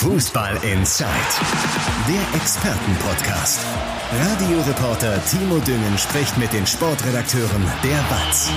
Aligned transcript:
Fußball 0.00 0.54
Inside, 0.62 1.10
der 2.08 2.40
Expertenpodcast. 2.40 3.60
Radioreporter 4.10 5.22
Timo 5.26 5.58
Düngen 5.58 5.98
spricht 5.98 6.38
mit 6.38 6.50
den 6.54 6.66
Sportredakteuren 6.66 7.62
der 7.84 8.02
BATS. 8.08 8.50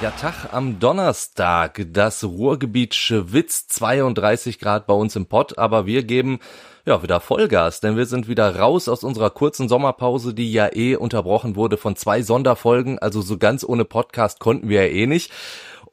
Ja, 0.00 0.12
Tag 0.12 0.52
am 0.52 0.78
Donnerstag. 0.78 1.84
Das 1.92 2.22
Ruhrgebiet 2.22 2.94
Schwitz 2.94 3.66
32 3.66 4.60
Grad 4.60 4.86
bei 4.86 4.94
uns 4.94 5.16
im 5.16 5.26
Pott, 5.26 5.58
aber 5.58 5.84
wir 5.84 6.04
geben 6.04 6.38
ja 6.86 7.02
wieder 7.02 7.18
Vollgas, 7.18 7.80
denn 7.80 7.96
wir 7.96 8.06
sind 8.06 8.28
wieder 8.28 8.54
raus 8.54 8.88
aus 8.88 9.02
unserer 9.02 9.30
kurzen 9.30 9.68
Sommerpause, 9.68 10.32
die 10.32 10.52
ja 10.52 10.72
eh 10.72 10.94
unterbrochen 10.94 11.56
wurde 11.56 11.76
von 11.76 11.96
zwei 11.96 12.22
Sonderfolgen, 12.22 13.00
also 13.00 13.20
so 13.20 13.36
ganz 13.36 13.64
ohne 13.64 13.84
Podcast 13.84 14.38
konnten 14.38 14.68
wir 14.68 14.86
ja 14.86 14.92
eh 14.92 15.06
nicht. 15.08 15.32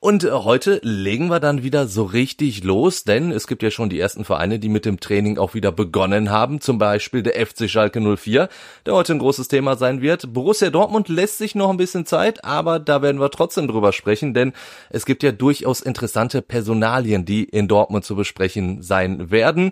Und 0.04 0.24
äh, 0.24 0.32
heute 0.32 0.80
legen 0.82 1.28
wir 1.28 1.40
dann 1.40 1.62
wieder 1.62 1.86
so 1.86 2.02
richtig 2.04 2.64
los, 2.64 3.04
denn 3.04 3.32
es 3.32 3.46
gibt 3.46 3.62
ja 3.62 3.70
schon 3.70 3.92
die 3.92 4.00
ersten 4.00 4.26
Vereine, 4.26 4.58
die 4.58 4.68
mit 4.68 4.84
dem 4.84 5.00
Training 5.00 5.38
auch 5.38 5.54
wieder 5.54 5.72
begonnen 5.72 6.32
haben. 6.32 6.60
Zum 6.60 6.80
Beispiel 6.80 7.22
der 7.22 7.46
FC 7.46 7.70
Schalke 7.70 8.02
04, 8.02 8.50
der 8.88 8.96
heute 8.96 9.14
ein 9.14 9.20
großes 9.20 9.48
Thema 9.48 9.76
sein 9.76 10.02
wird. 10.02 10.34
Borussia 10.34 10.72
Dortmund 10.72 11.08
lässt 11.08 11.38
sich 11.38 11.54
noch 11.54 11.70
ein 11.70 11.78
bisschen 11.78 12.08
Zeit, 12.08 12.44
aber 12.44 12.80
da 12.80 13.04
werden 13.04 13.22
wir 13.22 13.30
trotzdem 13.30 13.68
drüber 13.68 13.94
sprechen, 13.94 14.34
denn 14.34 14.54
es 14.90 15.06
gibt 15.06 15.22
ja 15.22 15.32
durchaus 15.32 15.82
interessante 15.82 16.42
Personalien, 16.42 17.24
die 17.24 17.44
in 17.44 17.68
Dortmund 17.68 18.04
zu 18.04 18.16
besprechen 18.16 18.82
sein 18.82 19.30
werden. 19.30 19.72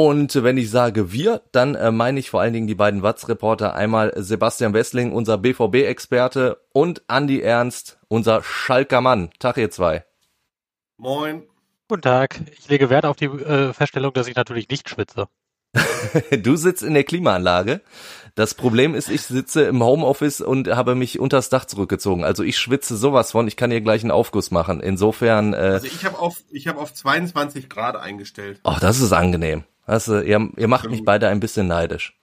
Und 0.00 0.44
wenn 0.44 0.56
ich 0.58 0.70
sage 0.70 1.10
wir, 1.10 1.42
dann 1.50 1.74
äh, 1.74 1.90
meine 1.90 2.20
ich 2.20 2.30
vor 2.30 2.40
allen 2.40 2.52
Dingen 2.52 2.68
die 2.68 2.76
beiden 2.76 3.02
Watz-Reporter. 3.02 3.74
Einmal 3.74 4.12
Sebastian 4.14 4.72
Wessling, 4.72 5.10
unser 5.10 5.38
BVB-Experte, 5.38 6.62
und 6.72 7.02
Andy 7.08 7.40
Ernst, 7.40 7.98
unser 8.06 8.44
Schalker 8.44 9.00
Mann. 9.00 9.30
Tag 9.40 9.56
ihr 9.56 9.72
zwei. 9.72 10.04
Moin. 10.98 11.42
Guten 11.88 12.02
Tag. 12.02 12.40
Ich 12.56 12.68
lege 12.68 12.90
Wert 12.90 13.06
auf 13.06 13.16
die 13.16 13.24
äh, 13.24 13.72
Feststellung, 13.72 14.12
dass 14.12 14.28
ich 14.28 14.36
natürlich 14.36 14.68
nicht 14.68 14.88
schwitze. 14.88 15.26
du 16.30 16.54
sitzt 16.54 16.84
in 16.84 16.94
der 16.94 17.02
Klimaanlage. 17.02 17.80
Das 18.36 18.54
Problem 18.54 18.94
ist, 18.94 19.10
ich 19.10 19.22
sitze 19.22 19.64
im 19.64 19.82
Homeoffice 19.82 20.40
und 20.40 20.68
habe 20.68 20.94
mich 20.94 21.18
unters 21.18 21.48
Dach 21.48 21.64
zurückgezogen. 21.64 22.22
Also 22.22 22.44
ich 22.44 22.56
schwitze 22.56 22.96
sowas 22.96 23.32
von, 23.32 23.48
ich 23.48 23.56
kann 23.56 23.72
hier 23.72 23.80
gleich 23.80 24.02
einen 24.02 24.12
Aufguss 24.12 24.52
machen. 24.52 24.78
Insofern. 24.78 25.54
Äh, 25.54 25.56
also 25.56 25.88
ich 25.88 26.04
habe 26.04 26.20
auf, 26.20 26.44
ich 26.52 26.68
habe 26.68 26.78
auf 26.78 26.94
22 26.94 27.68
Grad 27.68 27.96
eingestellt. 27.96 28.60
Ach, 28.62 28.78
das 28.78 29.00
ist 29.00 29.12
angenehm. 29.12 29.64
Also, 29.88 30.20
ihr, 30.20 30.50
ihr 30.58 30.68
macht 30.68 30.90
mich 30.90 31.02
beide 31.02 31.28
ein 31.28 31.40
bisschen 31.40 31.66
neidisch. 31.66 32.20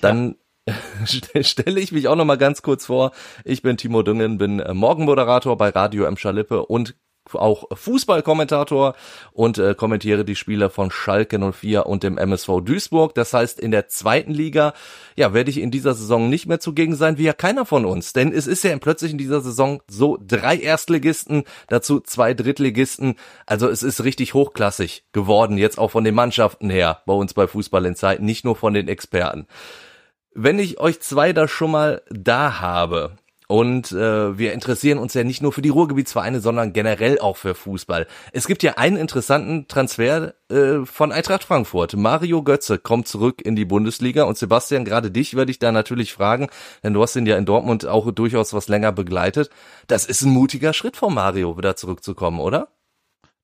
Dann 0.00 0.34
stelle 1.06 1.78
ich 1.78 1.92
mich 1.92 2.08
auch 2.08 2.16
noch 2.16 2.24
mal 2.24 2.36
ganz 2.36 2.62
kurz 2.62 2.86
vor. 2.86 3.12
Ich 3.44 3.62
bin 3.62 3.76
Timo 3.76 4.02
Düngen, 4.02 4.38
bin 4.38 4.58
äh, 4.58 4.74
Morgenmoderator 4.74 5.56
bei 5.56 5.68
Radio 5.68 6.04
M. 6.04 6.16
Schalippe 6.16 6.66
und 6.66 6.96
auch 7.32 7.64
Fußballkommentator 7.72 8.94
und 9.32 9.58
äh, 9.58 9.74
kommentiere 9.74 10.24
die 10.24 10.36
Spiele 10.36 10.68
von 10.68 10.90
Schalke 10.90 11.38
04 11.38 11.86
und 11.86 12.02
dem 12.02 12.18
MSV 12.18 12.60
Duisburg. 12.62 13.14
Das 13.14 13.32
heißt, 13.32 13.58
in 13.58 13.70
der 13.70 13.88
zweiten 13.88 14.32
Liga, 14.32 14.74
ja, 15.16 15.32
werde 15.32 15.50
ich 15.50 15.58
in 15.58 15.70
dieser 15.70 15.94
Saison 15.94 16.28
nicht 16.28 16.46
mehr 16.46 16.60
zugegen 16.60 16.96
sein, 16.96 17.18
wie 17.18 17.24
ja 17.24 17.32
keiner 17.32 17.64
von 17.64 17.84
uns. 17.84 18.12
Denn 18.12 18.32
es 18.32 18.46
ist 18.46 18.64
ja 18.64 18.76
plötzlich 18.78 19.12
in 19.12 19.18
dieser 19.18 19.40
Saison 19.40 19.80
so 19.88 20.18
drei 20.20 20.56
Erstligisten, 20.58 21.44
dazu 21.68 22.00
zwei 22.00 22.34
Drittligisten. 22.34 23.14
Also 23.46 23.68
es 23.68 23.82
ist 23.82 24.04
richtig 24.04 24.34
hochklassig 24.34 25.04
geworden, 25.12 25.56
jetzt 25.56 25.78
auch 25.78 25.90
von 25.90 26.04
den 26.04 26.14
Mannschaften 26.14 26.68
her 26.68 27.02
bei 27.06 27.14
uns 27.14 27.34
bei 27.34 27.46
Fußball 27.46 27.86
in 27.86 27.96
Zeiten, 27.96 28.24
nicht 28.24 28.44
nur 28.44 28.56
von 28.56 28.74
den 28.74 28.88
Experten. 28.88 29.46
Wenn 30.34 30.58
ich 30.58 30.80
euch 30.80 31.00
zwei 31.00 31.32
da 31.32 31.46
schon 31.46 31.70
mal 31.70 32.02
da 32.10 32.60
habe, 32.60 33.16
und 33.46 33.92
äh, 33.92 34.38
wir 34.38 34.52
interessieren 34.54 34.98
uns 34.98 35.12
ja 35.12 35.22
nicht 35.22 35.42
nur 35.42 35.52
für 35.52 35.60
die 35.60 35.68
Ruhrgebietsvereine, 35.68 36.40
sondern 36.40 36.72
generell 36.72 37.18
auch 37.18 37.36
für 37.36 37.54
Fußball. 37.54 38.06
Es 38.32 38.46
gibt 38.46 38.62
ja 38.62 38.78
einen 38.78 38.96
interessanten 38.96 39.68
Transfer 39.68 40.34
äh, 40.48 40.86
von 40.86 41.12
Eintracht 41.12 41.44
Frankfurt. 41.44 41.94
Mario 41.94 42.42
Götze 42.42 42.78
kommt 42.78 43.06
zurück 43.06 43.42
in 43.44 43.54
die 43.54 43.66
Bundesliga 43.66 44.24
und 44.24 44.38
Sebastian, 44.38 44.86
gerade 44.86 45.10
dich 45.10 45.34
würde 45.34 45.50
ich 45.50 45.58
da 45.58 45.72
natürlich 45.72 46.14
fragen, 46.14 46.48
denn 46.82 46.94
du 46.94 47.02
hast 47.02 47.16
ihn 47.16 47.26
ja 47.26 47.36
in 47.36 47.44
Dortmund 47.44 47.86
auch 47.86 48.10
durchaus 48.12 48.54
was 48.54 48.68
länger 48.68 48.92
begleitet. 48.92 49.50
Das 49.88 50.06
ist 50.06 50.22
ein 50.22 50.30
mutiger 50.30 50.72
Schritt 50.72 50.96
von 50.96 51.12
Mario, 51.12 51.58
wieder 51.58 51.76
zurückzukommen, 51.76 52.40
oder? 52.40 52.68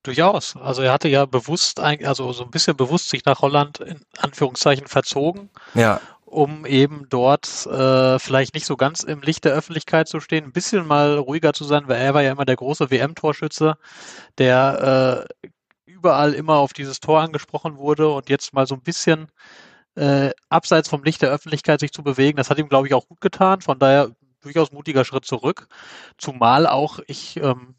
Durchaus. 0.03 0.55
Also 0.55 0.81
er 0.81 0.93
hatte 0.93 1.09
ja 1.09 1.25
bewusst, 1.27 1.79
also 1.79 2.33
so 2.33 2.43
ein 2.43 2.49
bisschen 2.49 2.75
bewusst 2.75 3.09
sich 3.09 3.23
nach 3.25 3.41
Holland 3.41 3.81
in 3.81 4.01
Anführungszeichen 4.17 4.87
verzogen. 4.87 5.51
Ja 5.75 6.01
um 6.31 6.65
eben 6.65 7.07
dort 7.09 7.65
äh, 7.67 8.17
vielleicht 8.19 8.53
nicht 8.53 8.65
so 8.65 8.77
ganz 8.77 9.03
im 9.03 9.21
Licht 9.21 9.43
der 9.45 9.53
Öffentlichkeit 9.53 10.07
zu 10.07 10.19
stehen, 10.19 10.45
ein 10.45 10.53
bisschen 10.53 10.87
mal 10.87 11.17
ruhiger 11.17 11.53
zu 11.53 11.65
sein, 11.65 11.83
weil 11.87 12.01
er 12.01 12.13
war 12.13 12.23
ja 12.23 12.31
immer 12.31 12.45
der 12.45 12.55
große 12.55 12.89
WM-Torschütze, 12.89 13.77
der 14.37 15.27
äh, 15.43 15.49
überall 15.85 16.33
immer 16.33 16.55
auf 16.55 16.73
dieses 16.73 16.99
Tor 16.99 17.21
angesprochen 17.21 17.77
wurde 17.77 18.09
und 18.09 18.29
jetzt 18.29 18.53
mal 18.53 18.65
so 18.65 18.75
ein 18.75 18.81
bisschen 18.81 19.27
äh, 19.95 20.31
abseits 20.49 20.89
vom 20.89 21.03
Licht 21.03 21.21
der 21.21 21.31
Öffentlichkeit 21.31 21.81
sich 21.81 21.91
zu 21.91 22.03
bewegen, 22.03 22.37
das 22.37 22.49
hat 22.49 22.57
ihm, 22.57 22.69
glaube 22.69 22.87
ich, 22.87 22.93
auch 22.93 23.07
gut 23.07 23.21
getan. 23.21 23.61
Von 23.61 23.77
daher 23.77 24.11
durchaus 24.41 24.71
mutiger 24.71 25.05
Schritt 25.05 25.25
zurück. 25.25 25.67
Zumal 26.17 26.65
auch 26.65 26.99
ich 27.07 27.37
ähm, 27.37 27.75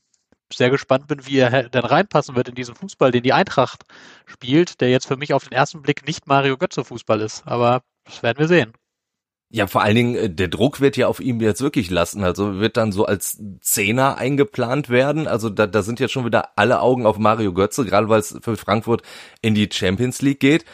sehr 0.52 0.70
gespannt 0.70 1.06
bin, 1.06 1.26
wie 1.26 1.38
er 1.38 1.68
denn 1.70 1.84
reinpassen 1.84 2.36
wird 2.36 2.48
in 2.48 2.54
diesen 2.54 2.74
Fußball, 2.74 3.10
den 3.10 3.22
die 3.22 3.32
Eintracht 3.32 3.84
spielt, 4.26 4.80
der 4.80 4.90
jetzt 4.90 5.06
für 5.06 5.16
mich 5.16 5.32
auf 5.34 5.44
den 5.44 5.52
ersten 5.52 5.82
Blick 5.82 6.06
nicht 6.06 6.26
Mario 6.26 6.58
Götze 6.58 6.84
Fußball 6.84 7.20
ist. 7.22 7.46
Aber 7.46 7.82
das 8.04 8.22
werden 8.22 8.38
wir 8.38 8.48
sehen. 8.48 8.72
Ja, 9.54 9.66
vor 9.66 9.82
allen 9.82 9.94
Dingen, 9.94 10.14
äh, 10.16 10.30
der 10.30 10.48
Druck 10.48 10.80
wird 10.80 10.96
ja 10.96 11.08
auf 11.08 11.20
ihm 11.20 11.40
jetzt 11.40 11.60
wirklich 11.60 11.90
lassen. 11.90 12.24
Also 12.24 12.58
wird 12.58 12.78
dann 12.78 12.90
so 12.90 13.04
als 13.04 13.38
Zehner 13.60 14.16
eingeplant 14.16 14.88
werden. 14.88 15.28
Also 15.28 15.50
da, 15.50 15.66
da 15.66 15.82
sind 15.82 16.00
jetzt 16.00 16.12
schon 16.12 16.24
wieder 16.24 16.56
alle 16.56 16.80
Augen 16.80 17.04
auf 17.04 17.18
Mario 17.18 17.52
Götze, 17.52 17.84
gerade 17.84 18.08
weil 18.08 18.20
es 18.20 18.38
für 18.40 18.56
Frankfurt 18.56 19.02
in 19.42 19.54
die 19.54 19.68
Champions 19.70 20.22
League 20.22 20.40
geht. 20.40 20.64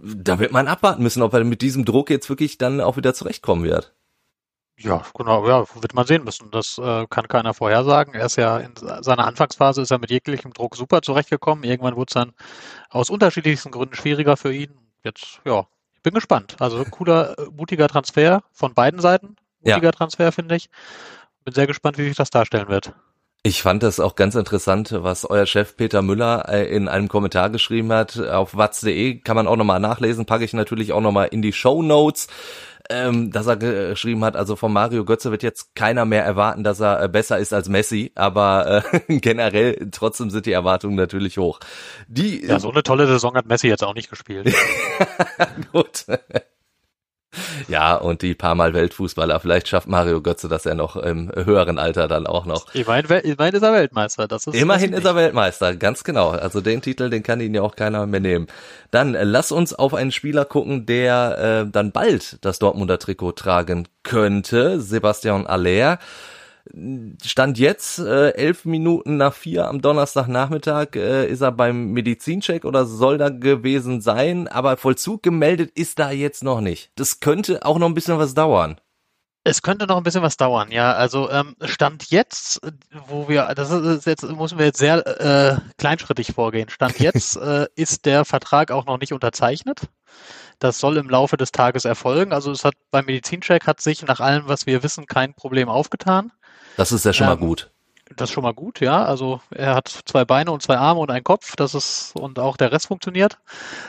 Da 0.00 0.40
wird 0.40 0.50
man 0.50 0.66
abwarten 0.66 1.04
müssen, 1.04 1.22
ob 1.22 1.34
er 1.34 1.44
mit 1.44 1.62
diesem 1.62 1.84
Druck 1.84 2.10
jetzt 2.10 2.28
wirklich 2.28 2.58
dann 2.58 2.80
auch 2.80 2.96
wieder 2.96 3.14
zurechtkommen 3.14 3.64
wird. 3.64 3.94
Ja, 4.76 5.04
genau, 5.14 5.46
ja, 5.46 5.64
wird 5.80 5.94
man 5.94 6.06
sehen 6.06 6.24
müssen. 6.24 6.50
Das 6.50 6.78
äh, 6.78 7.06
kann 7.08 7.28
keiner 7.28 7.54
vorhersagen. 7.54 8.14
Er 8.14 8.26
ist 8.26 8.36
ja 8.36 8.58
in 8.58 8.72
seiner 8.76 9.26
Anfangsphase 9.26 9.82
ist 9.82 9.90
er 9.92 9.98
mit 9.98 10.10
jeglichem 10.10 10.52
Druck 10.52 10.74
super 10.74 11.02
zurechtgekommen. 11.02 11.62
Irgendwann 11.64 11.94
wurde 11.96 12.10
es 12.10 12.14
dann 12.14 12.32
aus 12.88 13.10
unterschiedlichsten 13.10 13.70
Gründen 13.70 13.94
schwieriger 13.94 14.36
für 14.36 14.52
ihn. 14.52 14.72
Jetzt, 15.04 15.40
ja, 15.44 15.66
bin 16.02 16.14
gespannt. 16.14 16.56
Also 16.60 16.84
cooler, 16.84 17.38
äh, 17.38 17.46
mutiger 17.56 17.88
Transfer 17.88 18.42
von 18.52 18.74
beiden 18.74 19.00
Seiten. 19.00 19.36
Mutiger 19.60 19.88
ja. 19.88 19.92
Transfer, 19.92 20.32
finde 20.32 20.56
ich. 20.56 20.68
Bin 21.44 21.54
sehr 21.54 21.66
gespannt, 21.66 21.98
wie 21.98 22.04
sich 22.04 22.16
das 22.16 22.30
darstellen 22.30 22.68
wird. 22.68 22.94
Ich 23.42 23.62
fand 23.62 23.82
das 23.82 24.00
auch 24.00 24.16
ganz 24.16 24.34
interessant, 24.34 24.92
was 24.94 25.24
euer 25.24 25.46
Chef 25.46 25.74
Peter 25.74 26.02
Müller 26.02 26.46
äh, 26.48 26.64
in 26.74 26.88
einem 26.88 27.08
Kommentar 27.08 27.48
geschrieben 27.48 27.90
hat. 27.90 28.18
Auf 28.18 28.54
watz.de 28.54 29.20
kann 29.20 29.34
man 29.34 29.46
auch 29.46 29.56
nochmal 29.56 29.80
nachlesen, 29.80 30.26
packe 30.26 30.44
ich 30.44 30.52
natürlich 30.52 30.92
auch 30.92 31.00
nochmal 31.00 31.28
in 31.28 31.40
die 31.40 31.54
Show 31.54 31.82
Notes 31.82 32.28
ähm, 32.90 33.30
dass 33.30 33.46
er 33.46 33.56
geschrieben 33.56 34.24
hat, 34.24 34.36
also 34.36 34.56
von 34.56 34.72
Mario 34.72 35.04
Götze 35.04 35.30
wird 35.30 35.42
jetzt 35.42 35.74
keiner 35.74 36.04
mehr 36.04 36.24
erwarten, 36.24 36.64
dass 36.64 36.80
er 36.80 37.02
äh, 37.02 37.08
besser 37.08 37.38
ist 37.38 37.52
als 37.52 37.68
Messi, 37.68 38.12
aber 38.14 38.82
äh, 39.08 39.18
generell 39.20 39.88
trotzdem 39.90 40.30
sind 40.30 40.46
die 40.46 40.52
Erwartungen 40.52 40.96
natürlich 40.96 41.38
hoch. 41.38 41.60
Die, 42.08 42.44
ja, 42.44 42.58
so 42.58 42.70
eine 42.70 42.82
tolle 42.82 43.06
Saison 43.06 43.34
hat 43.34 43.46
Messi 43.46 43.68
jetzt 43.68 43.84
auch 43.84 43.94
nicht 43.94 44.10
gespielt. 44.10 44.54
Gut. 45.72 46.04
Ja, 47.68 47.94
und 47.94 48.22
die 48.22 48.34
paar 48.34 48.54
Mal 48.54 48.74
Weltfußballer. 48.74 49.38
Vielleicht 49.40 49.68
schafft 49.68 49.88
Mario 49.88 50.20
Götze 50.20 50.48
das 50.48 50.64
ja 50.64 50.74
noch 50.74 50.96
im 50.96 51.30
höheren 51.34 51.78
Alter 51.78 52.08
dann 52.08 52.26
auch 52.26 52.46
noch. 52.46 52.74
Immerhin, 52.74 53.04
immerhin 53.06 53.54
ist 53.54 53.62
er 53.62 53.72
Weltmeister. 53.72 54.28
Das 54.28 54.46
ist 54.46 54.54
immerhin 54.54 54.92
ist 54.92 55.04
er 55.04 55.14
Weltmeister, 55.14 55.76
ganz 55.76 56.04
genau. 56.04 56.30
Also 56.30 56.60
den 56.60 56.82
Titel, 56.82 57.10
den 57.10 57.22
kann 57.22 57.40
ihn 57.40 57.54
ja 57.54 57.62
auch 57.62 57.76
keiner 57.76 58.06
mehr 58.06 58.20
nehmen. 58.20 58.46
Dann 58.90 59.14
äh, 59.14 59.24
lass 59.24 59.52
uns 59.52 59.72
auf 59.74 59.94
einen 59.94 60.12
Spieler 60.12 60.44
gucken, 60.44 60.86
der 60.86 61.64
äh, 61.66 61.70
dann 61.70 61.92
bald 61.92 62.38
das 62.44 62.58
Dortmunder 62.58 62.98
Trikot 62.98 63.32
tragen 63.32 63.88
könnte. 64.02 64.80
Sebastian 64.80 65.46
Aller. 65.46 65.98
Stand 67.24 67.58
jetzt, 67.58 67.98
äh, 67.98 68.30
elf 68.30 68.64
Minuten 68.64 69.16
nach 69.16 69.34
vier 69.34 69.68
am 69.68 69.80
Donnerstagnachmittag, 69.80 70.96
äh, 70.96 71.26
ist 71.26 71.40
er 71.40 71.52
beim 71.52 71.92
Medizincheck 71.92 72.64
oder 72.64 72.86
soll 72.86 73.18
da 73.18 73.28
gewesen 73.28 74.00
sein, 74.00 74.48
aber 74.48 74.76
Vollzug 74.76 75.22
gemeldet 75.22 75.70
ist 75.74 75.98
da 75.98 76.10
jetzt 76.10 76.42
noch 76.44 76.60
nicht. 76.60 76.90
Das 76.96 77.20
könnte 77.20 77.64
auch 77.64 77.78
noch 77.78 77.86
ein 77.86 77.94
bisschen 77.94 78.18
was 78.18 78.34
dauern. 78.34 78.80
Es 79.42 79.62
könnte 79.62 79.86
noch 79.86 79.96
ein 79.96 80.02
bisschen 80.02 80.22
was 80.22 80.36
dauern, 80.36 80.70
ja. 80.70 80.92
Also 80.92 81.30
ähm, 81.30 81.56
Stand 81.62 82.10
jetzt, 82.10 82.60
wo 83.08 83.26
wir, 83.26 83.54
das 83.54 83.70
ist 83.70 84.04
jetzt 84.04 84.22
müssen 84.22 84.58
wir 84.58 84.66
jetzt 84.66 84.78
sehr 84.78 85.06
äh, 85.06 85.56
kleinschrittig 85.78 86.32
vorgehen. 86.32 86.68
Stand 86.68 86.98
jetzt 87.00 87.36
äh, 87.36 87.66
ist 87.74 88.04
der 88.04 88.26
Vertrag 88.26 88.70
auch 88.70 88.84
noch 88.84 88.98
nicht 88.98 89.14
unterzeichnet. 89.14 89.80
Das 90.60 90.78
soll 90.78 90.96
im 90.98 91.10
Laufe 91.10 91.36
des 91.36 91.52
Tages 91.52 91.84
erfolgen. 91.84 92.32
Also 92.32 92.52
es 92.52 92.64
hat 92.64 92.74
beim 92.90 93.06
Medizincheck 93.06 93.66
hat 93.66 93.80
sich 93.80 94.02
nach 94.02 94.20
allem, 94.20 94.46
was 94.46 94.66
wir 94.66 94.82
wissen, 94.82 95.06
kein 95.06 95.34
Problem 95.34 95.68
aufgetan. 95.68 96.32
Das 96.76 96.92
ist 96.92 97.04
ja 97.04 97.12
schon 97.12 97.26
ähm, 97.26 97.32
mal 97.32 97.38
gut. 97.38 97.70
Das 98.16 98.28
ist 98.28 98.34
schon 98.34 98.42
mal 98.42 98.54
gut, 98.54 98.80
ja. 98.80 99.04
Also 99.04 99.40
er 99.50 99.74
hat 99.74 99.88
zwei 99.88 100.24
Beine 100.24 100.52
und 100.52 100.62
zwei 100.62 100.76
Arme 100.76 101.00
und 101.00 101.10
einen 101.10 101.24
Kopf. 101.24 101.56
Das 101.56 101.74
ist 101.74 102.12
und 102.14 102.38
auch 102.38 102.56
der 102.56 102.72
Rest 102.72 102.88
funktioniert. 102.88 103.38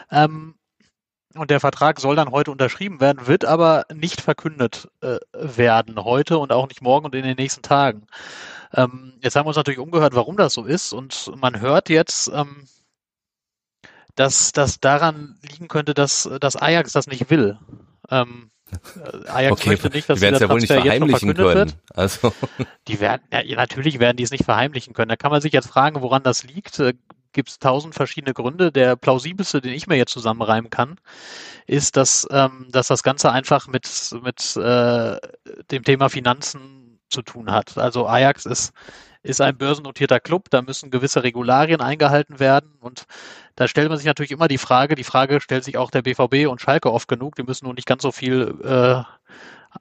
Ähm, 0.10 0.56
und 1.36 1.50
der 1.50 1.60
Vertrag 1.60 2.00
soll 2.00 2.16
dann 2.16 2.32
heute 2.32 2.52
unterschrieben 2.52 3.00
werden, 3.00 3.28
wird 3.28 3.46
aber 3.46 3.86
nicht 3.94 4.22
verkündet 4.22 4.90
äh, 5.02 5.18
werden 5.34 6.04
heute 6.04 6.38
und 6.38 6.52
auch 6.52 6.68
nicht 6.68 6.82
morgen 6.82 7.06
und 7.06 7.16
in 7.16 7.24
den 7.24 7.38
nächsten 7.38 7.62
Tagen. 7.62 8.08
Ähm, 8.74 9.14
jetzt 9.22 9.36
haben 9.36 9.46
wir 9.46 9.50
uns 9.50 9.58
natürlich 9.58 9.80
umgehört, 9.80 10.16
warum 10.16 10.38
das 10.38 10.54
so 10.54 10.66
ist. 10.66 10.94
Und 10.94 11.32
man 11.38 11.60
hört 11.60 11.90
jetzt, 11.90 12.30
ähm, 12.34 12.68
dass 14.16 14.52
das 14.52 14.80
daran 14.80 15.38
liegen 15.50 15.68
könnte, 15.68 15.94
dass, 15.94 16.30
dass 16.40 16.56
Ajax 16.56 16.94
das 16.94 17.08
nicht 17.08 17.30
will. 17.30 17.58
Ähm, 18.10 18.52
äh, 18.72 19.30
Ajax 19.30 19.52
okay, 19.52 19.70
möchte 19.70 19.90
nicht, 19.90 20.10
dass 20.10 20.20
die 20.20 20.22
werden 20.22 20.36
es 20.36 20.42
ja 20.42 20.50
wohl 20.50 20.60
nicht 20.60 20.72
verheimlichen 20.72 21.34
können. 21.34 21.56
Wird. 21.56 21.78
Also. 21.94 22.34
Die 22.88 23.00
werden, 23.00 23.22
ja, 23.32 23.56
natürlich 23.56 24.00
werden 24.00 24.18
die 24.18 24.24
es 24.24 24.32
nicht 24.32 24.46
verheimlichen 24.46 24.94
können. 24.94 25.10
Da 25.10 25.16
kann 25.16 25.32
man 25.32 25.42
sich 25.42 25.54
jetzt 25.54 25.68
fragen, 25.68 26.02
woran 26.02 26.24
das 26.24 26.44
liegt. 26.44 26.80
Äh, 26.80 26.94
Gibt 27.34 27.48
es 27.48 27.60
tausend 27.60 27.96
verschiedene 27.96 28.34
Gründe. 28.34 28.74
Der 28.74 28.98
plausibelste, 28.98 29.62
den 29.62 29.74
ich 29.74 29.88
mir 29.88 29.96
jetzt 29.96 30.12
zusammenreimen 30.12 30.70
kann, 30.70 30.98
ist, 31.66 31.96
dass, 31.96 32.28
ähm, 32.30 32.68
dass 32.70 32.88
das 32.88 33.04
Ganze 33.04 33.32
einfach 33.32 33.68
mit, 33.68 33.88
mit 34.22 34.58
äh, 34.58 35.18
dem 35.72 35.84
Thema 35.84 36.10
Finanzen 36.10 36.91
zu 37.12 37.22
tun 37.22 37.52
hat. 37.52 37.78
Also 37.78 38.08
Ajax 38.08 38.46
ist 38.46 38.74
ist 39.24 39.42
ein 39.42 39.58
börsennotierter 39.58 40.20
Club, 40.20 40.50
da 40.50 40.62
müssen 40.62 40.90
gewisse 40.90 41.24
Regularien 41.24 41.82
eingehalten 41.82 42.40
werden 42.40 42.74
und 42.80 43.06
da 43.56 43.68
stellt 43.68 43.90
man 43.90 43.98
sich 43.98 44.08
natürlich 44.08 44.32
immer 44.32 44.48
die 44.48 44.58
Frage, 44.58 44.96
die 44.96 45.04
Frage 45.04 45.42
stellt 45.42 45.64
sich 45.64 45.78
auch 45.78 45.92
der 45.92 46.02
BVB 46.02 46.48
und 46.50 46.62
Schalke 46.62 46.92
oft 46.92 47.08
genug, 47.08 47.36
die 47.36 47.44
müssen 47.44 47.66
nur 47.66 47.76
nicht 47.76 47.86
ganz 47.86 48.02
so 48.02 48.12
viel 48.12 48.56
äh, 48.64 49.04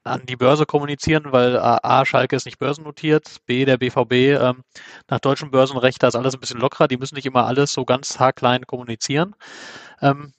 an 0.05 0.23
die 0.27 0.37
Börse 0.37 0.67
kommunizieren, 0.67 1.33
weil 1.33 1.59
A, 1.59 2.05
Schalke 2.05 2.37
ist 2.37 2.45
nicht 2.45 2.59
börsennotiert, 2.59 3.39
B, 3.47 3.65
der 3.65 3.79
BVB 3.79 4.13
ähm, 4.13 4.63
nach 5.09 5.21
deutschem 5.21 5.51
Börsenrecht, 5.51 6.03
da 6.03 6.09
ist 6.09 6.15
alles 6.15 6.35
ein 6.35 6.41
bisschen 6.41 6.61
lockerer, 6.61 6.87
die 6.87 6.97
müssen 6.97 7.17
nicht 7.17 7.27
immer 7.27 7.47
alles 7.47 7.73
so 7.73 7.85
ganz 7.85 8.21
haarklein 8.21 8.67
kommunizieren. 8.67 9.35
Ähm, 10.01 10.33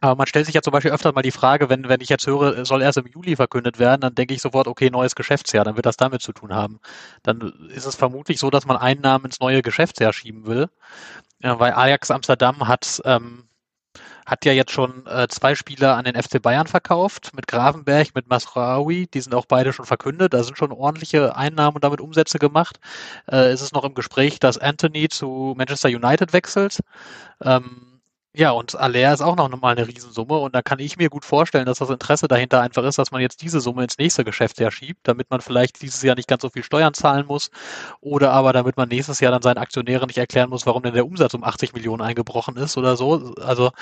aber 0.00 0.16
man 0.16 0.26
stellt 0.26 0.46
sich 0.46 0.54
ja 0.54 0.62
zum 0.62 0.72
Beispiel 0.72 0.92
öfter 0.92 1.12
mal 1.12 1.22
die 1.22 1.30
Frage, 1.30 1.68
wenn, 1.68 1.88
wenn 1.88 2.00
ich 2.00 2.08
jetzt 2.08 2.26
höre, 2.26 2.64
soll 2.64 2.82
erst 2.82 2.98
im 2.98 3.06
Juli 3.06 3.36
verkündet 3.36 3.78
werden, 3.78 4.00
dann 4.00 4.14
denke 4.14 4.34
ich 4.34 4.42
sofort, 4.42 4.66
okay, 4.66 4.90
neues 4.90 5.14
Geschäftsjahr, 5.14 5.64
dann 5.64 5.76
wird 5.76 5.86
das 5.86 5.96
damit 5.96 6.22
zu 6.22 6.32
tun 6.32 6.54
haben. 6.54 6.80
Dann 7.22 7.52
ist 7.74 7.86
es 7.86 7.96
vermutlich 7.96 8.38
so, 8.38 8.50
dass 8.50 8.66
man 8.66 8.76
Einnahmen 8.76 9.26
ins 9.26 9.40
neue 9.40 9.62
Geschäftsjahr 9.62 10.12
schieben 10.12 10.46
will, 10.46 10.68
ja, 11.42 11.58
weil 11.58 11.72
Ajax 11.72 12.10
Amsterdam 12.10 12.68
hat, 12.68 13.00
ähm, 13.04 13.44
hat 14.26 14.44
ja 14.44 14.52
jetzt 14.52 14.72
schon 14.72 15.06
äh, 15.06 15.26
zwei 15.28 15.54
Spieler 15.54 15.96
an 15.96 16.04
den 16.04 16.20
FC 16.20 16.40
Bayern 16.40 16.66
verkauft, 16.66 17.32
mit 17.34 17.46
Gravenberg, 17.46 18.14
mit 18.14 18.28
Masraoui, 18.28 19.06
die 19.06 19.20
sind 19.20 19.34
auch 19.34 19.46
beide 19.46 19.72
schon 19.72 19.86
verkündet, 19.86 20.32
da 20.34 20.42
sind 20.44 20.56
schon 20.56 20.72
ordentliche 20.72 21.36
Einnahmen 21.36 21.76
und 21.76 21.84
damit 21.84 22.00
Umsätze 22.00 22.38
gemacht. 22.38 22.78
Äh, 23.26 23.48
es 23.48 23.60
ist 23.60 23.74
noch 23.74 23.84
im 23.84 23.94
Gespräch, 23.94 24.38
dass 24.38 24.58
Anthony 24.58 25.08
zu 25.08 25.54
Manchester 25.56 25.88
United 25.88 26.32
wechselt. 26.32 26.80
Ähm, 27.42 27.89
ja, 28.32 28.52
und 28.52 28.76
Aller 28.76 29.12
ist 29.12 29.22
auch 29.22 29.34
noch 29.34 29.48
mal 29.60 29.76
eine 29.76 29.88
Riesensumme 29.88 30.38
und 30.38 30.54
da 30.54 30.62
kann 30.62 30.78
ich 30.78 30.96
mir 30.96 31.08
gut 31.10 31.24
vorstellen, 31.24 31.66
dass 31.66 31.78
das 31.78 31.90
Interesse 31.90 32.28
dahinter 32.28 32.60
einfach 32.60 32.84
ist, 32.84 32.96
dass 32.96 33.10
man 33.10 33.20
jetzt 33.20 33.42
diese 33.42 33.60
Summe 33.60 33.82
ins 33.82 33.98
nächste 33.98 34.24
Geschäftsjahr 34.24 34.70
schiebt, 34.70 35.00
damit 35.02 35.30
man 35.30 35.40
vielleicht 35.40 35.82
dieses 35.82 36.00
Jahr 36.02 36.14
nicht 36.14 36.28
ganz 36.28 36.42
so 36.42 36.48
viel 36.48 36.62
Steuern 36.62 36.94
zahlen 36.94 37.26
muss 37.26 37.50
oder 38.00 38.30
aber 38.32 38.52
damit 38.52 38.76
man 38.76 38.88
nächstes 38.88 39.18
Jahr 39.18 39.32
dann 39.32 39.42
seinen 39.42 39.58
Aktionären 39.58 40.06
nicht 40.06 40.18
erklären 40.18 40.48
muss, 40.48 40.64
warum 40.64 40.84
denn 40.84 40.94
der 40.94 41.06
Umsatz 41.06 41.34
um 41.34 41.42
80 41.42 41.72
Millionen 41.72 42.02
eingebrochen 42.02 42.56
ist 42.56 42.78
oder 42.78 42.96
so. 42.96 43.34
Also 43.40 43.72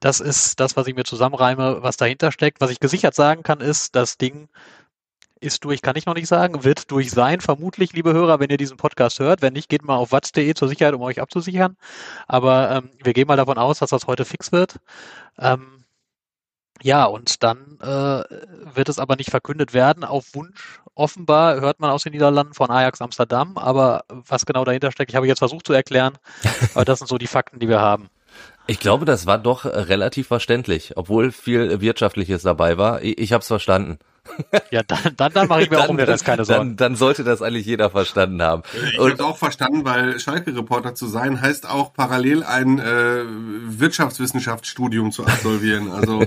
das 0.00 0.20
ist 0.20 0.60
das, 0.60 0.76
was 0.76 0.86
ich 0.86 0.94
mir 0.94 1.04
zusammenreime, 1.04 1.82
was 1.82 1.96
dahinter 1.96 2.30
steckt. 2.30 2.60
Was 2.60 2.70
ich 2.70 2.78
gesichert 2.80 3.14
sagen 3.16 3.42
kann, 3.42 3.60
ist, 3.60 3.96
das 3.96 4.16
Ding 4.16 4.48
ist 5.40 5.64
durch, 5.64 5.82
kann 5.82 5.96
ich 5.96 6.06
noch 6.06 6.14
nicht 6.14 6.28
sagen, 6.28 6.64
wird 6.64 6.90
durch 6.90 7.10
sein, 7.10 7.40
vermutlich, 7.40 7.92
liebe 7.92 8.12
Hörer, 8.12 8.40
wenn 8.40 8.50
ihr 8.50 8.56
diesen 8.56 8.76
Podcast 8.76 9.18
hört. 9.20 9.42
Wenn 9.42 9.52
nicht, 9.52 9.68
geht 9.68 9.84
mal 9.84 9.96
auf 9.96 10.12
watz.de 10.12 10.54
zur 10.54 10.68
Sicherheit, 10.68 10.94
um 10.94 11.02
euch 11.02 11.20
abzusichern. 11.20 11.76
Aber 12.26 12.70
ähm, 12.70 12.90
wir 13.02 13.12
gehen 13.12 13.26
mal 13.26 13.36
davon 13.36 13.58
aus, 13.58 13.78
dass 13.78 13.90
das 13.90 14.06
heute 14.06 14.24
fix 14.24 14.52
wird. 14.52 14.76
Ähm, 15.38 15.84
ja, 16.82 17.04
und 17.04 17.42
dann 17.42 17.78
äh, 17.80 18.22
wird 18.74 18.88
es 18.88 18.98
aber 18.98 19.16
nicht 19.16 19.30
verkündet 19.30 19.74
werden. 19.74 20.04
Auf 20.04 20.34
Wunsch 20.34 20.80
offenbar 20.94 21.60
hört 21.60 21.80
man 21.80 21.90
aus 21.90 22.04
den 22.04 22.12
Niederlanden 22.12 22.54
von 22.54 22.70
Ajax 22.70 23.00
Amsterdam, 23.00 23.56
aber 23.56 24.04
was 24.08 24.46
genau 24.46 24.64
dahinter 24.64 24.92
steckt, 24.92 25.10
ich 25.10 25.16
habe 25.16 25.26
jetzt 25.26 25.38
versucht 25.38 25.66
zu 25.66 25.72
erklären, 25.72 26.18
aber 26.74 26.84
das 26.84 26.98
sind 26.98 27.08
so 27.08 27.18
die 27.18 27.26
Fakten, 27.26 27.58
die 27.58 27.68
wir 27.68 27.80
haben. 27.80 28.08
Ich 28.66 28.78
glaube, 28.80 29.06
das 29.06 29.26
war 29.26 29.38
doch 29.38 29.64
relativ 29.64 30.26
verständlich, 30.26 30.92
obwohl 30.96 31.32
viel 31.32 31.80
Wirtschaftliches 31.80 32.42
dabei 32.42 32.76
war. 32.76 33.02
Ich, 33.02 33.18
ich 33.18 33.32
habe 33.32 33.40
es 33.40 33.46
verstanden. 33.46 33.98
Ja, 34.70 34.82
dann, 34.82 34.98
dann, 35.16 35.32
dann 35.32 35.48
mache 35.48 35.62
ich 35.62 35.70
mir 35.70 35.80
auch 35.80 35.88
um 35.88 35.96
Rest 35.96 36.24
keine 36.24 36.44
Sorgen. 36.44 36.70
Dann, 36.70 36.76
dann 36.76 36.96
sollte 36.96 37.24
das 37.24 37.42
eigentlich 37.42 37.66
jeder 37.66 37.90
verstanden 37.90 38.42
haben. 38.42 38.62
Ich 38.92 38.98
habe 38.98 39.24
auch 39.24 39.36
verstanden, 39.36 39.84
weil 39.84 40.18
Schalke-Reporter 40.18 40.94
zu 40.94 41.06
sein, 41.06 41.40
heißt 41.40 41.68
auch 41.68 41.92
parallel 41.92 42.42
ein 42.42 42.78
äh, 42.78 43.24
Wirtschaftswissenschaftsstudium 43.66 45.12
zu 45.12 45.26
absolvieren. 45.26 45.90
Also 45.90 46.24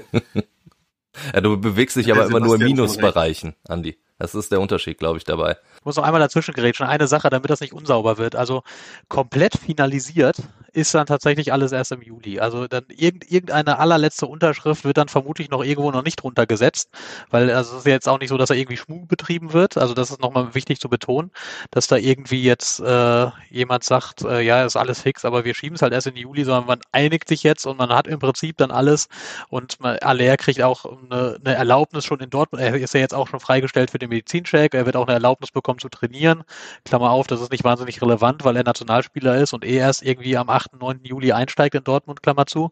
ja, 1.33 1.41
du 1.41 1.57
bewegst 1.57 1.95
dich 1.95 2.11
aber 2.11 2.25
immer 2.25 2.39
nur 2.39 2.55
in 2.55 2.63
Minusbereichen, 2.63 3.55
Andi. 3.67 3.97
Das 4.17 4.35
ist 4.35 4.51
der 4.51 4.61
Unterschied, 4.61 4.99
glaube 4.99 5.17
ich, 5.17 5.23
dabei. 5.23 5.57
Ich 5.79 5.85
muss 5.85 5.95
noch 5.95 6.03
einmal 6.03 6.21
dazwischen 6.21 6.53
gerätschen. 6.53 6.85
Eine 6.85 7.07
Sache, 7.07 7.31
damit 7.31 7.49
das 7.49 7.59
nicht 7.59 7.73
unsauber 7.73 8.19
wird. 8.19 8.35
Also 8.35 8.61
komplett 9.07 9.57
finalisiert 9.57 10.37
ist 10.73 10.93
dann 10.93 11.05
tatsächlich 11.05 11.51
alles 11.51 11.71
erst 11.71 11.91
im 11.91 12.01
Juli. 12.01 12.39
Also 12.39 12.67
dann 12.67 12.85
irgendeine 12.89 13.79
allerletzte 13.79 14.25
Unterschrift 14.25 14.85
wird 14.85 14.97
dann 14.97 15.09
vermutlich 15.09 15.49
noch 15.49 15.63
irgendwo 15.63 15.91
noch 15.91 16.03
nicht 16.03 16.23
runtergesetzt, 16.23 16.89
weil 17.29 17.51
also 17.51 17.73
es 17.73 17.79
ist 17.79 17.87
jetzt 17.87 18.07
auch 18.09 18.19
nicht 18.19 18.29
so, 18.29 18.37
dass 18.37 18.49
da 18.49 18.55
irgendwie 18.55 18.77
Schmuck 18.77 19.07
betrieben 19.07 19.53
wird. 19.53 19.77
Also 19.77 19.93
das 19.93 20.11
ist 20.11 20.21
nochmal 20.21 20.53
wichtig 20.55 20.79
zu 20.79 20.89
betonen, 20.89 21.31
dass 21.71 21.87
da 21.87 21.97
irgendwie 21.97 22.41
jetzt 22.43 22.79
äh, 22.79 23.27
jemand 23.49 23.83
sagt, 23.83 24.23
äh, 24.23 24.41
ja, 24.41 24.63
ist 24.65 24.75
alles 24.75 25.01
fix, 25.01 25.25
aber 25.25 25.45
wir 25.45 25.53
schieben 25.55 25.75
es 25.75 25.81
halt 25.81 25.93
erst 25.93 26.07
in 26.07 26.15
Juli, 26.15 26.43
sondern 26.43 26.65
man 26.65 26.79
einigt 26.91 27.27
sich 27.27 27.43
jetzt 27.43 27.65
und 27.65 27.77
man 27.77 27.89
hat 27.89 28.07
im 28.07 28.19
Prinzip 28.19 28.57
dann 28.57 28.71
alles 28.71 29.07
und 29.49 29.79
man, 29.79 29.97
Aller 29.99 30.37
kriegt 30.37 30.61
auch 30.61 30.85
eine, 30.85 31.37
eine 31.43 31.55
Erlaubnis 31.55 32.05
schon 32.05 32.19
in 32.19 32.29
Dortmund. 32.29 32.63
Er 32.63 32.75
ist 32.75 32.93
ja 32.93 32.99
jetzt 32.99 33.13
auch 33.13 33.27
schon 33.27 33.39
freigestellt 33.39 33.91
für 33.91 33.99
den 33.99 34.09
Medizincheck. 34.09 34.73
Er 34.73 34.85
wird 34.85 34.95
auch 34.95 35.07
eine 35.07 35.13
Erlaubnis 35.13 35.51
bekommen 35.51 35.79
zu 35.79 35.89
trainieren. 35.89 36.43
Klammer 36.85 37.11
auf, 37.11 37.27
das 37.27 37.41
ist 37.41 37.51
nicht 37.51 37.63
wahnsinnig 37.63 38.01
relevant, 38.01 38.43
weil 38.43 38.55
er 38.55 38.63
Nationalspieler 38.63 39.37
ist 39.37 39.53
und 39.53 39.65
eh 39.65 39.77
erst 39.77 40.03
irgendwie 40.03 40.37
am 40.37 40.49
8 40.49 40.60
8., 40.61 40.79
9. 40.79 41.01
Juli 41.03 41.31
einsteigt 41.31 41.75
in 41.75 41.83
Dortmund, 41.83 42.23
Klammer 42.23 42.45
zu. 42.45 42.71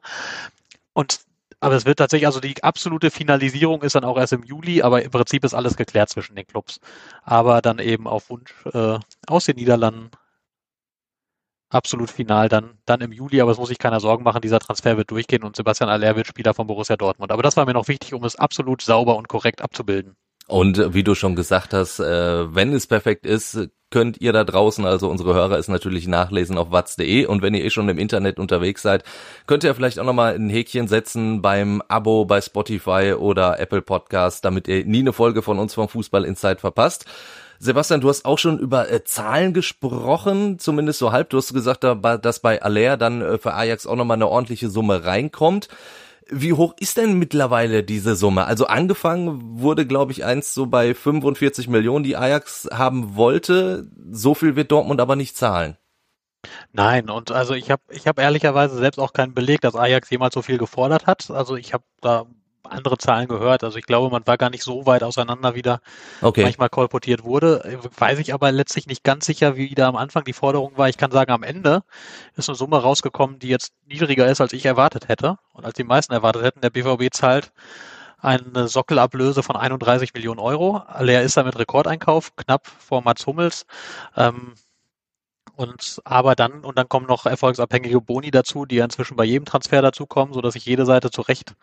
Und 0.93 1.21
aber 1.61 1.75
es 1.75 1.85
wird 1.85 1.99
tatsächlich, 1.99 2.27
also 2.27 2.39
die 2.39 2.63
absolute 2.63 3.11
Finalisierung 3.11 3.81
ist 3.83 3.95
dann 3.95 4.05
auch 4.05 4.17
erst 4.17 4.31
im 4.33 4.43
Juli, 4.43 4.81
aber 4.81 5.03
im 5.03 5.11
Prinzip 5.11 5.43
ist 5.43 5.53
alles 5.53 5.75
geklärt 5.75 6.09
zwischen 6.09 6.35
den 6.35 6.47
Clubs. 6.47 6.79
Aber 7.23 7.61
dann 7.61 7.79
eben 7.79 8.07
auf 8.07 8.29
Wunsch 8.29 8.53
äh, 8.73 8.97
aus 9.27 9.45
den 9.45 9.57
Niederlanden 9.57 10.09
absolut 11.69 12.09
final 12.09 12.49
dann, 12.49 12.77
dann 12.85 13.01
im 13.01 13.11
Juli, 13.11 13.41
aber 13.41 13.51
es 13.51 13.57
muss 13.57 13.69
sich 13.69 13.77
keiner 13.77 13.99
Sorgen 13.99 14.23
machen, 14.23 14.41
dieser 14.41 14.59
Transfer 14.59 14.97
wird 14.97 15.11
durchgehen 15.11 15.43
und 15.43 15.55
Sebastian 15.55 15.89
Aller 15.89 16.15
wird 16.15 16.27
Spieler 16.27 16.53
von 16.53 16.67
Borussia 16.67 16.97
Dortmund. 16.97 17.31
Aber 17.31 17.43
das 17.43 17.57
war 17.57 17.65
mir 17.65 17.73
noch 17.73 17.87
wichtig, 17.87 18.13
um 18.13 18.23
es 18.23 18.35
absolut 18.35 18.81
sauber 18.81 19.17
und 19.17 19.27
korrekt 19.27 19.61
abzubilden. 19.61 20.15
Und 20.49 20.95
wie 20.95 21.03
du 21.03 21.13
schon 21.13 21.35
gesagt 21.35 21.75
hast, 21.75 21.99
äh, 21.99 22.55
wenn 22.55 22.73
es 22.73 22.87
perfekt 22.87 23.27
ist, 23.27 23.69
könnt 23.91 24.19
ihr 24.19 24.33
da 24.33 24.43
draußen, 24.43 24.83
also 24.83 25.07
unsere 25.07 25.35
Hörer, 25.35 25.59
es 25.59 25.67
natürlich 25.67 26.07
nachlesen 26.07 26.57
auf 26.57 26.71
watz.de. 26.71 27.27
Und 27.27 27.43
wenn 27.43 27.53
ihr 27.53 27.63
eh 27.63 27.69
schon 27.69 27.87
im 27.87 27.99
Internet 27.99 28.39
unterwegs 28.39 28.81
seid, 28.81 29.03
könnt 29.45 29.63
ihr 29.63 29.75
vielleicht 29.75 29.99
auch 29.99 30.05
nochmal 30.05 30.33
ein 30.33 30.49
Häkchen 30.49 30.87
setzen 30.87 31.43
beim 31.43 31.83
Abo 31.87 32.25
bei 32.25 32.41
Spotify 32.41 33.13
oder 33.15 33.59
Apple 33.59 33.83
Podcast, 33.83 34.43
damit 34.43 34.67
ihr 34.67 34.85
nie 34.85 35.01
eine 35.01 35.13
Folge 35.13 35.43
von 35.43 35.59
uns 35.59 35.75
vom 35.75 35.87
Fußball 35.87 36.25
Insight 36.25 36.61
verpasst. 36.61 37.05
Sebastian, 37.59 38.01
du 38.01 38.09
hast 38.09 38.25
auch 38.25 38.39
schon 38.39 38.57
über 38.57 38.89
äh, 38.89 39.03
Zahlen 39.03 39.53
gesprochen, 39.53 40.57
zumindest 40.57 40.97
so 40.97 41.11
halb. 41.11 41.29
Du 41.29 41.37
hast 41.37 41.53
gesagt, 41.53 41.83
dass 41.83 42.39
bei 42.39 42.59
Aller 42.63 42.97
dann 42.97 43.21
äh, 43.21 43.37
für 43.37 43.53
Ajax 43.53 43.85
auch 43.85 43.95
nochmal 43.95 44.17
eine 44.17 44.29
ordentliche 44.29 44.71
Summe 44.71 45.05
reinkommt. 45.05 45.67
Wie 46.31 46.53
hoch 46.53 46.73
ist 46.79 46.97
denn 46.97 47.17
mittlerweile 47.17 47.83
diese 47.83 48.15
Summe? 48.15 48.45
Also 48.45 48.67
angefangen 48.67 49.59
wurde, 49.59 49.85
glaube 49.85 50.11
ich, 50.11 50.23
eins 50.23 50.53
so 50.53 50.67
bei 50.67 50.93
45 50.93 51.67
Millionen, 51.67 52.03
die 52.03 52.17
Ajax 52.17 52.67
haben 52.71 53.15
wollte. 53.15 53.89
So 54.11 54.35
viel 54.35 54.55
wird 54.55 54.71
Dortmund 54.71 55.01
aber 55.01 55.15
nicht 55.15 55.35
zahlen. 55.35 55.77
Nein, 56.71 57.09
und 57.09 57.31
also 57.31 57.53
ich 57.53 57.69
habe 57.69 57.81
ich 57.89 58.07
hab 58.07 58.19
ehrlicherweise 58.19 58.77
selbst 58.77 58.99
auch 58.99 59.11
keinen 59.13 59.33
Beleg, 59.33 59.61
dass 59.61 59.75
Ajax 59.75 60.09
jemals 60.09 60.33
so 60.33 60.41
viel 60.41 60.57
gefordert 60.57 61.05
hat. 61.05 61.29
Also 61.31 61.55
ich 61.55 61.73
habe 61.73 61.83
da 62.01 62.25
andere 62.63 62.97
Zahlen 62.97 63.27
gehört. 63.27 63.63
Also 63.63 63.77
ich 63.77 63.85
glaube, 63.85 64.09
man 64.09 64.25
war 64.25 64.37
gar 64.37 64.49
nicht 64.49 64.63
so 64.63 64.85
weit 64.85 65.03
auseinander, 65.03 65.55
wie 65.55 65.61
da 65.61 65.79
okay. 66.21 66.43
manchmal 66.43 66.69
kolportiert 66.69 67.23
wurde. 67.23 67.79
Weiß 67.97 68.19
ich 68.19 68.33
aber 68.33 68.51
letztlich 68.51 68.87
nicht 68.87 69.03
ganz 69.03 69.25
sicher, 69.25 69.55
wie 69.55 69.73
da 69.75 69.87
am 69.87 69.95
Anfang 69.95 70.23
die 70.23 70.33
Forderung 70.33 70.77
war. 70.77 70.89
Ich 70.89 70.97
kann 70.97 71.11
sagen, 71.11 71.31
am 71.31 71.43
Ende 71.43 71.83
ist 72.35 72.49
eine 72.49 72.55
Summe 72.55 72.81
rausgekommen, 72.81 73.39
die 73.39 73.49
jetzt 73.49 73.73
niedriger 73.85 74.27
ist, 74.27 74.41
als 74.41 74.53
ich 74.53 74.65
erwartet 74.65 75.07
hätte 75.07 75.37
und 75.53 75.65
als 75.65 75.75
die 75.75 75.83
meisten 75.83 76.13
erwartet 76.13 76.43
hätten. 76.43 76.61
Der 76.61 76.69
BVB 76.69 77.13
zahlt 77.13 77.51
eine 78.21 78.67
Sockelablöse 78.67 79.43
von 79.43 79.55
31 79.55 80.13
Millionen 80.13 80.39
Euro. 80.39 80.81
Leer 80.99 81.23
ist 81.23 81.37
damit 81.37 81.57
Rekordeinkauf, 81.57 82.35
knapp 82.35 82.67
vor 82.67 83.01
Mats 83.01 83.25
Hummels. 83.25 83.65
Ähm, 84.15 84.55
und 85.55 86.01
aber 86.05 86.35
dann, 86.35 86.63
und 86.63 86.77
dann 86.77 86.87
kommen 86.87 87.05
noch 87.05 87.25
erfolgsabhängige 87.25 87.99
Boni 87.99 88.31
dazu, 88.31 88.65
die 88.65 88.77
ja 88.77 88.85
inzwischen 88.85 89.17
bei 89.17 89.25
jedem 89.25 89.43
Transfer 89.43 89.81
dazukommen, 89.81 90.33
sodass 90.33 90.53
sich 90.53 90.65
jede 90.65 90.85
Seite 90.85 91.11
zurecht 91.11 91.55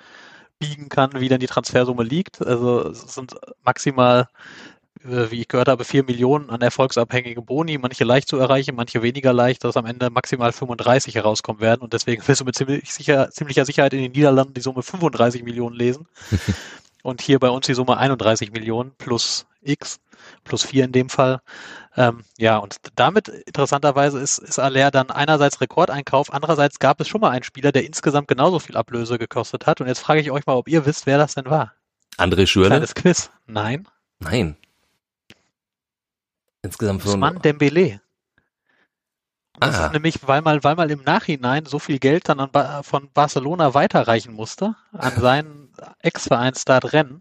biegen 0.59 0.89
kann, 0.89 1.11
wie 1.15 1.29
dann 1.29 1.41
die 1.41 1.47
Transfersumme 1.47 2.03
liegt. 2.03 2.45
Also 2.45 2.89
es 2.89 3.15
sind 3.15 3.35
maximal, 3.65 4.29
äh, 5.05 5.31
wie 5.31 5.41
ich 5.41 5.49
gehört 5.49 5.69
habe, 5.69 5.85
vier 5.85 6.05
Millionen 6.05 6.51
an 6.51 6.61
erfolgsabhängigen 6.61 7.45
Boni, 7.45 7.79
manche 7.79 8.05
leicht 8.05 8.29
zu 8.29 8.39
erreichen, 8.39 8.75
manche 8.75 9.03
weniger 9.03 9.33
leicht, 9.33 9.65
dass 9.65 9.77
am 9.77 9.87
Ende 9.87 10.11
maximal 10.11 10.53
35 10.53 11.15
herauskommen 11.15 11.61
werden. 11.61 11.83
Und 11.83 11.93
deswegen 11.93 12.27
wirst 12.27 12.41
du 12.41 12.45
mit 12.45 12.57
ziemlich 12.57 12.93
sicher, 12.93 13.31
ziemlicher 13.31 13.65
Sicherheit 13.65 13.93
in 13.93 14.03
den 14.03 14.13
Niederlanden 14.13 14.55
die 14.55 14.61
Summe 14.61 14.83
35 14.83 15.43
Millionen 15.43 15.77
lesen. 15.77 16.07
und 17.03 17.21
hier 17.21 17.39
bei 17.39 17.51
uns 17.51 17.67
die 17.67 17.75
Summe 17.75 17.99
31 17.99 18.53
Millionen 18.53 18.93
plus 18.99 19.47
X, 19.67 19.99
plus 20.45 20.63
vier 20.65 20.85
in 20.85 20.93
dem 20.93 21.09
Fall. 21.09 21.41
Ähm, 21.97 22.25
ja, 22.39 22.59
und 22.59 22.77
damit 22.95 23.29
interessanterweise 23.29 24.19
ist, 24.21 24.39
ist 24.39 24.59
Aller 24.59 24.91
dann 24.91 25.11
einerseits 25.11 25.61
Rekordeinkauf, 25.61 26.33
andererseits 26.33 26.79
gab 26.79 27.01
es 27.01 27.09
schon 27.09 27.21
mal 27.21 27.31
einen 27.31 27.43
Spieler, 27.45 27.73
der 27.73 27.85
insgesamt 27.85 28.29
genauso 28.29 28.59
viel 28.59 28.77
Ablöse 28.77 29.19
gekostet 29.19 29.67
hat. 29.67 29.81
Und 29.81 29.87
jetzt 29.89 30.01
frage 30.01 30.21
ich 30.21 30.31
euch 30.31 30.47
mal, 30.47 30.55
ob 30.55 30.69
ihr 30.69 30.85
wisst, 30.87 31.07
wer 31.07 31.19
das 31.19 31.35
denn 31.35 31.47
war. 31.47 31.73
André 32.19 32.47
Schürrle? 32.47 32.69
Kleines 32.69 32.95
Quiz. 32.95 33.31
Nein. 33.47 33.87
Nein. 34.21 34.57
Insgesamt 36.63 37.03
von 37.03 37.11
Usman 37.13 37.41
Dembele. 37.43 38.01
Das 39.59 39.79
Ah. 39.79 39.87
ist 39.87 39.93
nämlich, 39.93 40.27
weil 40.27 40.43
mal, 40.43 40.63
weil 40.65 40.75
mal 40.77 40.91
im 40.91 41.03
Nachhinein 41.03 41.65
so 41.65 41.79
viel 41.79 41.99
Geld 41.99 42.29
dann 42.29 42.41
an 42.41 42.51
ba 42.51 42.83
von 42.83 43.09
Barcelona 43.13 43.73
weiterreichen 43.73 44.35
musste 44.35 44.75
an 44.93 45.19
seinen 45.19 45.73
Ex-Verein 46.01 46.55
Stade 46.55 46.93
Rennes, 46.93 47.21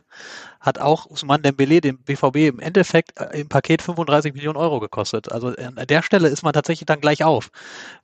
hat 0.65 0.79
auch 0.79 1.05
Usman 1.05 1.43
Dembele 1.43 1.79
dem 1.79 1.99
BVB 1.99 2.37
im 2.37 2.59
Endeffekt 2.59 3.19
äh, 3.19 3.39
im 3.39 3.47
Paket 3.47 3.83
35 3.83 4.33
Millionen 4.33 4.57
Euro 4.57 4.79
gekostet. 4.79 5.31
Also 5.31 5.49
an 5.49 5.85
der 5.87 6.01
Stelle 6.01 6.27
ist 6.27 6.41
man 6.41 6.53
tatsächlich 6.53 6.87
dann 6.87 6.99
gleich 6.99 7.23
auf 7.23 7.51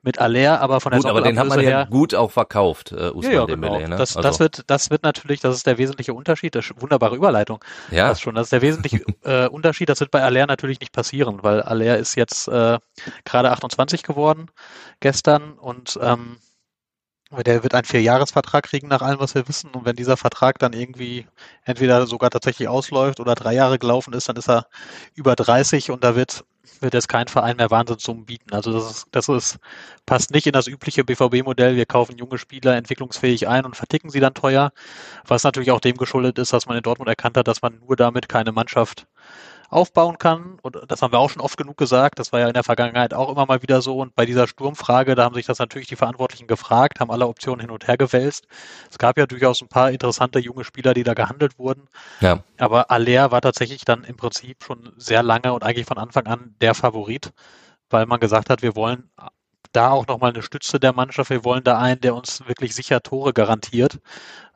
mit 0.04 0.20
Aller, 0.20 0.62
aber 0.62 0.80
von 0.80 0.92
der 0.92 1.02
Gut, 1.02 1.10
aber 1.10 1.22
den 1.22 1.40
hat 1.40 1.48
man 1.48 1.60
ja 1.60 1.86
gut 1.86 2.14
auch 2.14 2.30
verkauft, 2.30 2.92
äh, 2.92 3.10
Usman 3.10 3.34
ja, 3.34 3.40
ja, 3.40 3.46
Dembele. 3.48 3.78
genau. 3.80 3.90
Ne? 3.90 3.96
Das, 3.96 4.16
also, 4.16 4.28
das, 4.28 4.40
wird, 4.40 4.64
das 4.68 4.90
wird 4.92 5.04
natürlich, 5.04 5.40
das 5.40 5.56
ist 5.56 5.66
der 5.66 5.80
wesentliche 5.80 6.14
Unterschied, 6.14 6.54
das 6.54 6.66
ist 6.66 6.72
eine 6.74 6.82
wunderbare 6.84 7.16
Überleitung. 7.16 7.64
ja, 7.90 8.10
Das 8.10 8.22
schon, 8.22 8.36
das 8.36 8.48
ist 8.48 8.54
der 8.54 8.62
wesentliche 8.62 9.02
äh, 9.24 9.48
Unterschied. 9.48 9.90
Das 9.90 10.00
wird 10.00 10.12
bei 10.12 10.22
Aller 10.22 10.46
natürlich 10.46 10.80
nicht 10.80 10.94
passieren, 10.94 11.40
weil 11.42 11.64
Aller 11.64 11.98
ist 11.98 12.16
jetzt 12.16 12.48
äh, 12.48 12.78
gerade 13.26 13.52
28 13.52 14.04
geworden 14.04 14.52
gestern 15.00 15.54
und 15.54 15.98
ähm, 16.02 16.38
der 17.32 17.64
wird 17.64 17.74
einen 17.74 17.86
Vierjahresvertrag 17.86 18.66
kriegen 18.66 18.88
nach 18.88 19.02
allem, 19.02 19.20
was 19.20 19.36
wir 19.36 19.48
wissen. 19.48 19.72
Und 19.72 19.86
wenn 19.86 19.96
dieser 19.96 20.18
Vertrag 20.18 20.60
dann 20.60 20.74
irgendwie 20.74 21.28
entweder 21.64 22.06
sogar 22.08 22.30
tatsächlich 22.30 22.68
ausläuft 22.68 23.20
oder 23.20 23.36
drei 23.36 23.54
Jahre 23.54 23.80
gelaufen 23.80 24.14
ist, 24.14 24.30
dann 24.30 24.36
ist 24.36 24.50
er 24.50 24.68
über 25.16 25.36
30 25.36 25.92
und 25.92 26.04
da 26.04 26.16
wird 26.16 26.44
wird 26.80 26.94
jetzt 26.94 27.08
kein 27.10 27.28
Verein 27.28 27.58
mehr 27.58 27.70
Wahnsinnssummen 27.72 28.26
bieten. 28.26 28.54
Also 28.54 28.74
das 28.74 28.90
ist, 28.90 29.08
das 29.12 29.30
ist, 29.30 29.60
passt 30.06 30.32
nicht 30.32 30.48
in 30.48 30.54
das 30.54 30.68
übliche 30.68 31.04
BVB-Modell. 31.04 31.76
Wir 31.76 31.86
kaufen 31.86 32.18
junge 32.18 32.38
Spieler 32.38 32.76
entwicklungsfähig 32.76 33.48
ein 33.48 33.66
und 33.66 33.76
verticken 33.76 34.10
sie 34.10 34.20
dann 34.20 34.34
teuer, 34.34 34.72
was 35.26 35.44
natürlich 35.44 35.72
auch 35.72 35.80
dem 35.80 35.98
geschuldet 35.98 36.40
ist, 36.40 36.54
dass 36.54 36.66
man 36.66 36.78
in 36.78 36.84
Dortmund 36.84 37.10
erkannt 37.10 37.38
hat, 37.38 37.48
dass 37.48 37.62
man 37.62 37.80
nur 37.86 37.96
damit 37.96 38.30
keine 38.30 38.52
Mannschaft 38.52 39.08
aufbauen 39.72 40.18
kann. 40.18 40.60
Und 40.62 40.78
das 40.88 41.02
haben 41.02 41.14
wir 41.14 41.20
auch 41.20 41.30
schon 41.30 41.42
oft 41.42 41.58
genug 41.58 41.78
gesagt. 41.78 42.20
Das 42.20 42.32
war 42.32 42.42
ja 42.42 42.48
in 42.48 42.54
der 42.54 42.64
Vergangenheit 42.64 43.14
auch 43.14 43.32
immer 43.32 43.46
mal 43.46 43.62
wieder 43.62 43.82
so. 43.82 43.98
Und 43.98 44.14
bei 44.16 44.26
dieser 44.26 44.48
Sturmfrage, 44.48 45.16
da 45.16 45.24
haben 45.24 45.34
sich 45.34 45.46
das 45.46 45.60
natürlich 45.60 45.88
die 45.88 45.96
Verantwortlichen 45.96 46.46
gefragt, 46.46 47.00
haben 47.00 47.10
alle 47.10 47.28
Optionen 47.28 47.62
hin 47.62 47.72
und 47.72 47.88
her 47.88 47.98
gewälzt. 47.98 48.48
Es 48.90 48.98
gab 48.98 49.18
ja 49.18 49.26
durchaus 49.26 49.62
ein 49.62 49.70
paar 49.70 49.92
interessante 49.92 50.40
junge 50.40 50.66
Spieler, 50.66 50.94
die 50.94 51.04
da 51.04 51.14
gehandelt 51.14 51.58
wurden. 51.58 51.88
ja. 52.20 52.44
Aber 52.58 52.92
Aller 52.92 53.32
war 53.32 53.42
tatsächlich 53.42 53.86
dann 53.86 54.04
im 54.04 54.18
Prinzip 54.18 54.64
schon 54.64 54.94
sehr 54.98 55.24
lange 55.24 55.54
und 55.54 55.64
eigentlich 55.64 55.88
von 55.88 55.98
Anfang 55.98 56.28
an 56.28 56.56
der 56.62 56.76
Favorit, 56.76 57.34
weil 57.90 58.06
man 58.06 58.20
gesagt 58.20 58.50
hat, 58.50 58.62
wir 58.62 58.76
wollen 58.76 59.10
da 59.72 59.92
auch 59.92 60.06
nochmal 60.08 60.32
eine 60.32 60.44
Stütze 60.44 60.80
der 60.80 60.94
Mannschaft, 60.94 61.30
wir 61.30 61.44
wollen 61.46 61.64
da 61.64 61.80
einen, 61.80 62.02
der 62.02 62.14
uns 62.14 62.46
wirklich 62.48 62.76
sicher 62.76 63.02
Tore 63.02 63.34
garantiert. 63.34 64.00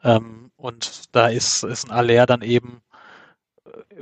Ähm, 0.03 0.51
und 0.57 1.15
da 1.15 1.27
ist, 1.27 1.63
ist 1.63 1.85
ein 1.85 1.91
Aller 1.91 2.25
dann 2.25 2.41
eben 2.41 2.81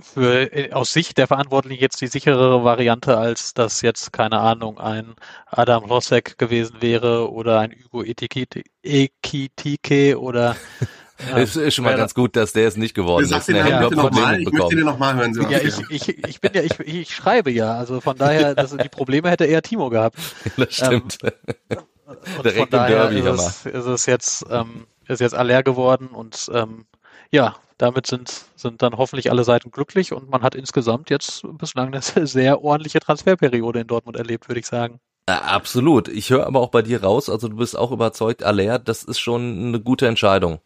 für 0.01 0.49
aus 0.73 0.93
Sicht 0.93 1.17
der 1.17 1.27
Verantwortlichen 1.27 1.81
jetzt 1.81 2.01
die 2.01 2.07
sicherere 2.07 2.63
Variante, 2.63 3.17
als 3.17 3.53
dass 3.53 3.81
jetzt, 3.81 4.11
keine 4.13 4.39
Ahnung, 4.39 4.77
ein 4.79 5.15
Adam 5.47 5.85
Rosek 5.85 6.37
gewesen 6.37 6.77
wäre 6.81 7.31
oder 7.31 7.59
ein 7.59 7.73
Hugo 7.85 8.03
Ekitike 8.83 10.19
oder 10.19 10.55
Es 11.35 11.55
ist 11.55 11.75
schon 11.75 11.85
mal 11.85 11.95
ganz 11.95 12.13
gut, 12.13 12.35
dass 12.35 12.53
der 12.53 12.67
es 12.67 12.75
nicht 12.75 12.93
geworden 12.95 13.25
ist. 13.31 13.47
den 13.47 13.55
wir 13.55 13.63
bitte 13.63 13.95
nochmal. 13.95 14.09
Probleme 14.11 14.39
Ich 14.41 14.51
möchte 14.51 14.75
den 14.75 14.79
bekommen. 14.79 14.83
nochmal 14.85 15.15
hören, 15.15 15.33
Ja, 15.49 15.59
Sebastian. 15.59 15.87
ich, 15.89 16.09
ich, 16.09 16.27
ich 16.27 16.41
bin 16.41 16.51
ja, 16.53 16.61
ich, 16.63 16.79
ich 16.79 17.15
schreibe 17.15 17.51
ja, 17.51 17.75
also 17.75 18.01
von 18.01 18.17
daher, 18.17 18.55
das, 18.55 18.75
die 18.75 18.89
Probleme 18.89 19.29
hätte 19.29 19.45
eher 19.45 19.61
Timo 19.61 19.89
gehabt. 19.89 20.17
Das 20.57 20.73
stimmt. 20.75 21.17
Und 22.37 22.45
Direkt 22.45 22.57
von 22.57 22.63
im 22.65 22.69
daher 22.71 23.09
Derby, 23.09 23.19
ist 23.19 23.25
es, 23.25 23.65
ist 23.65 23.85
es 23.85 24.05
jetzt, 24.05 24.45
ähm, 24.49 24.87
ist 25.07 25.21
jetzt 25.21 25.35
aller 25.35 25.63
geworden 25.63 26.07
und 26.07 26.49
ähm, 26.53 26.85
ja, 27.33 27.55
damit 27.79 28.05
sind, 28.05 28.45
sind 28.55 28.81
dann 28.83 28.95
hoffentlich 28.95 29.31
alle 29.31 29.43
Seiten 29.43 29.71
glücklich 29.71 30.13
und 30.13 30.29
man 30.29 30.43
hat 30.43 30.53
insgesamt 30.53 31.09
jetzt 31.09 31.43
bislang 31.57 31.87
eine 31.87 32.01
sehr 32.27 32.63
ordentliche 32.63 32.99
Transferperiode 32.99 33.81
in 33.81 33.87
Dortmund 33.87 34.15
erlebt, 34.15 34.47
würde 34.47 34.59
ich 34.59 34.67
sagen. 34.67 34.99
Absolut. 35.25 36.09
Ich 36.09 36.29
höre 36.29 36.45
aber 36.45 36.59
auch 36.59 36.69
bei 36.69 36.81
dir 36.81 37.01
raus, 37.01 37.29
also 37.29 37.47
du 37.47 37.55
bist 37.55 37.77
auch 37.77 37.91
überzeugt, 37.91 38.43
Aller, 38.43 38.77
das 38.77 39.03
ist 39.03 39.19
schon 39.19 39.67
eine 39.67 39.79
gute 39.79 40.07
Entscheidung. 40.07 40.59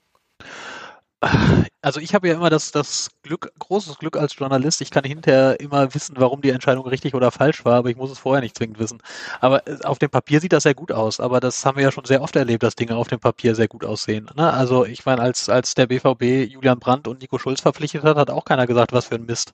Also 1.81 1.99
ich 1.99 2.13
habe 2.13 2.27
ja 2.27 2.35
immer 2.35 2.49
das, 2.49 2.71
das 2.71 3.09
Glück, 3.23 3.51
großes 3.59 3.97
Glück 3.97 4.17
als 4.17 4.35
Journalist. 4.35 4.81
Ich 4.81 4.91
kann 4.91 5.03
hinterher 5.03 5.59
immer 5.59 5.93
wissen, 5.93 6.15
warum 6.17 6.41
die 6.41 6.49
Entscheidung 6.49 6.85
richtig 6.87 7.13
oder 7.15 7.31
falsch 7.31 7.65
war, 7.65 7.75
aber 7.75 7.89
ich 7.89 7.95
muss 7.95 8.11
es 8.11 8.19
vorher 8.19 8.41
nicht 8.41 8.57
zwingend 8.57 8.77
wissen. 8.79 9.01
Aber 9.39 9.65
äh, 9.67 9.77
auf 9.83 9.97
dem 9.99 10.09
Papier 10.09 10.41
sieht 10.41 10.53
das 10.53 10.63
sehr 10.63 10.75
gut 10.75 10.91
aus. 10.91 11.19
Aber 11.19 11.39
das 11.39 11.65
haben 11.65 11.77
wir 11.77 11.83
ja 11.83 11.91
schon 11.91 12.05
sehr 12.05 12.21
oft 12.21 12.35
erlebt, 12.35 12.63
dass 12.63 12.75
Dinge 12.75 12.95
auf 12.95 13.07
dem 13.07 13.19
Papier 13.19 13.55
sehr 13.55 13.67
gut 13.67 13.85
aussehen. 13.85 14.29
Ne? 14.35 14.51
Also 14.51 14.85
ich 14.85 15.05
meine, 15.05 15.21
als, 15.21 15.49
als 15.49 15.75
der 15.75 15.87
BVB 15.87 16.51
Julian 16.51 16.79
Brandt 16.79 17.07
und 17.07 17.21
Nico 17.21 17.39
Schulz 17.39 17.61
verpflichtet 17.61 18.03
hat, 18.03 18.17
hat 18.17 18.29
auch 18.29 18.45
keiner 18.45 18.67
gesagt, 18.67 18.91
was 18.91 19.05
für 19.05 19.15
ein 19.15 19.25
Mist. 19.25 19.53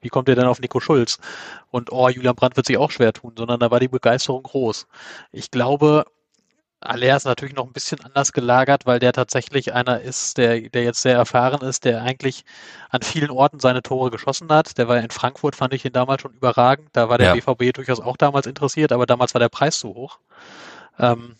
Wie 0.00 0.08
kommt 0.08 0.28
ihr 0.28 0.36
denn 0.36 0.46
auf 0.46 0.60
Nico 0.60 0.80
Schulz? 0.80 1.18
Und 1.70 1.92
oh, 1.92 2.08
Julian 2.08 2.36
Brandt 2.36 2.56
wird 2.56 2.66
sich 2.66 2.78
auch 2.78 2.90
schwer 2.90 3.12
tun, 3.12 3.32
sondern 3.36 3.60
da 3.60 3.70
war 3.70 3.80
die 3.80 3.88
Begeisterung 3.88 4.42
groß. 4.44 4.86
Ich 5.32 5.50
glaube, 5.50 6.04
Aller 6.84 7.16
ist 7.16 7.24
natürlich 7.24 7.54
noch 7.54 7.66
ein 7.66 7.72
bisschen 7.72 8.00
anders 8.04 8.32
gelagert, 8.32 8.86
weil 8.86 8.98
der 8.98 9.12
tatsächlich 9.12 9.72
einer 9.72 10.00
ist, 10.00 10.38
der, 10.38 10.60
der 10.68 10.82
jetzt 10.84 11.02
sehr 11.02 11.14
erfahren 11.16 11.62
ist, 11.62 11.84
der 11.84 12.02
eigentlich 12.02 12.44
an 12.90 13.02
vielen 13.02 13.30
Orten 13.30 13.60
seine 13.60 13.82
Tore 13.82 14.10
geschossen 14.10 14.48
hat. 14.50 14.78
Der 14.78 14.88
war 14.88 14.98
in 14.98 15.10
Frankfurt, 15.10 15.56
fand 15.56 15.74
ich 15.74 15.84
ihn 15.84 15.92
damals 15.92 16.22
schon 16.22 16.32
überragend. 16.34 16.88
Da 16.92 17.08
war 17.08 17.18
der 17.18 17.34
Ja. 17.34 17.34
BVB 17.34 17.72
durchaus 17.74 18.00
auch 18.00 18.16
damals 18.16 18.46
interessiert, 18.46 18.92
aber 18.92 19.06
damals 19.06 19.34
war 19.34 19.38
der 19.40 19.48
Preis 19.48 19.78
zu 19.78 19.94
hoch. 19.94 20.18
Ähm, 20.98 21.36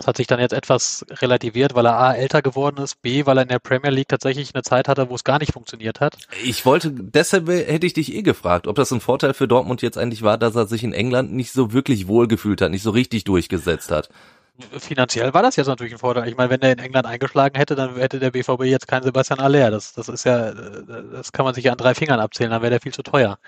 das 0.00 0.06
hat 0.06 0.16
sich 0.16 0.26
dann 0.26 0.40
jetzt 0.40 0.54
etwas 0.54 1.04
relativiert, 1.10 1.74
weil 1.74 1.84
er 1.84 1.98
A 1.98 2.14
älter 2.14 2.40
geworden 2.40 2.82
ist, 2.82 3.02
B, 3.02 3.26
weil 3.26 3.36
er 3.36 3.42
in 3.42 3.48
der 3.48 3.58
Premier 3.58 3.90
League 3.90 4.08
tatsächlich 4.08 4.54
eine 4.54 4.62
Zeit 4.62 4.88
hatte, 4.88 5.10
wo 5.10 5.14
es 5.14 5.24
gar 5.24 5.38
nicht 5.38 5.52
funktioniert 5.52 6.00
hat. 6.00 6.16
Ich 6.42 6.64
wollte, 6.64 6.90
deshalb 6.90 7.48
hätte 7.48 7.86
ich 7.86 7.92
dich 7.92 8.14
eh 8.14 8.22
gefragt, 8.22 8.66
ob 8.66 8.76
das 8.76 8.90
ein 8.92 9.02
Vorteil 9.02 9.34
für 9.34 9.46
Dortmund 9.46 9.82
jetzt 9.82 9.98
eigentlich 9.98 10.22
war, 10.22 10.38
dass 10.38 10.56
er 10.56 10.66
sich 10.66 10.84
in 10.84 10.94
England 10.94 11.34
nicht 11.34 11.52
so 11.52 11.74
wirklich 11.74 12.08
wohlgefühlt 12.08 12.62
hat, 12.62 12.70
nicht 12.70 12.82
so 12.82 12.92
richtig 12.92 13.24
durchgesetzt 13.24 13.90
hat. 13.90 14.08
Finanziell 14.78 15.34
war 15.34 15.42
das 15.42 15.56
jetzt 15.56 15.66
natürlich 15.66 15.92
ein 15.92 15.98
Vorteil. 15.98 16.28
Ich 16.28 16.36
meine, 16.36 16.50
wenn 16.50 16.62
er 16.62 16.72
in 16.72 16.78
England 16.78 17.06
eingeschlagen 17.06 17.56
hätte, 17.56 17.74
dann 17.74 17.96
hätte 17.96 18.18
der 18.18 18.30
BVB 18.30 18.64
jetzt 18.64 18.88
keinen 18.88 19.02
Sebastian 19.02 19.40
Aller. 19.40 19.70
Das, 19.70 19.92
das 19.92 20.08
ist 20.08 20.24
ja, 20.24 20.50
äh, 20.50 20.54
das 21.12 21.32
kann 21.32 21.44
man 21.44 21.54
sich 21.54 21.64
ja 21.64 21.72
an 21.72 21.78
drei 21.78 21.94
Fingern 21.94 22.20
abzählen, 22.20 22.50
dann 22.50 22.62
wäre 22.62 22.70
der 22.70 22.80
viel 22.80 22.92
zu 22.92 23.02
teuer. 23.02 23.38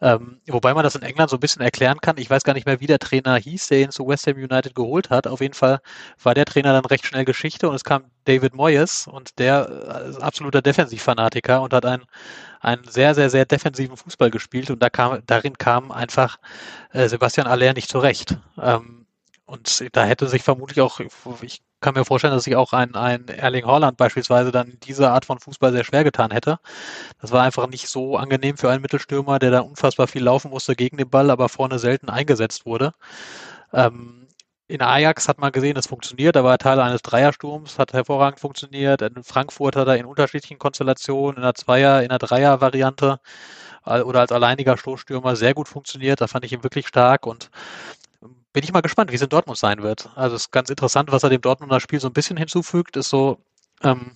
Ähm, 0.00 0.40
wobei 0.46 0.74
man 0.74 0.82
das 0.82 0.94
in 0.94 1.02
England 1.02 1.30
so 1.30 1.36
ein 1.36 1.40
bisschen 1.40 1.62
erklären 1.62 2.00
kann. 2.00 2.18
Ich 2.18 2.28
weiß 2.28 2.44
gar 2.44 2.54
nicht 2.54 2.66
mehr, 2.66 2.80
wie 2.80 2.86
der 2.86 2.98
Trainer 2.98 3.36
hieß, 3.36 3.68
der 3.68 3.80
ihn 3.80 3.90
zu 3.90 4.06
West 4.06 4.26
Ham 4.26 4.36
United 4.36 4.74
geholt 4.74 5.10
hat. 5.10 5.26
Auf 5.26 5.40
jeden 5.40 5.54
Fall 5.54 5.80
war 6.22 6.34
der 6.34 6.44
Trainer 6.44 6.72
dann 6.72 6.84
recht 6.84 7.06
schnell 7.06 7.24
Geschichte 7.24 7.68
und 7.68 7.74
es 7.74 7.84
kam 7.84 8.04
David 8.24 8.54
Moyes 8.54 9.06
und 9.06 9.38
der 9.38 10.04
äh, 10.04 10.10
ist 10.10 10.20
absoluter 10.20 10.62
Defensivfanatiker 10.62 11.62
und 11.62 11.72
hat 11.72 11.86
einen, 11.86 12.04
einen 12.60 12.84
sehr, 12.84 13.14
sehr, 13.14 13.30
sehr 13.30 13.44
defensiven 13.44 13.96
Fußball 13.96 14.30
gespielt 14.30 14.70
und 14.70 14.82
da 14.82 14.90
kam, 14.90 15.22
darin 15.26 15.58
kam 15.58 15.90
einfach 15.90 16.38
äh, 16.92 17.08
Sebastian 17.08 17.46
Aller 17.46 17.72
nicht 17.74 17.90
zurecht. 17.90 18.38
Ähm, 18.60 19.03
und 19.46 19.94
da 19.94 20.04
hätte 20.04 20.28
sich 20.28 20.42
vermutlich 20.42 20.80
auch, 20.80 21.00
ich 21.42 21.62
kann 21.80 21.94
mir 21.94 22.04
vorstellen, 22.04 22.32
dass 22.32 22.44
sich 22.44 22.56
auch 22.56 22.72
ein, 22.72 22.94
ein 22.94 23.28
Erling 23.28 23.66
Haaland 23.66 23.98
beispielsweise 23.98 24.50
dann 24.52 24.78
diese 24.84 25.10
Art 25.10 25.26
von 25.26 25.38
Fußball 25.38 25.72
sehr 25.72 25.84
schwer 25.84 26.02
getan 26.02 26.30
hätte. 26.30 26.58
Das 27.20 27.30
war 27.30 27.42
einfach 27.42 27.66
nicht 27.68 27.88
so 27.88 28.16
angenehm 28.16 28.56
für 28.56 28.70
einen 28.70 28.80
Mittelstürmer, 28.82 29.38
der 29.38 29.50
da 29.50 29.60
unfassbar 29.60 30.06
viel 30.08 30.22
laufen 30.24 30.50
musste 30.50 30.74
gegen 30.76 30.96
den 30.96 31.10
Ball, 31.10 31.30
aber 31.30 31.50
vorne 31.50 31.78
selten 31.78 32.08
eingesetzt 32.08 32.64
wurde. 32.64 32.94
Ähm, 33.72 34.28
in 34.66 34.80
Ajax 34.80 35.28
hat 35.28 35.38
man 35.38 35.52
gesehen, 35.52 35.76
es 35.76 35.86
funktioniert, 35.86 36.36
da 36.36 36.44
war 36.44 36.52
er 36.52 36.58
Teil 36.58 36.80
eines 36.80 37.02
Dreiersturms, 37.02 37.78
hat 37.78 37.92
hervorragend 37.92 38.40
funktioniert. 38.40 39.02
In 39.02 39.22
Frankfurt 39.22 39.76
hat 39.76 39.88
er 39.88 39.98
in 39.98 40.06
unterschiedlichen 40.06 40.58
Konstellationen, 40.58 41.36
in 41.36 41.42
einer 41.42 41.54
Zweier-, 41.54 42.02
in 42.02 42.10
einer 42.10 42.18
Dreier-Variante 42.18 43.20
äh, 43.86 44.00
oder 44.00 44.20
als 44.20 44.32
alleiniger 44.32 44.78
Stoßstürmer 44.78 45.36
sehr 45.36 45.54
gut 45.54 45.68
funktioniert. 45.68 46.20
Da 46.22 46.28
fand 46.28 46.46
ich 46.46 46.52
ihn 46.52 46.62
wirklich 46.62 46.88
stark 46.88 47.26
und 47.26 47.50
bin 48.54 48.62
ich 48.62 48.72
mal 48.72 48.80
gespannt, 48.80 49.10
wie 49.10 49.16
es 49.16 49.22
in 49.22 49.28
Dortmund 49.28 49.58
sein 49.58 49.82
wird. 49.82 50.08
Also 50.14 50.36
es 50.36 50.42
ist 50.42 50.52
ganz 50.52 50.70
interessant, 50.70 51.12
was 51.12 51.24
er 51.24 51.28
dem 51.28 51.42
Dortmunder 51.42 51.80
Spiel 51.80 52.00
so 52.00 52.08
ein 52.08 52.14
bisschen 52.14 52.36
hinzufügt, 52.36 52.96
ist 52.96 53.10
so, 53.10 53.38
ähm, 53.82 54.12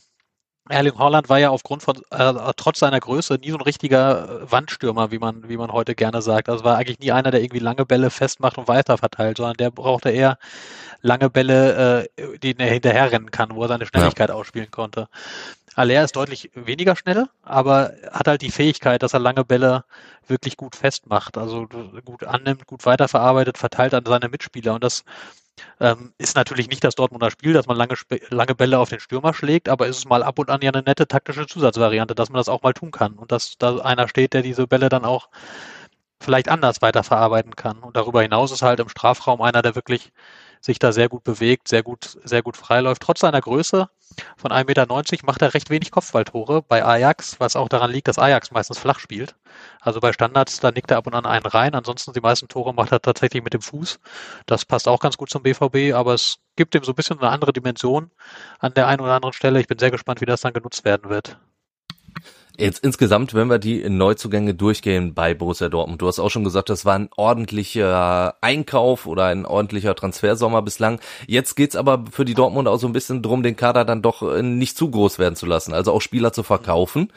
Erling 0.71 0.97
Haaland 0.99 1.28
war 1.28 1.38
ja 1.38 1.50
aufgrund 1.50 1.83
von, 1.83 1.97
äh, 2.11 2.35
trotz 2.57 2.78
seiner 2.78 3.00
Größe 3.00 3.35
nie 3.35 3.50
so 3.50 3.57
ein 3.57 3.62
richtiger 3.62 4.42
äh, 4.42 4.52
Wandstürmer, 4.52 5.11
wie 5.11 5.18
man, 5.18 5.49
wie 5.49 5.57
man 5.57 5.73
heute 5.73 5.95
gerne 5.95 6.23
sagt. 6.23 6.49
Also 6.49 6.62
war 6.62 6.76
eigentlich 6.76 7.00
nie 7.00 7.11
einer, 7.11 7.30
der 7.30 7.42
irgendwie 7.42 7.59
lange 7.59 7.85
Bälle 7.85 8.11
festmacht 8.11 8.59
und 8.59 8.68
weiter 8.68 8.97
verteilt, 8.97 9.38
sondern 9.38 9.57
der 9.57 9.71
brauchte 9.71 10.11
eher 10.11 10.38
lange 11.00 11.30
Bälle, 11.30 12.09
äh, 12.16 12.38
die 12.38 12.57
er 12.59 12.71
hinterherrennen 12.71 13.30
kann, 13.33 13.54
wo 13.54 13.62
er 13.62 13.68
seine 13.68 13.87
Schnelligkeit 13.87 14.28
ja. 14.28 14.35
ausspielen 14.35 14.71
konnte. 14.71 15.09
Aller 15.78 16.04
ist 16.04 16.16
deutlich 16.16 16.50
weniger 16.54 16.97
schnell, 16.97 17.26
aber 17.42 17.92
hat 18.11 18.28
halt 18.28 18.42
die 18.42 18.50
Fähigkeit, 18.50 19.02
dass 19.02 19.14
er 19.14 19.20
lange 19.20 19.44
Bälle 19.44 19.85
wirklich 20.26 20.56
gut 20.56 20.76
festmacht, 20.76 21.38
also 21.38 21.66
gut 22.04 22.25
annimmt, 22.25 22.66
gut 22.66 22.85
weiterverarbeitet, 22.87 23.58
verteilt 23.58 23.94
an 23.94 24.04
seine 24.06 24.28
Mitspieler. 24.28 24.75
Und 24.75 24.85
das 24.85 25.04
Ähm, 25.80 26.12
ist 26.18 26.37
natürlich 26.37 26.68
nicht 26.68 26.85
das 26.85 26.94
Dortmunder 26.94 27.30
Spiel, 27.30 27.52
dass 27.52 27.66
man 27.66 27.76
lange, 27.76 27.94
lange 28.30 28.54
Bälle 28.54 28.78
auf 28.78 28.90
den 28.90 29.00
Stürmer 29.00 29.35
schlägt, 29.35 29.68
aber 29.68 29.87
ist 29.88 29.99
es 29.99 30.04
mal 30.06 30.23
ab 30.23 30.38
und 30.38 30.50
an 30.50 30.61
ja 30.62 30.70
eine 30.73 30.82
nette 30.82 31.08
taktische 31.08 31.47
Zusatzvariante, 31.47 32.14
dass 32.14 32.30
man 32.30 32.38
das 32.38 32.49
auch 32.49 32.62
mal 32.62 32.75
tun 32.75 32.90
kann. 32.92 33.14
Und 33.14 33.32
dass 33.32 33.58
da 33.58 33.78
einer 33.78 34.08
steht, 34.08 34.35
der 34.35 34.42
diese 34.42 34.66
Bälle 34.68 34.88
dann 34.88 35.04
auch 35.04 35.28
vielleicht 36.21 36.49
anders 36.49 36.83
weiterverarbeiten 36.83 37.57
kann. 37.57 37.79
Und 37.79 37.97
darüber 37.97 38.23
hinaus 38.23 38.53
ist 38.53 38.63
halt 38.63 38.81
im 38.81 38.89
Strafraum 38.89 39.41
einer, 39.41 39.63
der 39.63 39.75
wirklich 39.75 40.13
sich 40.61 40.79
da 40.79 40.93
sehr 40.93 41.09
gut 41.09 41.25
bewegt, 41.25 41.69
sehr 41.69 41.83
gut, 41.83 42.19
sehr 42.25 42.43
gut 42.43 42.57
freiläuft. 42.57 43.03
Trotz 43.03 43.21
seiner 43.21 43.41
Größe 43.41 43.89
von 44.37 44.51
1,90 44.51 44.65
Meter 44.67 44.87
macht 45.25 45.43
er 45.43 45.55
recht 45.55 45.71
wenig 45.71 45.91
Kopfballtore 45.91 46.63
bei 46.63 46.85
Ajax, 46.85 47.39
was 47.39 47.57
auch 47.57 47.69
daran 47.69 47.91
liegt, 47.91 48.09
dass 48.09 48.19
Ajax 48.19 48.51
meistens 48.51 48.79
flach 48.79 48.99
spielt. 48.99 49.37
Also 49.81 50.01
bei 50.01 50.13
Standards, 50.13 50.61
da 50.61 50.71
nickt 50.71 50.91
er 50.91 50.97
ab 50.97 51.07
und 51.07 51.15
an 51.15 51.27
einen 51.27 51.47
rein. 51.47 51.75
Ansonsten 51.75 52.13
die 52.13 52.21
meisten 52.21 52.49
Tore 52.49 52.75
macht 52.75 52.93
er 52.93 53.01
tatsächlich 53.01 53.43
mit 53.43 53.55
dem 53.55 53.63
Fuß. 53.63 54.01
Das 54.47 54.65
passt 54.65 54.89
auch 54.89 55.01
ganz 55.01 55.17
gut 55.17 55.31
zum 55.31 55.43
BVB, 55.43 55.95
aber 55.95 56.15
es 56.15 56.39
gibt 56.57 56.75
ihm 56.75 56.83
so 56.83 56.93
ein 56.93 56.97
bisschen 56.97 57.19
eine 57.19 57.31
andere 57.31 57.53
Dimension 57.53 58.11
an 58.59 58.75
der 58.75 58.89
einen 58.89 59.01
oder 59.01 59.15
anderen 59.15 59.35
Stelle. 59.35 59.61
Ich 59.61 59.69
bin 59.69 59.79
sehr 59.79 59.91
gespannt, 59.91 60.21
wie 60.21 60.27
das 60.27 60.41
dann 60.41 60.53
genutzt 60.53 60.85
werden 60.85 61.09
wird. 61.11 61.39
Jetzt 62.61 62.83
insgesamt, 62.83 63.35
wenn 63.35 63.49
wir 63.49 63.61
die 63.61 63.88
Neuzugänge 63.88 64.53
durchgehen 64.53 65.15
bei 65.15 65.33
Borussia 65.33 65.69
Dortmund, 65.69 66.03
du 66.03 66.09
hast 66.09 66.19
auch 66.19 66.29
schon 66.29 66.43
gesagt, 66.43 66.71
das 66.71 66.85
war 66.85 66.97
ein 66.97 67.09
ordentlicher 67.17 68.35
Einkauf 68.41 69.07
oder 69.07 69.27
ein 69.27 69.47
ordentlicher 69.47 69.95
Transfersommer 69.95 70.61
bislang. 70.62 70.99
Jetzt 71.29 71.55
geht's 71.55 71.77
aber 71.77 72.05
für 72.11 72.25
die 72.25 72.35
Dortmund 72.35 72.67
auch 72.67 72.81
so 72.81 72.88
ein 72.88 72.93
bisschen 72.93 73.23
drum, 73.23 73.45
den 73.45 73.55
Kader 73.55 73.85
dann 73.85 74.03
doch 74.03 74.23
äh, 74.23 74.43
nicht 74.43 74.77
zu 74.77 74.91
groß 74.91 75.21
werden 75.21 75.37
zu 75.37 75.47
lassen, 75.47 75.73
also 75.73 75.93
auch 75.93 76.00
Spieler 76.00 76.33
zu 76.33 76.43
verkaufen. 76.43 77.12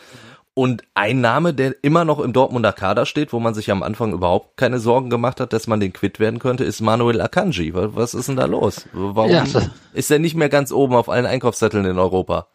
Und 0.54 0.84
ein 0.94 1.22
Name, 1.22 1.56
der 1.56 1.76
immer 1.82 2.06
noch 2.06 2.20
im 2.20 2.34
Dortmunder 2.34 2.74
Kader 2.74 3.08
steht, 3.08 3.34
wo 3.34 3.40
man 3.40 3.56
sich 3.56 3.72
am 3.72 3.82
Anfang 3.82 4.14
überhaupt 4.14 4.58
keine 4.58 4.80
Sorgen 4.80 5.10
gemacht 5.10 5.40
hat, 5.40 5.54
dass 5.54 5.66
man 5.66 5.80
den 5.80 5.92
quitt 5.92 6.20
werden 6.20 6.38
könnte, 6.38 6.66
ist 6.66 6.82
Manuel 6.82 7.20
Akanji. 7.20 7.74
Was 7.74 8.14
ist 8.14 8.28
denn 8.28 8.36
da 8.36 8.46
los? 8.46 8.86
Warum 8.94 9.32
ja. 9.32 9.46
ist 9.94 10.12
er 10.12 10.20
nicht 10.20 10.36
mehr 10.36 10.50
ganz 10.50 10.72
oben 10.72 10.94
auf 10.94 11.10
allen 11.10 11.26
Einkaufszetteln 11.26 11.86
in 11.86 11.98
Europa? 11.98 12.48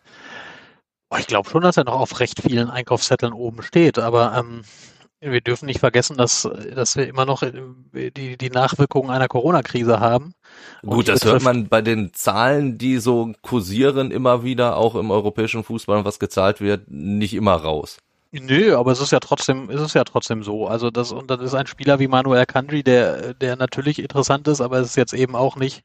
Oh, 1.10 1.16
ich 1.18 1.26
glaube 1.26 1.48
schon, 1.48 1.62
dass 1.62 1.76
er 1.76 1.84
noch 1.84 2.00
auf 2.00 2.18
recht 2.20 2.42
vielen 2.42 2.68
Einkaufszetteln 2.68 3.32
oben 3.32 3.62
steht, 3.62 3.98
aber 3.98 4.36
ähm, 4.36 4.62
wir 5.20 5.40
dürfen 5.40 5.66
nicht 5.66 5.80
vergessen, 5.80 6.16
dass, 6.16 6.48
dass 6.74 6.96
wir 6.96 7.06
immer 7.06 7.24
noch 7.24 7.42
äh, 7.42 8.10
die, 8.10 8.36
die 8.36 8.50
Nachwirkungen 8.50 9.10
einer 9.10 9.28
Corona-Krise 9.28 10.00
haben. 10.00 10.34
Gut, 10.82 11.08
das 11.08 11.24
hört 11.24 11.42
man 11.42 11.68
bei 11.68 11.80
den 11.80 12.12
Zahlen, 12.12 12.76
die 12.76 12.98
so 12.98 13.32
kursieren, 13.42 14.10
immer 14.10 14.42
wieder, 14.42 14.76
auch 14.76 14.94
im 14.94 15.10
europäischen 15.10 15.64
Fußball, 15.64 16.04
was 16.04 16.18
gezahlt 16.18 16.60
wird, 16.60 16.90
nicht 16.90 17.34
immer 17.34 17.54
raus. 17.54 17.98
Nö, 18.32 18.76
aber 18.76 18.92
es 18.92 19.00
ist 19.00 19.12
ja 19.12 19.20
trotzdem, 19.20 19.70
ist 19.70 19.80
es 19.80 19.94
ja 19.94 20.04
trotzdem 20.04 20.42
so. 20.42 20.66
Also 20.66 20.90
das, 20.90 21.12
und 21.12 21.30
das 21.30 21.40
ist 21.40 21.54
ein 21.54 21.66
Spieler 21.66 21.98
wie 21.98 22.08
Manuel 22.08 22.44
Kanji, 22.44 22.82
der, 22.82 23.34
der 23.34 23.56
natürlich 23.56 23.98
interessant 24.00 24.48
ist, 24.48 24.60
aber 24.60 24.78
es 24.78 24.88
ist 24.88 24.96
jetzt 24.96 25.14
eben 25.14 25.36
auch 25.36 25.56
nicht, 25.56 25.84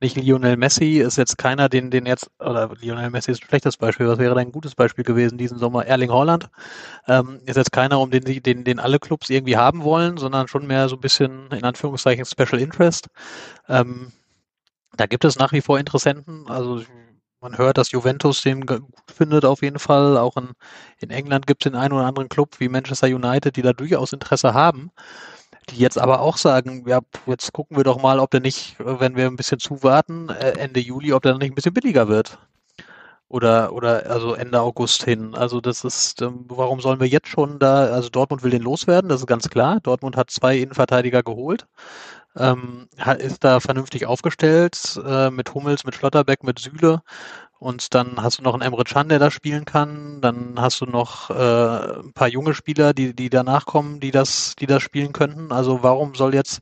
nicht 0.00 0.16
Lionel 0.16 0.56
Messi, 0.56 0.98
ist 0.98 1.16
jetzt 1.16 1.38
keiner, 1.38 1.68
den, 1.68 1.90
den 1.90 2.06
jetzt, 2.06 2.30
oder 2.38 2.70
Lionel 2.80 3.10
Messi 3.10 3.30
ist 3.30 3.42
ein 3.42 3.48
schlechtes 3.48 3.76
Beispiel, 3.76 4.08
was 4.08 4.18
wäre 4.18 4.34
denn 4.34 4.48
ein 4.48 4.52
gutes 4.52 4.74
Beispiel 4.74 5.04
gewesen 5.04 5.38
diesen 5.38 5.58
Sommer? 5.58 5.86
Erling 5.86 6.10
Haaland 6.10 6.50
ähm, 7.08 7.40
ist 7.46 7.56
jetzt 7.56 7.72
keiner, 7.72 8.00
um 8.00 8.10
den, 8.10 8.24
den, 8.24 8.64
den 8.64 8.78
alle 8.78 8.98
Clubs 8.98 9.30
irgendwie 9.30 9.56
haben 9.56 9.84
wollen, 9.84 10.18
sondern 10.18 10.48
schon 10.48 10.66
mehr 10.66 10.88
so 10.88 10.96
ein 10.96 11.00
bisschen, 11.00 11.50
in 11.50 11.64
Anführungszeichen, 11.64 12.26
Special 12.26 12.60
Interest. 12.60 13.08
Ähm, 13.68 14.12
da 14.96 15.06
gibt 15.06 15.24
es 15.24 15.38
nach 15.38 15.52
wie 15.52 15.62
vor 15.62 15.78
Interessenten, 15.78 16.48
also 16.48 16.82
man 17.40 17.58
hört, 17.58 17.78
dass 17.78 17.92
Juventus 17.92 18.42
den 18.42 18.66
gut 18.66 18.82
findet 19.14 19.44
auf 19.44 19.62
jeden 19.62 19.78
Fall. 19.78 20.16
Auch 20.16 20.36
in, 20.36 20.50
in 21.00 21.10
England 21.10 21.46
gibt 21.46 21.64
es 21.64 21.70
den 21.70 21.78
einen 21.78 21.92
oder 21.92 22.06
anderen 22.06 22.28
Club 22.28 22.58
wie 22.58 22.68
Manchester 22.68 23.06
United, 23.06 23.56
die 23.56 23.62
da 23.62 23.72
durchaus 23.72 24.12
Interesse 24.12 24.54
haben 24.54 24.90
die 25.70 25.76
jetzt 25.76 25.98
aber 25.98 26.20
auch 26.20 26.36
sagen, 26.36 26.84
ja, 26.86 27.00
jetzt 27.26 27.52
gucken 27.52 27.76
wir 27.76 27.84
doch 27.84 28.00
mal, 28.00 28.20
ob 28.20 28.30
der 28.30 28.40
nicht, 28.40 28.76
wenn 28.78 29.16
wir 29.16 29.26
ein 29.26 29.36
bisschen 29.36 29.58
zuwarten, 29.58 30.28
äh, 30.28 30.52
Ende 30.58 30.80
Juli, 30.80 31.12
ob 31.12 31.22
der 31.22 31.36
nicht 31.38 31.52
ein 31.52 31.54
bisschen 31.54 31.74
billiger 31.74 32.08
wird. 32.08 32.38
Oder, 33.28 33.72
oder 33.72 34.08
also 34.08 34.34
Ende 34.34 34.60
August 34.60 35.02
hin. 35.04 35.34
Also 35.34 35.60
das 35.60 35.82
ist, 35.84 36.22
ähm, 36.22 36.44
warum 36.48 36.80
sollen 36.80 37.00
wir 37.00 37.08
jetzt 37.08 37.28
schon 37.28 37.58
da, 37.58 37.86
also 37.86 38.08
Dortmund 38.08 38.44
will 38.44 38.52
den 38.52 38.62
loswerden, 38.62 39.08
das 39.08 39.20
ist 39.20 39.26
ganz 39.26 39.48
klar. 39.50 39.80
Dortmund 39.82 40.16
hat 40.16 40.30
zwei 40.30 40.58
Innenverteidiger 40.58 41.24
geholt, 41.24 41.66
ähm, 42.36 42.88
ist 43.18 43.42
da 43.42 43.58
vernünftig 43.60 44.06
aufgestellt, 44.06 45.00
äh, 45.04 45.30
mit 45.30 45.54
Hummels, 45.54 45.84
mit 45.84 45.96
Schlotterbeck, 45.96 46.44
mit 46.44 46.60
Süle 46.60 47.02
und 47.58 47.94
dann 47.94 48.22
hast 48.22 48.38
du 48.38 48.42
noch 48.42 48.52
einen 48.52 48.62
Emre 48.62 48.84
Can, 48.84 49.08
der 49.08 49.18
da 49.18 49.30
spielen 49.30 49.64
kann. 49.64 50.20
Dann 50.20 50.54
hast 50.58 50.80
du 50.80 50.86
noch 50.86 51.30
äh, 51.30 52.00
ein 52.00 52.12
paar 52.12 52.28
junge 52.28 52.54
Spieler, 52.54 52.92
die, 52.92 53.14
die 53.14 53.30
danach 53.30 53.64
kommen, 53.64 53.98
die 53.98 54.10
das, 54.10 54.56
die 54.56 54.66
das 54.66 54.82
spielen 54.82 55.12
könnten. 55.12 55.52
Also 55.52 55.82
warum 55.82 56.14
soll 56.14 56.34
jetzt, 56.34 56.60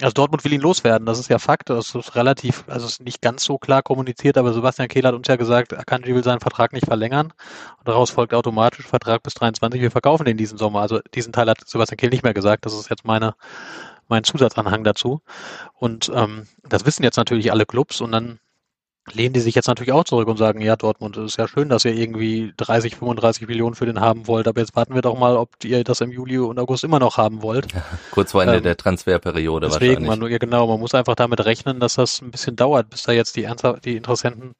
also 0.00 0.12
Dortmund 0.12 0.44
will 0.44 0.52
ihn 0.52 0.60
loswerden, 0.60 1.04
das 1.04 1.18
ist 1.18 1.28
ja 1.30 1.40
Fakt. 1.40 1.68
Das 1.68 1.96
ist 1.96 2.14
relativ, 2.14 2.62
also 2.68 2.86
ist 2.86 3.02
nicht 3.02 3.22
ganz 3.22 3.42
so 3.42 3.58
klar 3.58 3.82
kommuniziert, 3.82 4.38
aber 4.38 4.52
Sebastian 4.52 4.86
Kehl 4.86 5.04
hat 5.04 5.14
uns 5.14 5.26
ja 5.26 5.34
gesagt, 5.34 5.76
Akanji 5.76 6.14
will 6.14 6.22
seinen 6.22 6.40
Vertrag 6.40 6.72
nicht 6.72 6.86
verlängern. 6.86 7.32
Und 7.78 7.88
daraus 7.88 8.10
folgt 8.10 8.32
automatisch 8.32 8.86
Vertrag 8.86 9.24
bis 9.24 9.34
23, 9.34 9.80
wir 9.80 9.90
verkaufen 9.90 10.24
den 10.24 10.36
diesen 10.36 10.58
Sommer. 10.58 10.80
Also 10.80 11.00
diesen 11.12 11.32
Teil 11.32 11.50
hat 11.50 11.58
Sebastian 11.66 11.96
Kehl 11.96 12.10
nicht 12.10 12.22
mehr 12.22 12.34
gesagt. 12.34 12.66
Das 12.66 12.72
ist 12.72 12.88
jetzt 12.88 13.04
meine, 13.04 13.34
mein 14.06 14.22
Zusatzanhang 14.22 14.84
dazu. 14.84 15.22
Und 15.74 16.10
ähm, 16.14 16.46
das 16.68 16.86
wissen 16.86 17.02
jetzt 17.02 17.16
natürlich 17.16 17.50
alle 17.50 17.66
Clubs 17.66 18.00
und 18.00 18.12
dann 18.12 18.38
lehnen 19.12 19.32
die 19.32 19.40
sich 19.40 19.54
jetzt 19.54 19.66
natürlich 19.66 19.92
auch 19.92 20.04
zurück 20.04 20.28
und 20.28 20.36
sagen, 20.36 20.60
ja, 20.60 20.76
Dortmund, 20.76 21.16
es 21.16 21.32
ist 21.32 21.36
ja 21.38 21.48
schön, 21.48 21.68
dass 21.68 21.84
ihr 21.84 21.94
irgendwie 21.94 22.52
30, 22.56 22.96
35 22.96 23.48
Millionen 23.48 23.74
für 23.74 23.86
den 23.86 24.00
haben 24.00 24.26
wollt, 24.26 24.46
aber 24.46 24.60
jetzt 24.60 24.76
warten 24.76 24.94
wir 24.94 25.02
doch 25.02 25.18
mal, 25.18 25.36
ob 25.36 25.50
ihr 25.64 25.82
das 25.84 26.00
im 26.00 26.10
Juli 26.10 26.38
und 26.38 26.58
August 26.58 26.84
immer 26.84 26.98
noch 26.98 27.16
haben 27.16 27.42
wollt. 27.42 27.68
Kurz 28.10 28.32
vor 28.32 28.42
Ende 28.42 28.58
ähm, 28.58 28.62
der 28.62 28.76
Transferperiode 28.76 29.68
deswegen, 29.68 30.06
wahrscheinlich. 30.06 30.20
Man, 30.20 30.30
ja, 30.30 30.38
genau, 30.38 30.66
man 30.66 30.80
muss 30.80 30.94
einfach 30.94 31.14
damit 31.14 31.44
rechnen, 31.44 31.80
dass 31.80 31.94
das 31.94 32.20
ein 32.20 32.30
bisschen 32.30 32.56
dauert, 32.56 32.90
bis 32.90 33.02
da 33.02 33.12
jetzt 33.12 33.36
die, 33.36 33.48
die 33.84 33.96
Interessenten 33.96 34.54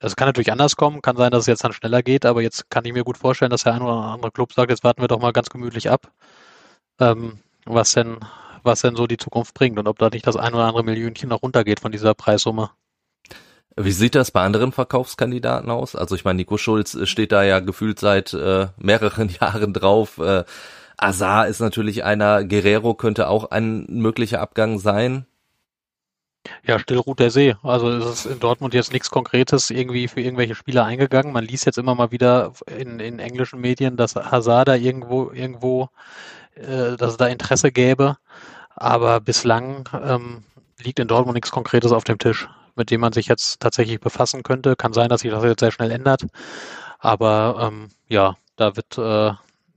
es 0.00 0.14
kann 0.14 0.28
natürlich 0.28 0.52
anders 0.52 0.76
kommen, 0.76 1.02
kann 1.02 1.16
sein, 1.16 1.32
dass 1.32 1.40
es 1.40 1.46
jetzt 1.46 1.64
dann 1.64 1.72
schneller 1.72 2.02
geht, 2.02 2.24
aber 2.24 2.40
jetzt 2.40 2.70
kann 2.70 2.84
ich 2.84 2.92
mir 2.92 3.02
gut 3.02 3.18
vorstellen, 3.18 3.50
dass 3.50 3.64
der 3.64 3.74
ein 3.74 3.82
oder 3.82 3.94
andere 3.94 4.30
Club 4.30 4.52
sagt, 4.52 4.70
jetzt 4.70 4.84
warten 4.84 5.00
wir 5.00 5.08
doch 5.08 5.18
mal 5.18 5.32
ganz 5.32 5.50
gemütlich 5.50 5.90
ab, 5.90 6.12
ähm, 7.00 7.40
was 7.64 7.92
denn, 7.92 8.18
was 8.62 8.82
denn 8.82 8.94
so 8.94 9.06
die 9.06 9.16
Zukunft 9.16 9.54
bringt 9.54 9.78
und 9.78 9.88
ob 9.88 9.98
da 9.98 10.08
nicht 10.08 10.26
das 10.26 10.36
ein 10.36 10.54
oder 10.54 10.66
andere 10.66 10.84
Millionchen 10.84 11.28
noch 11.28 11.42
runtergeht 11.42 11.80
von 11.80 11.90
dieser 11.90 12.14
Preissumme. 12.14 12.70
Wie 13.80 13.92
sieht 13.92 14.16
das 14.16 14.32
bei 14.32 14.42
anderen 14.42 14.72
Verkaufskandidaten 14.72 15.70
aus? 15.70 15.94
Also 15.94 16.16
ich 16.16 16.24
meine, 16.24 16.38
Nico 16.38 16.58
Schulz 16.58 16.94
äh, 16.94 17.06
steht 17.06 17.30
da 17.30 17.44
ja 17.44 17.60
gefühlt 17.60 18.00
seit 18.00 18.34
äh, 18.34 18.68
mehreren 18.76 19.28
Jahren 19.40 19.72
drauf. 19.72 20.18
Äh, 20.18 20.44
Azar 20.96 21.46
ist 21.46 21.60
natürlich 21.60 22.02
einer, 22.02 22.42
Guerrero 22.42 22.94
könnte 22.94 23.28
auch 23.28 23.52
ein 23.52 23.86
möglicher 23.88 24.40
Abgang 24.40 24.80
sein. 24.80 25.26
Ja, 26.64 26.78
still 26.80 26.98
ruht 26.98 27.20
der 27.20 27.30
See. 27.30 27.54
Also 27.62 27.88
es 27.90 28.24
ist 28.24 28.26
in 28.26 28.40
Dortmund 28.40 28.74
jetzt 28.74 28.92
nichts 28.92 29.10
Konkretes 29.10 29.70
irgendwie 29.70 30.08
für 30.08 30.20
irgendwelche 30.20 30.56
Spieler 30.56 30.84
eingegangen. 30.84 31.32
Man 31.32 31.44
liest 31.44 31.66
jetzt 31.66 31.78
immer 31.78 31.94
mal 31.94 32.10
wieder 32.10 32.52
in, 32.66 32.98
in 32.98 33.20
englischen 33.20 33.60
Medien, 33.60 33.96
dass 33.96 34.16
Hazard 34.16 34.68
da 34.68 34.74
irgendwo, 34.74 35.30
irgendwo, 35.30 35.88
äh, 36.56 36.96
dass 36.96 37.12
es 37.12 37.16
da 37.16 37.26
Interesse 37.26 37.70
gäbe. 37.70 38.16
Aber 38.74 39.20
bislang 39.20 39.88
ähm, 40.02 40.42
liegt 40.82 40.98
in 40.98 41.06
Dortmund 41.06 41.34
nichts 41.34 41.52
Konkretes 41.52 41.92
auf 41.92 42.04
dem 42.04 42.18
Tisch 42.18 42.48
mit 42.78 42.90
dem 42.90 43.00
man 43.00 43.12
sich 43.12 43.26
jetzt 43.26 43.60
tatsächlich 43.60 44.00
befassen 44.00 44.42
könnte. 44.42 44.76
Kann 44.76 44.92
sein, 44.92 45.08
dass 45.08 45.22
sich 45.22 45.30
das 45.30 45.44
jetzt 45.44 45.60
sehr 45.60 45.72
schnell 45.72 45.90
ändert. 45.90 46.26
Aber 46.98 47.70
ähm, 47.70 47.88
ja, 48.08 48.36
da 48.56 48.76
wird, 48.76 48.98
äh, 48.98 49.32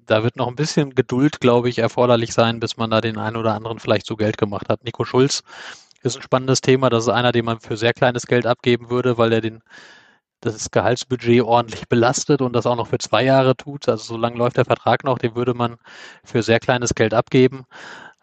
da 0.05 0.23
wird 0.23 0.35
noch 0.37 0.47
ein 0.47 0.55
bisschen 0.55 0.95
Geduld, 0.95 1.39
glaube 1.39 1.69
ich, 1.69 1.79
erforderlich 1.79 2.33
sein, 2.33 2.59
bis 2.59 2.77
man 2.77 2.89
da 2.89 3.01
den 3.01 3.17
einen 3.17 3.35
oder 3.37 3.53
anderen 3.53 3.79
vielleicht 3.79 4.05
zu 4.05 4.15
Geld 4.15 4.37
gemacht 4.37 4.69
hat. 4.69 4.83
Nico 4.83 5.03
Schulz 5.05 5.43
ist 6.03 6.15
ein 6.15 6.21
spannendes 6.21 6.61
Thema. 6.61 6.89
Das 6.89 7.03
ist 7.03 7.09
einer, 7.09 7.31
den 7.31 7.45
man 7.45 7.59
für 7.59 7.77
sehr 7.77 7.93
kleines 7.93 8.25
Geld 8.25 8.45
abgeben 8.45 8.89
würde, 8.89 9.17
weil 9.17 9.33
er 9.33 9.41
den 9.41 9.61
das 10.41 10.71
Gehaltsbudget 10.71 11.43
ordentlich 11.43 11.87
belastet 11.87 12.41
und 12.41 12.53
das 12.53 12.65
auch 12.65 12.75
noch 12.75 12.87
für 12.87 12.97
zwei 12.97 13.23
Jahre 13.23 13.55
tut. 13.55 13.87
Also 13.87 14.15
so 14.15 14.17
lange 14.17 14.37
läuft 14.37 14.57
der 14.57 14.65
Vertrag 14.65 15.03
noch, 15.03 15.19
den 15.19 15.35
würde 15.35 15.53
man 15.53 15.77
für 16.23 16.41
sehr 16.41 16.59
kleines 16.59 16.95
Geld 16.95 17.13
abgeben. 17.13 17.65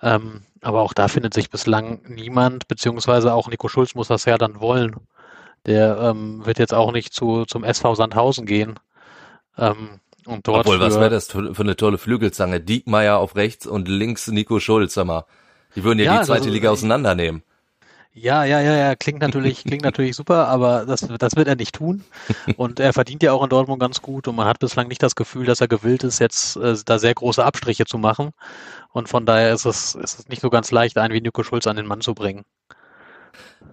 Ähm, 0.03 0.43
aber 0.62 0.83
auch 0.83 0.92
da 0.92 1.09
findet 1.09 1.35
sich 1.35 1.51
bislang 1.51 2.01
niemand, 2.09 2.68
beziehungsweise 2.68 3.33
auch 3.35 3.49
Nico 3.49 3.68
Schulz 3.68 3.94
muss 3.94 4.09
das 4.09 4.25
ja 4.25 4.38
dann 4.38 4.61
wollen. 4.61 4.97
Der 5.66 5.99
ähm, 5.99 6.44
wird 6.47 6.59
jetzt 6.59 6.75
auch 6.75 6.92
nicht 6.92 7.12
zu, 7.12 7.44
zum 7.44 7.64
SV 7.64 7.94
Sandhausen 7.94 8.47
gehen. 8.47 8.79
Ähm, 9.57 10.01
und 10.25 10.47
dort 10.47 10.66
Obwohl, 10.66 10.81
was 10.81 10.97
wäre 10.97 11.11
das 11.11 11.29
für 11.29 11.55
eine 11.59 11.77
tolle 11.77 11.99
Flügelzange? 11.99 12.61
Diekmeyer 12.61 13.18
auf 13.18 13.35
rechts 13.35 13.66
und 13.66 13.88
links 13.88 14.29
Nico 14.29 14.61
Schulz, 14.61 14.94
sag 14.94 15.07
mal. 15.07 15.25
Die 15.75 15.85
würden 15.85 15.99
ja, 15.99 16.05
ja 16.05 16.21
die 16.21 16.27
zweite 16.27 16.40
also, 16.42 16.51
Liga 16.51 16.71
auseinandernehmen. 16.71 17.42
Ja, 18.20 18.42
ja, 18.44 18.61
ja, 18.61 18.74
ja, 18.74 18.96
klingt 18.96 19.20
natürlich, 19.20 19.62
klingt 19.64 19.85
natürlich 19.85 20.16
super, 20.16 20.48
aber 20.48 20.87
das, 20.87 21.00
das 21.18 21.37
wird 21.37 21.46
er 21.46 21.57
nicht 21.57 21.74
tun. 21.74 22.04
Und 22.57 22.81
er 22.81 22.92
verdient 22.92 23.22
ja 23.22 23.33
auch 23.33 23.42
in 23.44 23.50
Dortmund 23.50 23.81
ganz 23.81 24.02
gut 24.02 24.26
und 24.28 24.35
man 24.35 24.46
hat 24.46 24.59
bislang 24.59 24.88
nicht 24.88 25.02
das 25.02 25.14
Gefühl, 25.14 25.46
dass 25.46 25.61
er 25.61 25.68
gewillt 25.68 26.04
ist, 26.04 26.18
jetzt 26.18 26.57
äh, 26.57 26.74
da 26.85 26.98
sehr 26.98 27.14
große 27.14 27.44
Abstriche 27.44 27.85
zu 27.85 27.98
machen. 27.98 28.31
Und 28.92 29.09
von 29.09 29.26
daher 29.26 29.52
ist 29.52 29.66
es, 29.66 29.94
ist 29.94 30.18
es 30.20 30.28
nicht 30.28 30.42
so 30.42 30.50
ganz 30.50 30.70
leicht, 30.72 30.98
einen 30.98 31.14
wie 31.14 31.20
Nico 31.20 31.42
Schulz 31.44 31.66
an 31.66 31.76
den 31.76 31.87
Mann 31.87 32.00
zu 32.00 32.14
bringen. 32.14 32.44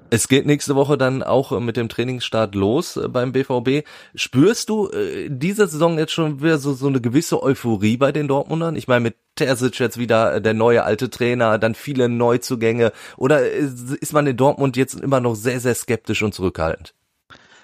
Es 0.10 0.28
geht 0.28 0.46
nächste 0.46 0.76
Woche 0.76 0.98
dann 0.98 1.24
auch 1.24 1.60
mit 1.60 1.78
dem 1.78 1.90
Trainingsstart 1.90 2.56
los 2.56 2.96
äh, 2.98 3.08
beim 3.08 3.32
BVB. 3.32 3.88
Spürst 4.14 4.70
du 4.70 4.90
äh, 4.90 5.30
diese 5.30 5.68
Saison 5.68 5.98
jetzt 5.98 6.14
schon 6.14 6.42
wieder 6.42 6.58
so, 6.58 6.74
so 6.74 6.88
eine 6.88 7.02
gewisse 7.02 7.42
Euphorie 7.42 7.98
bei 7.98 8.12
den 8.12 8.28
Dortmundern? 8.28 8.76
Ich 8.76 8.88
meine, 8.88 9.02
mit 9.02 9.16
Terzic 9.36 9.80
jetzt 9.80 9.98
wieder 9.98 10.40
der 10.40 10.54
neue 10.54 10.84
alte 10.84 11.10
Trainer, 11.10 11.58
dann 11.58 11.76
viele 11.76 12.08
Neuzugänge. 12.08 12.92
Oder 13.18 13.46
ist 13.50 14.14
man 14.14 14.28
in 14.28 14.38
Dortmund 14.38 14.78
jetzt 14.78 14.94
immer 14.94 15.20
noch 15.20 15.36
sehr, 15.36 15.60
sehr 15.60 15.76
skeptisch 15.76 16.22
und 16.22 16.34
zurückhaltend? 16.34 16.94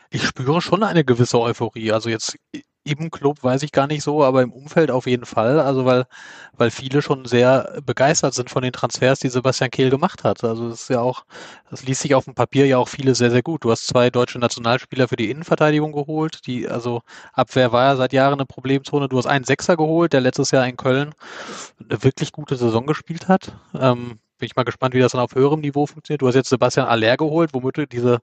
Ich 0.10 0.26
spüre 0.26 0.62
schon 0.62 0.84
eine 0.84 1.06
gewisse 1.06 1.40
Euphorie. 1.40 1.94
Also 1.94 2.10
jetzt 2.10 2.38
im 2.84 3.12
Club 3.12 3.44
weiß 3.44 3.62
ich 3.64 3.72
gar 3.72 3.88
nicht 3.88 4.04
so, 4.04 4.24
aber 4.24 4.42
im 4.42 4.52
Umfeld 4.52 4.90
auf 4.90 5.06
jeden 5.06 5.26
Fall. 5.26 5.60
Also 5.60 5.86
weil, 5.86 6.06
weil 6.54 6.72
viele 6.72 7.02
schon 7.02 7.26
sehr 7.26 7.80
begeistert 7.86 8.34
sind 8.34 8.50
von 8.50 8.64
den 8.64 8.74
Transfers, 8.74 9.20
die 9.20 9.30
Sebastian 9.30 9.70
Kehl 9.70 9.90
gemacht 9.90 10.24
hat. 10.24 10.44
Also 10.44 10.70
es 10.70 10.82
ist 10.84 10.90
ja 10.90 11.02
auch, 11.02 11.24
das 11.70 11.84
liest 11.84 12.02
sich 12.02 12.16
auf 12.16 12.26
dem 12.26 12.34
Papier 12.34 12.66
ja 12.66 12.78
auch 12.78 12.88
viele 12.88 13.14
sehr, 13.14 13.32
sehr 13.32 13.44
gut. 13.44 13.64
Du 13.64 13.72
hast 13.72 13.88
zwei 13.88 14.10
deutsche 14.10 14.40
Nationalspieler 14.40 15.08
für 15.08 15.16
die 15.16 15.30
Innenverteidigung 15.30 15.92
geholt. 15.92 16.46
Die, 16.48 16.68
also 16.68 17.02
Abwehr 17.34 17.72
war 17.72 17.86
ja 17.86 17.96
seit 17.96 18.14
Jahren 18.14 18.34
eine 18.34 18.46
Problemzone. 18.46 19.08
Du 19.10 19.18
hast 19.18 19.28
einen 19.28 19.46
Sechser 19.46 19.78
geholt, 19.78 20.14
der 20.14 20.22
letztes 20.22 20.52
Jahr 20.52 20.68
in 20.68 20.78
Köln 20.78 21.14
eine 21.80 22.04
wirklich 22.04 22.32
gute 22.32 22.56
Saison 22.56 22.88
gespielt 22.88 23.28
hat. 23.28 23.54
Ähm, 23.80 24.20
bin 24.40 24.48
ich 24.48 24.56
mal 24.56 24.64
gespannt, 24.64 24.96
wie 24.96 25.00
das 25.00 25.12
dann 25.12 25.22
auf 25.22 25.36
höherem 25.36 25.62
Niveau 25.62 25.86
funktioniert. 25.86 26.24
Du 26.24 26.28
hast 26.28 26.36
jetzt 26.36 26.50
Sebastian 26.50 26.88
Aller 26.88 27.16
geholt, 27.16 27.52
womit 27.54 27.78
du 27.78 27.86
diese, 27.86 28.22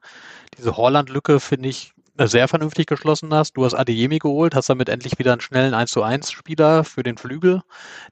diese 0.58 0.76
Holland-Lücke, 0.76 1.38
finde 1.38 1.68
ich, 1.68 1.92
sehr 2.26 2.48
vernünftig 2.48 2.86
geschlossen 2.86 3.32
hast. 3.32 3.56
Du 3.56 3.64
hast 3.64 3.74
Adeyemi 3.74 4.18
geholt, 4.18 4.54
hast 4.54 4.68
damit 4.68 4.88
endlich 4.88 5.18
wieder 5.18 5.32
einen 5.32 5.40
schnellen 5.40 5.74
1 5.74 5.90
zu 5.90 6.02
1 6.02 6.32
Spieler 6.32 6.84
für 6.84 7.02
den 7.02 7.16
Flügel, 7.16 7.62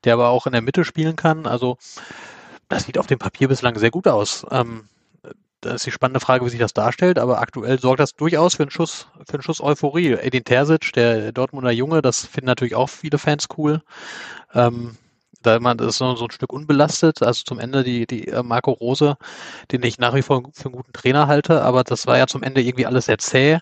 der 0.05 0.15
aber 0.15 0.29
auch 0.29 0.47
in 0.47 0.53
der 0.53 0.63
Mitte 0.63 0.85
spielen 0.85 1.17
kann. 1.17 1.47
Also 1.47 1.77
das 2.69 2.85
sieht 2.85 2.99
auf 2.99 3.07
dem 3.07 3.19
Papier 3.19 3.49
bislang 3.49 3.79
sehr 3.79 3.91
gut 3.91 4.07
aus. 4.09 4.47
Ähm, 4.51 4.89
das 5.61 5.77
ist 5.77 5.87
die 5.87 5.91
spannende 5.91 6.21
Frage, 6.21 6.45
wie 6.45 6.51
sich 6.51 6.61
das 6.61 6.75
darstellt, 6.75 7.19
aber 7.19 7.41
aktuell 7.41 7.81
sorgt 7.81 8.01
das 8.01 8.15
durchaus 8.15 8.55
für 8.55 8.65
einen 8.65 8.71
Schuss, 8.71 9.09
für 9.27 9.35
einen 9.35 9.43
Schuss 9.43 9.61
Euphorie. 9.61 10.13
Edin 10.13 10.45
Terzic, 10.45 10.93
der 10.93 11.33
Dortmunder 11.33 11.73
Junge, 11.73 12.03
das 12.03 12.25
finden 12.25 12.47
natürlich 12.47 12.75
auch 12.75 12.89
viele 12.89 13.19
Fans 13.19 13.47
cool. 13.57 13.83
Ähm, 14.55 14.97
da 15.43 15.61
man 15.61 15.79
ist 15.79 15.99
so, 15.99 16.07
ein 16.07 16.31
Stück 16.31 16.53
unbelastet. 16.53 17.23
Also 17.23 17.43
zum 17.45 17.59
Ende 17.59 17.85
die, 17.85 18.07
die 18.07 18.29
äh, 18.29 18.43
Marco 18.43 18.73
Rose, 18.73 19.17
den 19.73 19.83
ich 19.83 19.99
nach 19.99 20.15
wie 20.15 20.23
vor 20.23 20.43
für 20.53 20.67
einen 20.67 20.75
guten 20.75 20.93
Trainer 20.93 21.27
halte, 21.29 21.63
aber 21.63 21.85
das 21.85 22.07
war 22.07 22.19
ja 22.19 22.27
zum 22.27 22.43
Ende 22.43 22.63
irgendwie 22.63 22.87
alles 22.87 23.07
sehr 23.07 23.19
zäh. 23.19 23.59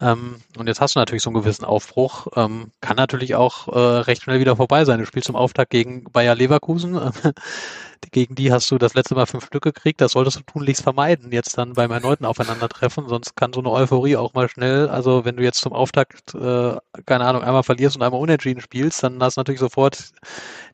Ähm, 0.00 0.36
und 0.58 0.66
jetzt 0.66 0.80
hast 0.80 0.94
du 0.94 0.98
natürlich 0.98 1.22
so 1.22 1.30
einen 1.30 1.40
gewissen 1.40 1.64
Aufbruch. 1.64 2.26
Ähm, 2.36 2.70
kann 2.80 2.96
natürlich 2.96 3.34
auch 3.34 3.68
äh, 3.68 3.78
recht 3.78 4.22
schnell 4.22 4.40
wieder 4.40 4.56
vorbei 4.56 4.84
sein. 4.84 4.98
Du 4.98 5.06
spielst 5.06 5.26
zum 5.26 5.36
Auftakt 5.36 5.70
gegen 5.70 6.04
Bayer 6.04 6.34
Leverkusen. 6.34 7.00
gegen 8.12 8.34
die 8.34 8.52
hast 8.52 8.70
du 8.70 8.78
das 8.78 8.94
letzte 8.94 9.14
Mal 9.14 9.26
fünf 9.26 9.46
Stück 9.46 9.62
gekriegt. 9.62 10.00
Das 10.00 10.12
solltest 10.12 10.38
du 10.38 10.42
tunlichst 10.42 10.82
vermeiden, 10.82 11.32
jetzt 11.32 11.56
dann 11.56 11.72
beim 11.72 11.90
erneuten 11.90 12.24
Aufeinandertreffen. 12.24 13.08
Sonst 13.08 13.36
kann 13.36 13.52
so 13.52 13.60
eine 13.60 13.70
Euphorie 13.70 14.16
auch 14.16 14.34
mal 14.34 14.48
schnell, 14.48 14.88
also 14.88 15.24
wenn 15.24 15.36
du 15.36 15.42
jetzt 15.42 15.60
zum 15.60 15.72
Auftakt, 15.72 16.34
äh, 16.34 16.76
keine 17.06 17.24
Ahnung, 17.24 17.42
einmal 17.42 17.62
verlierst 17.62 17.96
und 17.96 18.02
einmal 18.02 18.20
unentschieden 18.20 18.60
spielst, 18.60 19.02
dann 19.02 19.22
hast 19.22 19.36
du 19.36 19.40
natürlich 19.40 19.60
sofort 19.60 20.12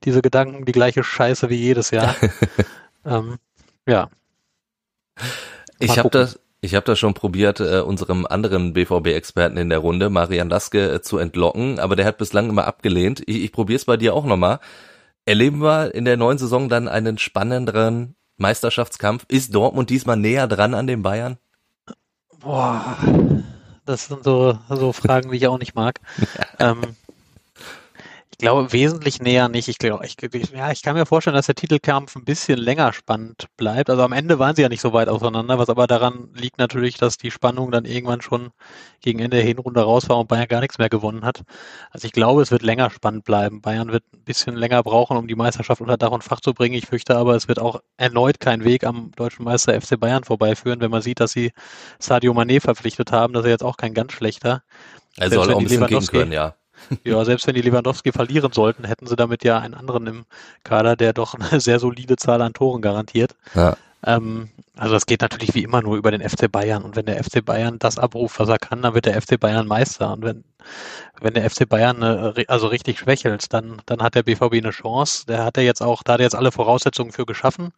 diese 0.05 0.23
Gedanken, 0.23 0.65
die 0.65 0.73
gleiche 0.73 1.05
Scheiße 1.05 1.49
wie 1.49 1.57
jedes 1.57 1.91
Jahr. 1.91 2.15
ähm, 3.05 3.39
ja. 3.87 4.09
Ich 5.79 5.99
habe 5.99 6.11
das, 6.11 6.39
ich 6.65 6.77
habe 6.77 6.87
das 6.87 6.99
schon 6.99 7.13
probiert, 7.13 7.59
äh, 7.59 7.81
unserem 7.81 8.25
anderen 8.25 8.73
BVB-Experten 8.73 9.57
in 9.57 9.69
der 9.69 9.79
Runde, 9.79 10.11
Marian 10.11 10.49
Laske, 10.49 10.93
äh, 10.93 11.03
zu 11.03 11.19
entlocken, 11.19 11.81
aber 11.81 11.97
der 11.97 12.07
hat 12.07 12.19
bislang 12.19 12.49
immer 12.49 12.67
abgelehnt. 12.67 13.21
Ich, 13.27 13.43
ich 13.43 13.53
probiere 13.53 13.77
es 13.77 13.85
bei 13.85 13.97
dir 13.97 14.15
auch 14.15 14.25
nochmal. 14.25 14.61
Erleben 15.25 15.61
wir 15.61 15.93
in 15.93 16.05
der 16.05 16.17
neuen 16.17 16.39
Saison 16.39 16.69
dann 16.69 16.87
einen 16.87 17.19
spannenderen 17.19 18.15
Meisterschaftskampf? 18.37 19.25
Ist 19.27 19.55
Dortmund 19.55 19.91
diesmal 19.91 20.17
näher 20.17 20.47
dran 20.47 20.75
an 20.75 20.87
den 20.87 21.03
Bayern? 21.03 21.37
Boah, 22.39 22.97
das 23.85 24.07
sind 24.07 24.23
so, 24.23 24.57
so 24.69 24.93
Fragen, 24.93 25.33
die 25.33 25.39
ich 25.39 25.49
auch 25.49 25.59
nicht 25.59 25.75
mag. 25.75 26.01
ähm, 26.61 26.81
glaube, 28.43 28.73
wesentlich 28.73 29.23
näher 29.23 29.49
nicht. 29.49 29.69
Ich 29.69 29.79
glaube, 29.79 30.05
ich, 30.05 30.17
ja, 30.51 30.71
ich 30.71 30.83
kann 30.83 30.95
mir 30.95 31.07
vorstellen, 31.07 31.37
dass 31.37 31.47
der 31.47 31.55
Titelkampf 31.55 32.15
ein 32.17 32.25
bisschen 32.25 32.59
länger 32.59 32.93
spannend 32.93 33.47
bleibt. 33.57 33.89
Also 33.89 34.03
am 34.03 34.13
Ende 34.13 34.39
waren 34.39 34.55
sie 34.55 34.63
ja 34.63 34.69
nicht 34.69 34.83
so 34.83 34.93
weit 34.93 35.09
auseinander, 35.09 35.59
was 35.59 35.71
aber 35.71 35.87
daran 35.87 36.29
liegt 36.35 36.59
natürlich, 36.59 36.99
dass 36.99 37.17
die 37.17 37.31
Spannung 37.31 37.71
dann 37.71 37.87
irgendwann 37.87 38.21
schon 38.21 38.51
gegen 39.01 39.21
Ende 39.21 39.39
der 39.39 39.47
Hinrunde 39.47 39.81
raus 39.81 40.09
war 40.09 40.19
und 40.19 40.29
Bayern 40.29 40.49
gar 40.49 40.61
nichts 40.61 40.77
mehr 40.79 40.91
gewonnen 40.91 41.25
hat. 41.25 41.43
Also 41.91 42.07
ich 42.07 42.13
glaube, 42.13 42.43
es 42.43 42.51
wird 42.51 42.63
länger 42.63 42.91
spannend 42.91 43.25
bleiben. 43.25 43.63
Bayern 43.63 43.93
wird 43.93 44.05
ein 44.13 44.25
bisschen 44.25 44.57
länger 44.57 44.83
brauchen, 44.83 45.17
um 45.17 45.29
die 45.29 45.37
Meisterschaft 45.37 45.81
unter 45.81 45.97
Dach 45.97 46.11
und 46.11 46.25
Fach 46.25 46.41
zu 46.41 46.53
bringen. 46.53 46.75
Ich 46.75 46.87
fürchte 46.87 47.17
aber, 47.17 47.37
es 47.37 47.49
wird 47.49 47.61
auch 47.61 47.81
erneut 47.97 48.41
kein 48.41 48.65
Weg 48.65 48.85
am 48.85 49.13
deutschen 49.17 49.45
Meister 49.45 49.81
FC 49.81 49.99
Bayern 49.99 50.25
vorbeiführen, 50.25 50.81
wenn 50.81 50.91
man 50.91 51.01
sieht, 51.01 51.21
dass 51.21 51.33
sie 51.33 51.53
Sadio 52.01 52.33
Mané 52.33 52.61
verpflichtet 52.61 53.13
haben. 53.13 53.33
Das 53.33 53.45
ist 53.45 53.51
jetzt 53.51 53.65
auch 53.65 53.77
kein 53.77 53.95
ganz 53.95 54.13
schlechter. 54.13 54.63
Er 55.17 55.31
soll 55.31 55.53
auch 55.53 55.59
ein 55.59 55.65
bisschen 55.65 55.87
gehen 55.87 56.07
können, 56.07 56.33
ja. 56.33 56.57
Ja, 57.05 57.25
selbst 57.25 57.47
wenn 57.47 57.55
die 57.55 57.63
Lewandowski 57.63 58.13
verlieren 58.13 58.53
sollten, 58.53 58.85
hätten 58.85 59.07
sie 59.07 59.17
damit 59.17 59.45
ja 59.45 59.59
einen 59.59 59.75
anderen 59.75 60.07
im 60.07 60.25
Kader, 60.65 60.97
der 60.97 61.13
doch 61.13 61.35
eine 61.35 61.61
sehr 61.61 61.79
solide 61.79 62.17
Zahl 62.17 62.43
an 62.43 62.53
Toren 62.53 62.83
garantiert. 62.83 63.35
Ja. 63.55 63.77
Ähm, 64.05 64.51
also 64.77 64.95
das 64.95 65.05
geht 65.05 65.21
natürlich 65.21 65.55
wie 65.55 65.65
immer 65.65 65.83
nur 65.83 65.97
über 65.97 66.11
den 66.11 66.27
FC 66.27 66.51
Bayern. 66.51 66.83
Und 66.83 66.97
wenn 66.97 67.05
der 67.05 67.23
FC 67.23 67.45
Bayern 67.45 67.79
das 67.79 67.99
abruft, 67.99 68.39
was 68.41 68.49
er 68.49 68.59
kann, 68.59 68.81
dann 68.81 68.95
wird 68.95 69.05
der 69.05 69.21
FC 69.21 69.39
Bayern 69.39 69.67
Meister. 69.67 70.13
Und 70.15 70.25
wenn, 70.25 70.45
wenn 71.21 71.35
der 71.35 71.49
FC 71.51 71.69
Bayern 71.69 72.03
äh, 72.03 72.45
also 72.49 72.69
richtig 72.69 72.99
schwächelt, 72.99 73.53
dann, 73.53 73.83
dann 73.85 74.03
hat 74.03 74.15
der 74.15 74.23
BVB 74.23 74.55
eine 74.55 74.71
Chance. 74.71 75.27
Der 75.27 75.45
hat 75.45 75.59
er 75.59 75.63
jetzt 75.63 75.83
auch, 75.83 76.03
da 76.03 76.15
hat 76.15 76.21
er 76.21 76.25
jetzt 76.25 76.35
alle 76.35 76.53
Voraussetzungen 76.53 77.13
für 77.13 77.27
geschaffen. 77.27 77.73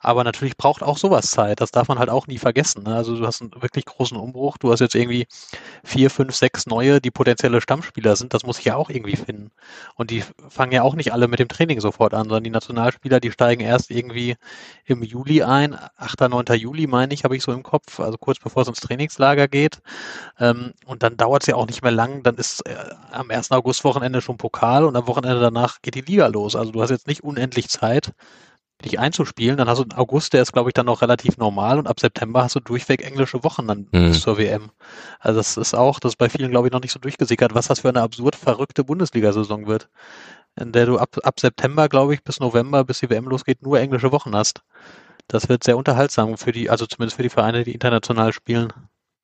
Aber 0.00 0.22
natürlich 0.22 0.56
braucht 0.56 0.82
auch 0.82 0.96
sowas 0.96 1.30
Zeit. 1.30 1.60
Das 1.60 1.72
darf 1.72 1.88
man 1.88 1.98
halt 1.98 2.08
auch 2.08 2.28
nie 2.28 2.38
vergessen. 2.38 2.84
Ne? 2.84 2.94
Also 2.94 3.16
du 3.16 3.26
hast 3.26 3.42
einen 3.42 3.50
wirklich 3.60 3.84
großen 3.84 4.16
Umbruch. 4.16 4.58
Du 4.58 4.70
hast 4.70 4.80
jetzt 4.80 4.94
irgendwie 4.94 5.26
vier, 5.82 6.08
fünf, 6.10 6.36
sechs 6.36 6.66
neue, 6.66 7.00
die 7.00 7.10
potenzielle 7.10 7.60
Stammspieler 7.60 8.14
sind. 8.14 8.32
Das 8.32 8.44
muss 8.44 8.60
ich 8.60 8.64
ja 8.66 8.76
auch 8.76 8.90
irgendwie 8.90 9.16
finden. 9.16 9.50
Und 9.96 10.10
die 10.10 10.22
fangen 10.48 10.72
ja 10.72 10.82
auch 10.82 10.94
nicht 10.94 11.12
alle 11.12 11.26
mit 11.26 11.40
dem 11.40 11.48
Training 11.48 11.80
sofort 11.80 12.14
an, 12.14 12.24
sondern 12.24 12.44
die 12.44 12.50
Nationalspieler, 12.50 13.18
die 13.18 13.32
steigen 13.32 13.62
erst 13.62 13.90
irgendwie 13.90 14.36
im 14.84 15.02
Juli 15.02 15.42
ein. 15.42 15.76
8., 16.32 16.48
9. 16.48 16.58
Juli 16.58 16.86
meine 16.86 17.14
ich, 17.14 17.24
habe 17.24 17.36
ich 17.36 17.42
so 17.42 17.52
im 17.52 17.62
Kopf. 17.62 18.00
Also 18.00 18.18
kurz 18.18 18.38
bevor 18.38 18.62
es 18.62 18.68
ins 18.68 18.80
Trainingslager 18.80 19.48
geht. 19.48 19.80
Ähm, 20.38 20.72
und 20.86 21.02
dann 21.02 21.16
dauert 21.16 21.42
es 21.42 21.46
ja 21.46 21.56
auch 21.56 21.66
nicht 21.66 21.82
mehr 21.82 21.92
lang. 21.92 22.22
Dann 22.22 22.36
ist 22.36 22.66
äh, 22.66 22.76
am 23.12 23.30
1. 23.30 23.50
August-Wochenende 23.50 24.20
schon 24.20 24.36
Pokal 24.36 24.84
und 24.84 24.96
am 24.96 25.06
Wochenende 25.06 25.40
danach 25.40 25.80
geht 25.82 25.94
die 25.94 26.00
Liga 26.00 26.26
los. 26.26 26.56
Also 26.56 26.72
du 26.72 26.82
hast 26.82 26.90
jetzt 26.90 27.06
nicht 27.06 27.24
unendlich 27.24 27.68
Zeit 27.68 28.12
dich 28.84 28.98
einzuspielen. 28.98 29.56
Dann 29.56 29.68
hast 29.68 29.78
du 29.78 29.96
August, 29.96 30.32
der 30.32 30.42
ist, 30.42 30.52
glaube 30.52 30.70
ich, 30.70 30.74
dann 30.74 30.86
noch 30.86 31.02
relativ 31.02 31.36
normal 31.36 31.78
und 31.78 31.88
ab 31.88 32.00
September 32.00 32.44
hast 32.44 32.54
du 32.54 32.60
durchweg 32.60 33.04
englische 33.04 33.42
Wochen 33.44 33.66
dann 33.66 33.88
mhm. 33.90 34.10
bis 34.10 34.20
zur 34.20 34.38
WM. 34.38 34.70
Also 35.18 35.38
das 35.38 35.56
ist 35.56 35.74
auch, 35.74 36.00
das 36.00 36.12
ist 36.12 36.16
bei 36.16 36.28
vielen, 36.28 36.50
glaube 36.50 36.68
ich, 36.68 36.72
noch 36.72 36.80
nicht 36.80 36.92
so 36.92 37.00
durchgesickert, 37.00 37.54
was 37.54 37.68
das 37.68 37.80
für 37.80 37.88
eine 37.88 38.02
absurd 38.02 38.36
verrückte 38.36 38.84
Bundesliga-Saison 38.84 39.66
wird. 39.66 39.88
In 40.56 40.72
der 40.72 40.86
du 40.86 40.98
ab, 40.98 41.16
ab 41.22 41.38
September, 41.38 41.88
glaube 41.88 42.14
ich, 42.14 42.22
bis 42.22 42.40
November, 42.40 42.84
bis 42.84 43.00
die 43.00 43.10
WM 43.10 43.26
losgeht, 43.26 43.62
nur 43.62 43.78
englische 43.78 44.12
Wochen 44.12 44.34
hast. 44.34 44.62
Das 45.28 45.48
wird 45.48 45.62
sehr 45.62 45.76
unterhaltsam 45.76 46.36
für 46.38 46.52
die, 46.52 46.70
also 46.70 46.86
zumindest 46.86 47.16
für 47.16 47.22
die 47.22 47.28
Vereine, 47.28 47.62
die 47.64 47.72
international 47.72 48.32
spielen. 48.32 48.72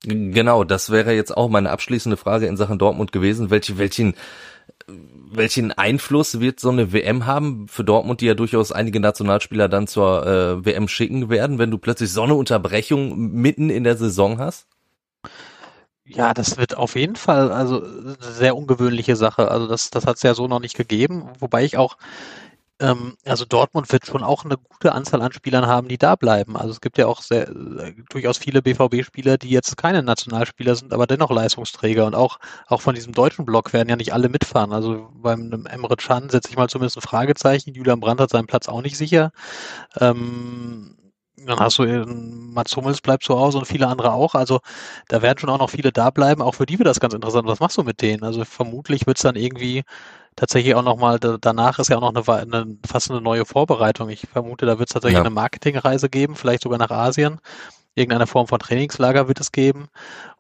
Genau, 0.07 0.64
das 0.64 0.90
wäre 0.90 1.14
jetzt 1.14 1.35
auch 1.35 1.49
meine 1.49 1.71
abschließende 1.71 2.19
Frage 2.19 2.47
in 2.47 2.59
Sachen 2.59 2.79
Dortmund 2.79 3.11
gewesen. 3.11 3.49
Welche, 3.49 3.79
welchen, 3.79 4.14
welchen 4.87 5.73
Einfluss 5.73 6.40
wird 6.40 6.61
so 6.61 6.69
eine 6.69 6.93
WM 6.93 7.25
haben 7.25 7.69
für 7.69 7.85
Dortmund, 7.85 8.21
die 8.21 8.27
ja 8.27 8.35
durchaus 8.35 8.71
einige 8.71 9.01
Nationalspieler 9.01 9.69
dann 9.69 9.87
zur 9.87 10.27
äh, 10.27 10.64
WM 10.64 10.88
schicken 10.88 11.31
werden, 11.31 11.59
wenn 11.59 11.71
du 11.71 11.79
plötzlich 11.79 12.12
so 12.12 12.23
eine 12.23 12.35
Unterbrechung 12.35 13.17
mitten 13.17 13.71
in 13.71 13.83
der 13.83 13.97
Saison 13.97 14.38
hast? 14.38 14.67
Ja, 16.07 16.35
das 16.35 16.59
wird 16.59 16.77
auf 16.77 16.97
jeden 16.97 17.17
Fall 17.17 17.51
also 17.51 17.83
eine 17.83 18.17
sehr 18.21 18.57
ungewöhnliche 18.57 19.17
Sache. 19.17 19.51
Also 19.51 19.67
das, 19.67 19.88
das 19.88 20.07
hat 20.07 20.17
es 20.17 20.23
ja 20.23 20.35
so 20.35 20.49
noch 20.49 20.61
nicht 20.61 20.77
gegeben, 20.77 21.31
wobei 21.38 21.64
ich 21.64 21.79
auch 21.79 21.97
ähm, 22.81 23.17
also 23.25 23.45
Dortmund 23.45 23.91
wird 23.93 24.07
schon 24.07 24.25
auch 24.25 24.45
eine 24.45 24.57
gute 24.57 24.93
Anzahl 24.93 25.23
an 25.23 25.33
Spielern 25.33 25.67
haben, 25.67 25.89
die 25.89 25.99
da 25.99 26.17
bleiben. 26.17 26.57
Also 26.57 26.73
es 26.73 26.81
gibt 26.81 26.99
ja 26.99 27.07
auch 27.07 27.23
sehr, 27.23 27.49
äh, 27.49 27.95
durchaus 28.11 28.39
viele 28.39 28.63
BVB-Spieler, 28.63 29.39
die 29.39 29.51
jetzt 29.51 29.77
keine 29.77 30.03
Nationalspieler 30.03 30.75
sind, 30.75 30.93
aber 30.93 31.07
dennoch 31.07 31.31
Leistungsträger. 31.31 32.05
Und 32.07 32.15
auch, 32.17 32.39
auch 32.67 32.83
von 32.83 32.95
diesem 32.97 33.13
deutschen 33.13 33.45
Block 33.45 33.73
werden 33.73 33.89
ja 33.89 33.97
nicht 33.97 34.13
alle 34.13 34.29
mitfahren. 34.29 34.73
Also 34.73 35.09
beim 35.15 35.67
Emre 35.67 35.97
Can 35.97 36.29
setze 36.31 36.51
ich 36.51 36.57
mal 36.57 36.69
zumindest 36.69 36.99
ein 36.99 37.03
Fragezeichen. 37.03 37.75
Julian 37.75 38.01
Brandt 38.01 38.21
hat 38.21 38.31
seinen 38.31 38.47
Platz 38.47 38.69
auch 38.69 38.83
nicht 38.83 38.97
sicher. 38.97 39.31
Ähm, 40.01 40.97
dann 41.47 41.59
hast 41.61 41.79
du 41.79 41.85
Mats 42.07 42.77
Hummels 42.77 43.01
bleibt 43.01 43.25
zu 43.25 43.39
Hause 43.39 43.59
und 43.59 43.67
viele 43.67 43.89
andere 43.89 44.13
auch. 44.13 44.35
Also 44.35 44.61
da 45.09 45.23
werden 45.23 45.39
schon 45.39 45.51
auch 45.51 45.59
noch 45.59 45.71
viele 45.71 45.93
da 45.93 46.11
bleiben. 46.11 46.43
Auch 46.43 46.55
für 46.55 46.67
die 46.67 46.79
wird 46.79 46.89
das 46.89 47.01
ganz 47.01 47.15
interessant. 47.15 47.47
Was 47.47 47.61
machst 47.61 47.77
du 47.79 47.83
mit 47.83 48.01
denen? 48.03 48.25
Also 48.25 48.45
vermutlich 48.45 49.07
wird 49.07 49.19
es 49.19 49.23
dann 49.23 49.37
irgendwie 49.37 49.83
tatsächlich 50.37 50.75
auch 50.75 50.83
nochmal, 50.83 51.18
danach 51.18 51.79
ist 51.79 51.88
ja 51.88 51.99
auch 51.99 52.12
noch 52.12 52.29
eine, 52.29 52.42
eine 52.42 52.77
fast 52.87 53.11
eine 53.11 53.20
neue 53.20 53.44
Vorbereitung. 53.44 54.09
Ich 54.11 54.27
vermute, 54.33 54.66
da 54.66 54.79
wird 54.79 54.88
es 54.88 54.94
tatsächlich 54.94 55.16
ja. 55.16 55.20
eine 55.20 55.31
Marketingreise 55.31 56.09
geben, 56.09 56.37
vielleicht 56.37 56.62
sogar 56.62 56.79
nach 56.79 56.90
Asien. 56.90 57.40
Irgendeine 57.97 58.27
Form 58.27 58.49
von 58.49 58.59
Trainingslager 58.59 59.29
wird 59.29 59.38
es 59.38 59.53
geben. 59.53 59.87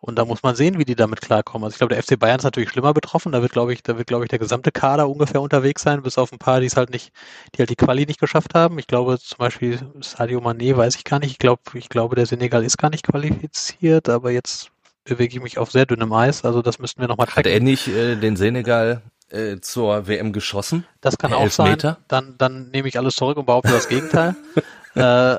Und 0.00 0.18
da 0.18 0.24
muss 0.24 0.42
man 0.42 0.56
sehen, 0.56 0.76
wie 0.78 0.84
die 0.84 0.96
damit 0.96 1.20
klarkommen. 1.20 1.64
Also 1.64 1.74
ich 1.74 1.78
glaube, 1.78 1.94
der 1.94 2.02
FC 2.02 2.18
Bayern 2.18 2.38
ist 2.38 2.44
natürlich 2.44 2.70
schlimmer 2.70 2.92
betroffen. 2.92 3.30
Da 3.30 3.42
wird, 3.42 3.52
glaube 3.52 3.72
ich, 3.72 3.84
da 3.84 3.96
wird, 3.96 4.08
glaube 4.08 4.24
ich, 4.24 4.28
der 4.28 4.40
gesamte 4.40 4.72
Kader 4.72 5.08
ungefähr 5.08 5.40
unterwegs 5.40 5.82
sein, 5.82 6.02
bis 6.02 6.18
auf 6.18 6.32
ein 6.32 6.38
paar, 6.38 6.58
die 6.58 6.66
es 6.66 6.76
halt 6.76 6.90
nicht, 6.90 7.12
die 7.54 7.60
halt 7.60 7.70
die 7.70 7.76
Quali 7.76 8.06
nicht 8.06 8.18
geschafft 8.18 8.54
haben. 8.54 8.80
Ich 8.80 8.88
glaube 8.88 9.20
zum 9.20 9.38
Beispiel 9.38 9.78
Sadio 10.00 10.40
Mané 10.40 10.76
weiß 10.76 10.96
ich 10.96 11.04
gar 11.04 11.20
nicht. 11.20 11.30
Ich 11.30 11.38
glaube, 11.38 11.62
ich 11.74 11.88
glaube, 11.88 12.16
der 12.16 12.26
Senegal 12.26 12.64
ist 12.64 12.76
gar 12.76 12.90
nicht 12.90 13.06
qualifiziert, 13.06 14.08
aber 14.08 14.32
jetzt 14.32 14.72
bewege 15.04 15.36
ich 15.36 15.42
mich 15.42 15.58
auf 15.58 15.70
sehr 15.70 15.86
dünnem 15.86 16.12
Eis. 16.12 16.44
Also 16.44 16.60
das 16.60 16.80
müssten 16.80 17.00
wir 17.00 17.08
nochmal 17.08 17.26
tracken. 17.26 17.44
Hat 17.44 17.46
er 17.46 17.60
nicht 17.60 17.86
äh, 17.88 18.16
den 18.16 18.36
Senegal 18.36 19.02
äh, 19.34 19.60
zur 19.60 20.06
WM 20.06 20.32
geschossen? 20.32 20.86
Das 21.00 21.18
kann 21.18 21.32
auch 21.32 21.50
sein. 21.50 21.78
Dann, 22.08 22.34
dann 22.38 22.70
nehme 22.70 22.88
ich 22.88 22.98
alles 22.98 23.16
zurück 23.16 23.36
und 23.36 23.46
behaupte 23.46 23.72
das 23.72 23.88
Gegenteil. 23.88 24.34
äh, 24.94 25.36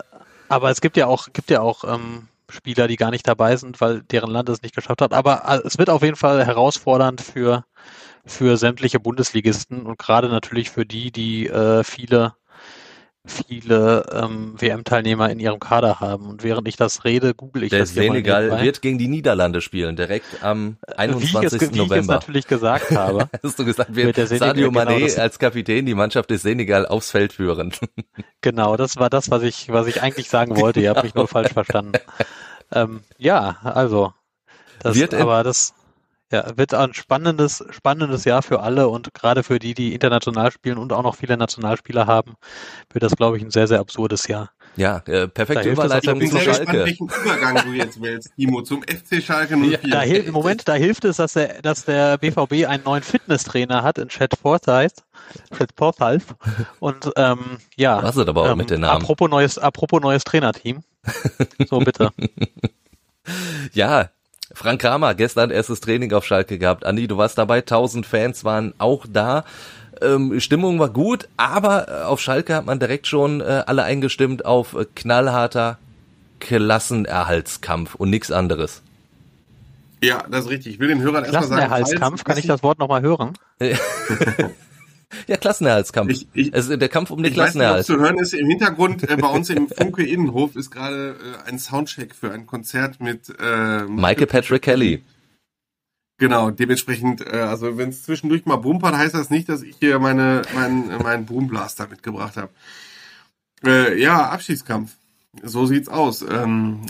aber 0.48 0.70
es 0.70 0.82
gibt 0.82 0.98
ja 0.98 1.08
auch, 1.08 1.28
gibt 1.34 1.50
ja 1.50 1.62
auch 1.62 1.84
ähm, 1.84 2.28
Spieler, 2.50 2.88
die 2.88 2.96
gar 2.96 3.12
nicht 3.12 3.28
dabei 3.28 3.56
sind, 3.56 3.82
weil 3.82 4.02
deren 4.02 4.32
Land 4.32 4.50
es 4.50 4.62
nicht 4.62 4.76
geschafft 4.76 5.02
hat. 5.02 5.14
Aber 5.14 5.44
äh, 5.48 5.68
es 5.68 5.78
wird 5.78 5.90
auf 5.90 6.04
jeden 6.04 6.16
Fall 6.16 6.46
herausfordernd 6.46 7.22
für, 7.22 7.66
für 8.26 8.58
sämtliche 8.58 9.00
Bundesligisten 9.00 9.86
und 9.86 9.98
gerade 9.98 10.30
natürlich 10.30 10.70
für 10.70 10.86
die, 10.86 11.12
die 11.12 11.48
äh, 11.48 11.84
viele 11.84 12.34
viele 13.26 14.06
ähm, 14.12 14.56
WM-Teilnehmer 14.58 15.30
in 15.30 15.40
ihrem 15.40 15.60
Kader 15.60 16.00
haben. 16.00 16.28
Und 16.28 16.44
während 16.44 16.68
ich 16.68 16.78
das 16.78 17.04
rede, 17.04 17.34
google 17.34 17.64
ich 17.64 17.70
Der 17.70 17.80
das 17.80 17.94
Senegal 17.94 18.62
wird 18.62 18.82
gegen 18.82 18.98
die 18.98 19.08
Niederlande 19.08 19.62
spielen, 19.62 19.96
direkt 19.96 20.44
am 20.44 20.78
21. 20.96 21.34
Wie 21.34 21.66
ich 21.66 21.72
es, 21.72 21.72
November. 21.72 21.90
Wie 21.90 21.96
ich 21.96 22.02
es 22.02 22.08
natürlich 22.08 22.48
gesagt 22.48 22.92
habe. 22.92 23.30
Hast 23.44 23.60
du 23.60 23.66
gesagt, 23.66 23.96
wird 23.96 24.16
Sadio 24.16 24.72
genau 24.72 24.82
Mané 24.82 25.08
genau 25.08 25.22
als 25.22 25.40
Kapitän 25.40 25.86
die 25.86 25.96
Mannschaft 25.96 26.30
des 26.30 26.42
Senegal 26.42 26.86
aufs 26.86 27.12
Feld 27.12 27.34
führen. 27.34 27.74
genau, 28.42 28.78
das 28.78 28.98
war 28.98 29.10
das, 29.10 29.32
was 29.32 29.44
ich, 29.44 29.70
was 29.70 29.88
ich 29.88 30.02
eigentlich 30.02 30.30
sagen 30.30 30.58
wollte. 30.58 30.80
Ihr 30.80 30.92
habt 30.92 31.04
mich 31.04 31.16
nur 31.16 31.28
falsch 31.28 31.54
verstanden. 31.54 31.94
Ähm, 32.72 33.02
ja, 33.18 33.58
also. 33.64 34.14
Das, 34.80 34.96
wird 34.96 35.14
aber 35.16 35.44
das 35.44 35.74
ja, 36.36 36.58
wird 36.58 36.74
ein 36.74 36.94
spannendes, 36.94 37.64
spannendes 37.70 38.26
Jahr 38.26 38.44
für 38.44 38.60
alle 38.60 38.90
und 38.90 39.14
gerade 39.14 39.42
für 39.42 39.58
die, 39.58 39.74
die 39.74 39.94
international 39.94 40.52
spielen 40.52 40.78
und 40.78 40.92
auch 40.92 41.04
noch 41.04 41.16
viele 41.16 41.38
Nationalspieler 41.38 42.08
haben, 42.08 42.34
wird 42.92 43.04
das, 43.04 43.16
glaube 43.16 43.38
ich, 43.38 43.44
ein 43.44 43.52
sehr, 43.52 43.68
sehr 43.68 43.80
absurdes 43.80 44.28
Jahr. 44.28 44.52
Ja, 44.76 44.98
äh, 45.06 45.30
perfekte 45.30 45.70
Überleitung 45.70 46.20
zu 46.20 46.38
Schalke. 46.38 46.66
Gespannt, 46.66 46.86
welchen 46.86 47.08
Übergang 47.08 47.66
du 47.66 47.72
jetzt 47.72 48.02
wählst, 48.02 48.36
Timo, 48.36 48.62
zum 48.62 48.84
FC 48.84 49.24
Schalke 49.24 49.56
04. 49.56 49.80
Ja, 49.84 49.90
da 49.90 50.02
Im 50.04 50.34
Moment, 50.34 50.68
da 50.68 50.74
hilft 50.74 51.06
es, 51.06 51.18
dass 51.18 51.34
der, 51.34 51.62
dass 51.62 51.86
der 51.86 52.18
BVB 52.18 52.68
einen 52.68 52.84
neuen 52.84 53.04
Fitnesstrainer 53.04 53.84
hat 53.84 53.98
in 53.98 54.10
Chad 54.10 54.34
Forsyth. 54.38 55.04
Chad 55.58 55.70
Forsyth. 55.78 56.26
Und 56.80 57.12
ähm, 57.16 57.60
ja. 57.78 58.04
Was 58.04 58.18
ist 58.18 58.28
aber 58.28 58.42
auch 58.42 58.52
ähm, 58.52 58.58
mit 58.58 58.70
den 58.70 58.82
Namen? 58.82 59.02
Apropos 59.02 59.30
neues, 59.30 59.58
apropos 59.58 60.02
neues 60.02 60.26
Trainerteam. 60.26 60.84
So 61.70 61.80
bitte. 61.80 62.10
ja, 63.74 64.10
Frank 64.56 64.82
Kramer, 64.82 65.14
gestern 65.14 65.52
erstes 65.52 65.82
Training 65.82 66.14
auf 66.14 66.26
Schalke 66.26 66.58
gehabt. 66.58 66.86
Andi, 66.86 67.08
du 67.08 67.18
warst 67.18 67.38
dabei, 67.38 67.58
1000 67.58 68.06
Fans 68.06 68.44
waren 68.44 68.74
auch 68.78 69.06
da. 69.12 69.44
Ähm, 70.02 70.40
Stimmung 70.40 70.80
war 70.80 70.90
gut, 70.90 71.28
aber 71.38 71.88
äh, 71.88 72.04
auf 72.04 72.22
Schalke 72.22 72.56
hat 72.56 72.66
man 72.66 72.80
direkt 72.80 73.08
schon 73.08 73.42
äh, 73.42 73.64
alle 73.66 73.84
eingestimmt 73.84 74.46
auf 74.46 74.74
äh, 74.74 74.86
knallharter 74.96 75.78
Klassenerhaltskampf 76.40 77.96
und 77.96 78.10
nichts 78.10 78.32
anderes. 78.32 78.82
Ja, 80.02 80.24
das 80.30 80.46
ist 80.46 80.52
richtig. 80.52 80.74
Ich 80.76 80.80
will 80.80 80.88
den 80.88 81.02
Hörern 81.02 81.24
erstmal 81.24 81.44
sagen. 81.44 81.56
Klassenerhaltskampf, 81.56 82.24
kann 82.24 82.38
ich 82.38 82.48
das 82.48 82.64
Wort 82.64 82.80
nochmal 82.80 83.02
hören? 83.02 83.34
Ja, 85.28 85.38
Klassenerhaltskampf. 85.38 86.12
Ich, 86.12 86.28
ich, 86.34 86.54
also 86.54 86.76
der 86.76 86.90
Kampf 86.90 87.12
um 87.12 87.24
den 87.24 87.34
Klassenerhalt. 87.34 87.80
Weiß 87.80 87.90
nicht, 87.90 87.98
zu 87.98 88.02
hören 88.02 88.18
ist 88.20 88.34
im 88.34 88.48
Hintergrund 88.48 89.10
äh, 89.10 89.18
bei 89.18 89.28
uns 89.28 89.50
im 89.50 89.68
Funke 89.78 90.04
Innenhof 90.04 90.56
ist 90.56 90.72
gerade 90.72 91.16
äh, 91.46 91.50
ein 91.50 91.60
Soundcheck 91.60 92.16
für 92.16 92.32
ein 92.32 92.46
Konzert 92.46 93.02
mit 93.02 93.34
äh, 93.40 93.84
Michael 93.84 94.28
Patrick 94.28 94.62
Kelly. 94.62 95.04
Genau, 96.18 96.50
dementsprechend, 96.50 97.22
äh, 97.22 97.40
also 97.40 97.78
wenn 97.78 97.90
es 97.90 98.04
zwischendurch 98.04 98.46
mal 98.46 98.56
bumpert, 98.56 98.96
heißt 98.96 99.14
das 99.14 99.30
nicht, 99.30 99.50
dass 99.50 99.62
ich 99.64 99.76
hier 99.80 100.00
meine 100.00 100.44
meinen 100.56 100.88
meinen 101.04 101.26
Boomblaster 101.26 101.88
mitgebracht 101.88 102.38
habe. 102.38 102.52
Äh, 103.66 104.00
ja, 104.02 104.30
Abschiedskampf. 104.30 104.96
So 105.44 105.66
sieht's 105.66 105.90
aus. 105.90 106.22
Ähm, 106.22 106.82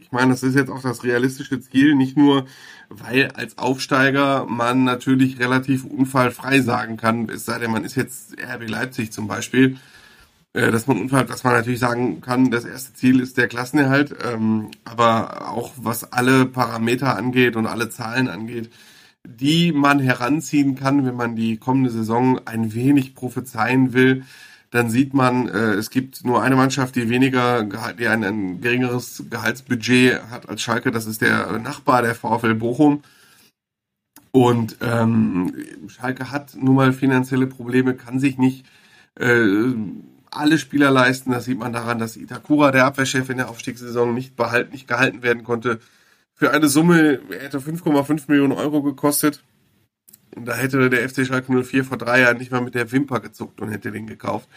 ich 0.00 0.12
meine, 0.12 0.30
das 0.30 0.42
ist 0.42 0.54
jetzt 0.54 0.70
auch 0.70 0.82
das 0.82 1.02
realistische 1.04 1.60
Ziel, 1.60 1.94
nicht 1.94 2.16
nur, 2.16 2.46
weil 2.88 3.28
als 3.32 3.58
Aufsteiger 3.58 4.46
man 4.46 4.84
natürlich 4.84 5.38
relativ 5.38 5.84
unfallfrei 5.84 6.60
sagen 6.60 6.96
kann, 6.96 7.28
es 7.28 7.44
sei 7.44 7.58
denn, 7.58 7.70
man 7.70 7.84
ist 7.84 7.96
jetzt 7.96 8.36
RB 8.38 8.68
Leipzig 8.68 9.12
zum 9.12 9.26
Beispiel, 9.26 9.76
äh, 10.52 10.70
dass 10.70 10.86
man 10.86 11.00
unfall, 11.00 11.24
dass 11.26 11.44
man 11.44 11.54
natürlich 11.54 11.80
sagen 11.80 12.20
kann, 12.20 12.50
das 12.50 12.64
erste 12.64 12.94
Ziel 12.94 13.20
ist 13.20 13.36
der 13.36 13.48
Klassenerhalt, 13.48 14.14
ähm, 14.24 14.70
aber 14.84 15.50
auch 15.50 15.72
was 15.76 16.12
alle 16.12 16.46
Parameter 16.46 17.16
angeht 17.16 17.56
und 17.56 17.66
alle 17.66 17.88
Zahlen 17.90 18.28
angeht, 18.28 18.70
die 19.24 19.72
man 19.72 19.98
heranziehen 19.98 20.76
kann, 20.76 21.04
wenn 21.06 21.16
man 21.16 21.34
die 21.34 21.56
kommende 21.56 21.90
Saison 21.90 22.40
ein 22.46 22.74
wenig 22.74 23.14
prophezeien 23.14 23.92
will, 23.94 24.24
dann 24.74 24.90
sieht 24.90 25.14
man, 25.14 25.46
äh, 25.46 25.74
es 25.74 25.88
gibt 25.88 26.24
nur 26.24 26.42
eine 26.42 26.56
Mannschaft, 26.56 26.96
die 26.96 27.08
weniger, 27.08 27.62
die 27.96 28.08
ein, 28.08 28.24
ein 28.24 28.60
geringeres 28.60 29.22
Gehaltsbudget 29.30 30.20
hat 30.32 30.48
als 30.48 30.62
Schalke. 30.62 30.90
Das 30.90 31.06
ist 31.06 31.20
der 31.20 31.60
Nachbar, 31.60 32.02
der 32.02 32.16
VfL 32.16 32.56
Bochum. 32.56 33.04
Und 34.32 34.78
ähm, 34.80 35.54
Schalke 35.86 36.32
hat 36.32 36.56
nun 36.56 36.74
mal 36.74 36.92
finanzielle 36.92 37.46
Probleme, 37.46 37.94
kann 37.94 38.18
sich 38.18 38.36
nicht 38.36 38.66
äh, 39.14 39.74
alle 40.32 40.58
Spieler 40.58 40.90
leisten. 40.90 41.30
Das 41.30 41.44
sieht 41.44 41.60
man 41.60 41.72
daran, 41.72 42.00
dass 42.00 42.16
Itakura, 42.16 42.72
der 42.72 42.86
Abwehrchef 42.86 43.30
in 43.30 43.36
der 43.36 43.50
Aufstiegssaison, 43.50 44.12
nicht 44.12 44.34
behalten, 44.34 44.72
nicht 44.72 44.88
gehalten 44.88 45.22
werden 45.22 45.44
konnte. 45.44 45.78
Für 46.34 46.50
eine 46.50 46.68
Summe, 46.68 47.20
hätte 47.30 47.60
5,5 47.60 48.24
Millionen 48.26 48.50
Euro 48.50 48.82
gekostet. 48.82 49.44
Da 50.36 50.54
hätte 50.54 50.90
der 50.90 51.08
FC 51.08 51.26
Schalke 51.26 51.52
04 51.52 51.84
vor 51.84 51.96
drei 51.96 52.20
Jahren 52.20 52.38
nicht 52.38 52.50
mal 52.50 52.60
mit 52.60 52.74
der 52.74 52.90
Wimper 52.90 53.20
gezuckt 53.20 53.60
und 53.60 53.70
hätte 53.70 53.92
den 53.92 54.06
gekauft. 54.06 54.48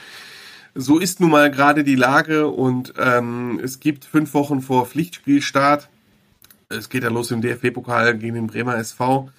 So 0.74 1.00
ist 1.00 1.20
nun 1.20 1.32
mal 1.32 1.50
gerade 1.50 1.84
die 1.84 1.96
Lage 1.96 2.48
und 2.48 2.94
ähm, 3.00 3.60
es 3.63 3.80
gibt 3.80 4.06
fünf 4.06 4.34
Wochen 4.34 4.62
vor 4.62 4.86
Pflichtspielstart. 4.86 5.90
Es 6.70 6.90
geht 6.90 7.04
ja 7.04 7.10
los 7.10 7.32
im 7.32 7.42
DFB-Pokal 7.42 8.18
gegen 8.18 8.36
den 8.36 8.48
Bremer 8.48 8.78
SV. 8.78 9.30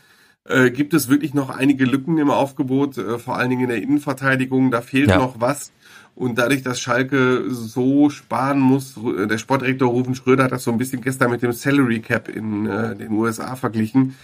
Äh, 0.45 0.71
gibt 0.71 0.95
es 0.95 1.09
wirklich 1.09 1.35
noch 1.35 1.51
einige 1.51 1.85
Lücken 1.85 2.19
im 2.19 2.31
Aufgebot, 2.31 2.97
äh, 2.97 3.19
vor 3.19 3.37
allen 3.37 3.51
Dingen 3.51 3.63
in 3.63 3.69
der 3.69 3.83
Innenverteidigung. 3.83 4.71
Da 4.71 4.81
fehlt 4.81 5.11
ja. 5.11 5.19
noch 5.19 5.41
was. 5.41 5.73
Und 6.15 6.39
dadurch, 6.39 6.63
dass 6.63 6.81
Schalke 6.81 7.45
so 7.49 8.11
sparen 8.11 8.59
muss, 8.59 8.95
der 8.97 9.39
Sportdirektor 9.39 9.89
Rufen 9.89 10.17
Schröder 10.17 10.45
hat 10.45 10.53
das 10.53 10.65
so 10.65 10.73
ein 10.73 10.79
bisschen 10.79 11.01
gestern 11.01 11.31
mit 11.31 11.43
dem 11.43 11.53
Salary 11.53 12.01
Cap 12.01 12.29
in 12.29 12.67
äh, 12.67 12.97
den 12.97 13.13
USA 13.13 13.55
verglichen. 13.55 14.17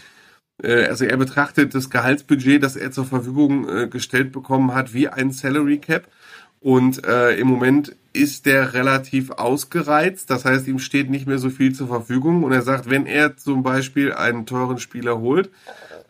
Äh, 0.62 0.84
also 0.86 1.04
er 1.04 1.16
betrachtet 1.16 1.74
das 1.74 1.90
Gehaltsbudget, 1.90 2.62
das 2.62 2.76
er 2.76 2.90
zur 2.90 3.04
Verfügung 3.04 3.68
äh, 3.68 3.88
gestellt 3.88 4.32
bekommen 4.32 4.74
hat, 4.74 4.94
wie 4.94 5.08
ein 5.08 5.30
Salary 5.30 5.78
Cap. 5.78 6.08
Und 6.60 7.04
äh, 7.04 7.36
im 7.36 7.46
Moment 7.46 7.94
ist 8.14 8.46
der 8.46 8.72
relativ 8.72 9.30
ausgereizt. 9.30 10.30
Das 10.30 10.46
heißt, 10.46 10.66
ihm 10.66 10.78
steht 10.78 11.10
nicht 11.10 11.26
mehr 11.26 11.38
so 11.38 11.50
viel 11.50 11.74
zur 11.74 11.88
Verfügung. 11.88 12.42
Und 12.42 12.52
er 12.52 12.62
sagt, 12.62 12.88
wenn 12.88 13.04
er 13.04 13.36
zum 13.36 13.62
Beispiel 13.62 14.14
einen 14.14 14.46
teuren 14.46 14.78
Spieler 14.78 15.18
holt, 15.18 15.50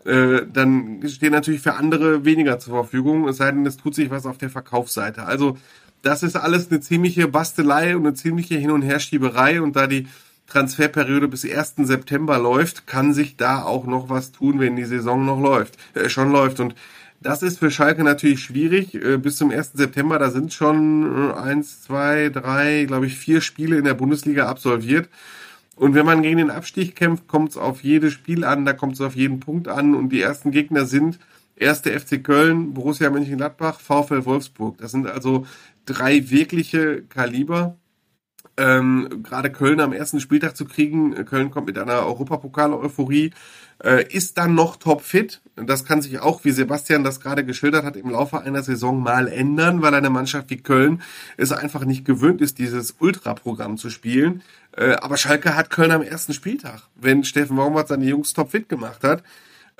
äh, 0.04 0.42
dann 0.52 1.02
steht 1.08 1.32
natürlich 1.32 1.60
für 1.60 1.74
andere 1.74 2.24
weniger 2.24 2.60
zur 2.60 2.74
Verfügung. 2.74 3.26
Es 3.26 3.38
sei 3.38 3.50
denn, 3.50 3.66
es 3.66 3.78
tut 3.78 3.96
sich 3.96 4.10
was 4.10 4.26
auf 4.26 4.38
der 4.38 4.50
Verkaufsseite. 4.50 5.24
Also 5.24 5.56
das 6.02 6.22
ist 6.22 6.36
alles 6.36 6.70
eine 6.70 6.80
ziemliche 6.80 7.26
Bastelei 7.26 7.96
und 7.96 8.06
eine 8.06 8.14
ziemliche 8.14 8.54
Hin- 8.56 8.70
und 8.70 8.82
Herschieberei. 8.82 9.60
Und 9.60 9.74
da 9.74 9.88
die 9.88 10.06
Transferperiode 10.46 11.28
bis 11.28 11.44
1. 11.44 11.74
September 11.78 12.38
läuft, 12.38 12.86
kann 12.86 13.12
sich 13.12 13.36
da 13.36 13.62
auch 13.62 13.86
noch 13.86 14.08
was 14.08 14.32
tun, 14.32 14.60
wenn 14.60 14.76
die 14.76 14.84
Saison 14.84 15.24
noch 15.24 15.40
läuft, 15.40 15.76
äh, 15.94 16.08
schon 16.08 16.30
läuft. 16.30 16.60
Und 16.60 16.74
das 17.20 17.42
ist 17.42 17.58
für 17.58 17.70
Schalke 17.70 18.04
natürlich 18.04 18.40
schwierig. 18.40 18.94
Äh, 18.94 19.16
bis 19.16 19.36
zum 19.36 19.50
1. 19.50 19.72
September, 19.74 20.18
da 20.18 20.30
sind 20.30 20.52
schon 20.52 21.30
äh, 21.30 21.32
eins, 21.34 21.82
zwei, 21.82 22.28
drei, 22.28 22.84
glaube 22.84 23.06
ich, 23.06 23.16
vier 23.16 23.40
Spiele 23.40 23.78
in 23.78 23.84
der 23.84 23.94
Bundesliga 23.94 24.46
absolviert. 24.46 25.08
Und 25.76 25.94
wenn 25.94 26.06
man 26.06 26.22
gegen 26.22 26.38
den 26.38 26.50
Abstieg 26.50 26.94
kämpft, 26.94 27.26
kommt 27.26 27.50
es 27.50 27.56
auf 27.56 27.82
jedes 27.82 28.12
Spiel 28.12 28.44
an, 28.44 28.64
da 28.64 28.72
kommt 28.72 28.94
es 28.94 29.00
auf 29.00 29.16
jeden 29.16 29.40
Punkt 29.40 29.66
an. 29.66 29.94
Und 29.94 30.10
die 30.10 30.20
ersten 30.20 30.50
Gegner 30.50 30.84
sind 30.84 31.18
erste 31.56 31.98
FC 31.98 32.22
Köln, 32.22 32.74
Borussia 32.74 33.10
Mönchengladbach, 33.10 33.80
VfL 33.80 34.24
Wolfsburg. 34.24 34.78
Das 34.78 34.92
sind 34.92 35.06
also 35.06 35.46
drei 35.86 36.30
wirkliche 36.30 37.02
Kaliber 37.02 37.76
ähm, 38.56 39.22
gerade 39.22 39.50
Köln 39.50 39.80
am 39.80 39.92
ersten 39.92 40.20
Spieltag 40.20 40.56
zu 40.56 40.64
kriegen. 40.64 41.14
Köln 41.24 41.50
kommt 41.50 41.66
mit 41.66 41.78
einer 41.78 42.06
Europapokal-Euphorie, 42.06 43.32
äh, 43.82 44.06
ist 44.12 44.38
dann 44.38 44.54
noch 44.54 44.76
topfit. 44.76 45.40
Das 45.56 45.84
kann 45.84 46.02
sich 46.02 46.20
auch, 46.20 46.44
wie 46.44 46.52
Sebastian 46.52 47.04
das 47.04 47.20
gerade 47.20 47.44
geschildert 47.44 47.84
hat, 47.84 47.96
im 47.96 48.10
Laufe 48.10 48.40
einer 48.40 48.62
Saison 48.62 49.02
mal 49.02 49.28
ändern, 49.28 49.82
weil 49.82 49.94
eine 49.94 50.10
Mannschaft 50.10 50.50
wie 50.50 50.58
Köln 50.58 51.02
es 51.36 51.52
einfach 51.52 51.84
nicht 51.84 52.04
gewöhnt 52.04 52.40
ist, 52.40 52.58
dieses 52.58 52.96
Ultra-Programm 52.98 53.76
zu 53.76 53.90
spielen. 53.90 54.42
Äh, 54.76 54.94
aber 54.94 55.16
Schalke 55.16 55.56
hat 55.56 55.70
Köln 55.70 55.90
am 55.90 56.02
ersten 56.02 56.32
Spieltag, 56.32 56.82
wenn 56.94 57.24
Steffen 57.24 57.56
Baumgart 57.56 57.88
seine 57.88 58.06
Jungs 58.06 58.32
topfit 58.32 58.68
gemacht 58.68 59.02
hat. 59.02 59.22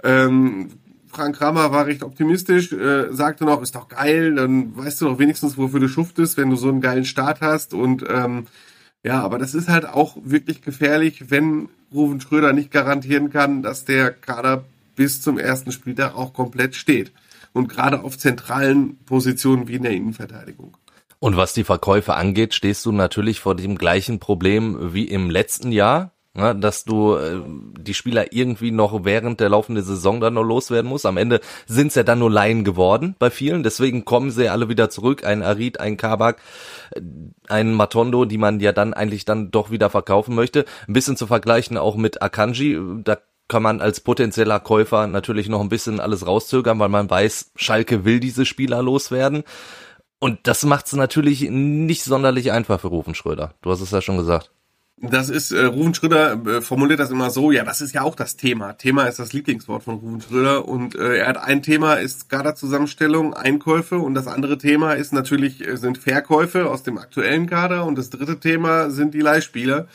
Ähm, 0.03 0.71
Frank 1.15 1.37
Kramer 1.37 1.73
war 1.73 1.87
recht 1.87 2.03
optimistisch, 2.03 2.73
äh, 2.73 3.13
sagte 3.13 3.45
noch, 3.45 3.63
ist 3.63 3.75
doch 3.75 3.89
geil, 3.89 4.35
dann 4.35 4.77
weißt 4.77 5.01
du 5.01 5.07
doch 5.07 5.19
wenigstens, 5.19 5.57
wofür 5.57 5.81
du 5.81 5.89
schuftest, 5.89 6.37
wenn 6.37 6.51
du 6.51 6.57
so 6.57 6.69
einen 6.69 6.81
geilen 6.81 7.05
Start 7.05 7.41
hast 7.41 7.75
und 7.75 8.05
ähm, 8.09 8.47
Ja, 9.05 9.21
aber 9.21 9.39
das 9.39 9.55
ist 9.55 9.69
halt 9.69 9.87
auch 9.87 10.17
wirklich 10.25 10.63
gefährlich, 10.63 11.31
wenn 11.31 11.69
Ruven 11.93 12.23
Schröder 12.23 12.55
nicht 12.55 12.71
garantieren 12.71 13.29
kann, 13.31 13.63
dass 13.63 13.85
der 13.85 14.11
Kader 14.11 14.65
bis 14.97 15.21
zum 15.21 15.39
ersten 15.39 15.73
Spieltag 15.73 16.17
auch 16.17 16.33
komplett 16.33 16.75
steht. 16.75 17.13
Und 17.53 17.69
gerade 17.69 18.03
auf 18.03 18.17
zentralen 18.19 18.97
Positionen 19.05 19.69
wie 19.69 19.75
in 19.75 19.83
der 19.83 19.93
Innenverteidigung. 19.93 20.77
Und 21.21 21.37
was 21.37 21.53
die 21.53 21.65
Verkäufe 21.65 22.15
angeht, 22.15 22.55
stehst 22.55 22.85
du 22.87 22.93
natürlich 22.93 23.41
vor 23.41 23.55
dem 23.55 23.77
gleichen 23.77 24.21
Problem 24.21 24.93
wie 24.95 25.07
im 25.07 25.31
letzten 25.31 25.71
Jahr, 25.71 26.14
ne, 26.35 26.55
dass 26.55 26.85
du 26.85 27.15
äh, 27.15 27.41
die 27.79 27.95
Spieler 27.95 28.33
irgendwie 28.33 28.71
noch 28.71 29.05
während 29.05 29.41
der 29.41 29.49
laufenden 29.49 29.85
Saison 29.85 30.21
dann 30.21 30.35
noch 30.35 30.43
loswerden 30.43 30.89
musst. 30.89 31.07
Am 31.07 31.17
Ende 31.17 31.41
sind 31.67 31.89
es 31.89 31.95
ja 31.95 32.03
dann 32.03 32.19
nur 32.19 32.31
Laien 32.31 32.65
geworden 32.65 33.17
bei 33.19 33.31
vielen, 33.31 33.63
deswegen 33.63 34.05
kommen 34.05 34.31
sie 34.31 34.49
alle 34.49 34.69
wieder 34.69 34.91
zurück. 34.91 35.25
Ein 35.25 35.43
Arid, 35.43 35.81
ein 35.81 35.97
Kabak, 35.97 36.41
äh, 36.95 37.01
ein 37.49 37.73
Matondo, 37.73 38.25
die 38.25 38.39
man 38.39 38.61
ja 38.61 38.73
dann 38.73 38.95
eigentlich 38.95 39.25
dann 39.25 39.51
doch 39.51 39.71
wieder 39.71 39.91
verkaufen 39.91 40.35
möchte. 40.35 40.65
Ein 40.89 40.93
bisschen 40.93 41.17
zu 41.17 41.27
vergleichen 41.27 41.79
auch 41.79 41.97
mit 41.97 42.23
Akanji, 42.23 42.79
da 43.05 43.19
kann 43.49 43.63
man 43.63 43.81
als 43.81 44.01
potenzieller 44.01 44.59
Käufer 44.59 45.07
natürlich 45.07 45.49
noch 45.49 45.61
ein 45.61 45.69
bisschen 45.69 46.01
alles 46.01 46.27
rauszögern, 46.27 46.79
weil 46.79 46.89
man 46.89 47.11
weiß, 47.11 47.53
Schalke 47.57 48.05
will 48.05 48.21
diese 48.21 48.47
Spieler 48.47 48.83
loswerden. 48.83 49.45
Und 50.19 50.47
das 50.47 50.65
macht 50.65 50.87
es 50.87 50.95
natürlich 50.95 51.43
nicht 51.51 52.03
sonderlich 52.03 52.53
einfach 52.53 52.81
für 52.81 52.89
Rufen 52.89 53.15
Schröder. 53.15 53.55
Du 53.61 53.71
hast 53.71 53.83
es 53.83 53.91
ja 53.91 54.01
schon 54.01 54.17
gesagt. 54.17 54.51
Das 54.97 55.29
ist, 55.29 55.51
äh, 55.51 55.65
Rufen 55.65 55.93
Schröder 55.93 56.41
äh, 56.47 56.61
formuliert 56.61 57.01
das 57.01 57.11
immer 57.11 57.31
so, 57.31 57.51
ja, 57.51 57.65
das 57.65 57.81
ist 57.81 57.93
ja 57.93 58.03
auch 58.03 58.15
das 58.15 58.37
Thema. 58.37 58.75
Thema 58.75 59.07
ist 59.07 59.19
das 59.19 59.33
Lieblingswort 59.33 59.83
von 59.83 59.97
Rufen 59.97 60.21
Schröder 60.21 60.69
und 60.69 60.95
äh, 60.95 61.19
er 61.19 61.27
hat 61.27 61.37
ein 61.37 61.63
Thema 61.63 61.95
ist 61.95 62.31
Kaderzusammenstellung, 62.31 63.35
Einkäufe 63.35 63.99
und 63.99 64.15
das 64.15 64.29
andere 64.29 64.57
Thema 64.57 64.93
ist 64.93 65.13
natürlich, 65.13 65.67
äh, 65.67 65.77
sind 65.77 65.99
Verkäufe 65.99 66.71
aus 66.71 66.85
dem 66.85 66.99
aktuellen 66.99 67.49
Kader 67.49 67.85
und 67.85 67.99
das 67.99 68.11
dritte 68.11 68.39
Thema 68.39 68.91
sind 68.91 69.15
die 69.15 69.21
Leihspieler. 69.21 69.89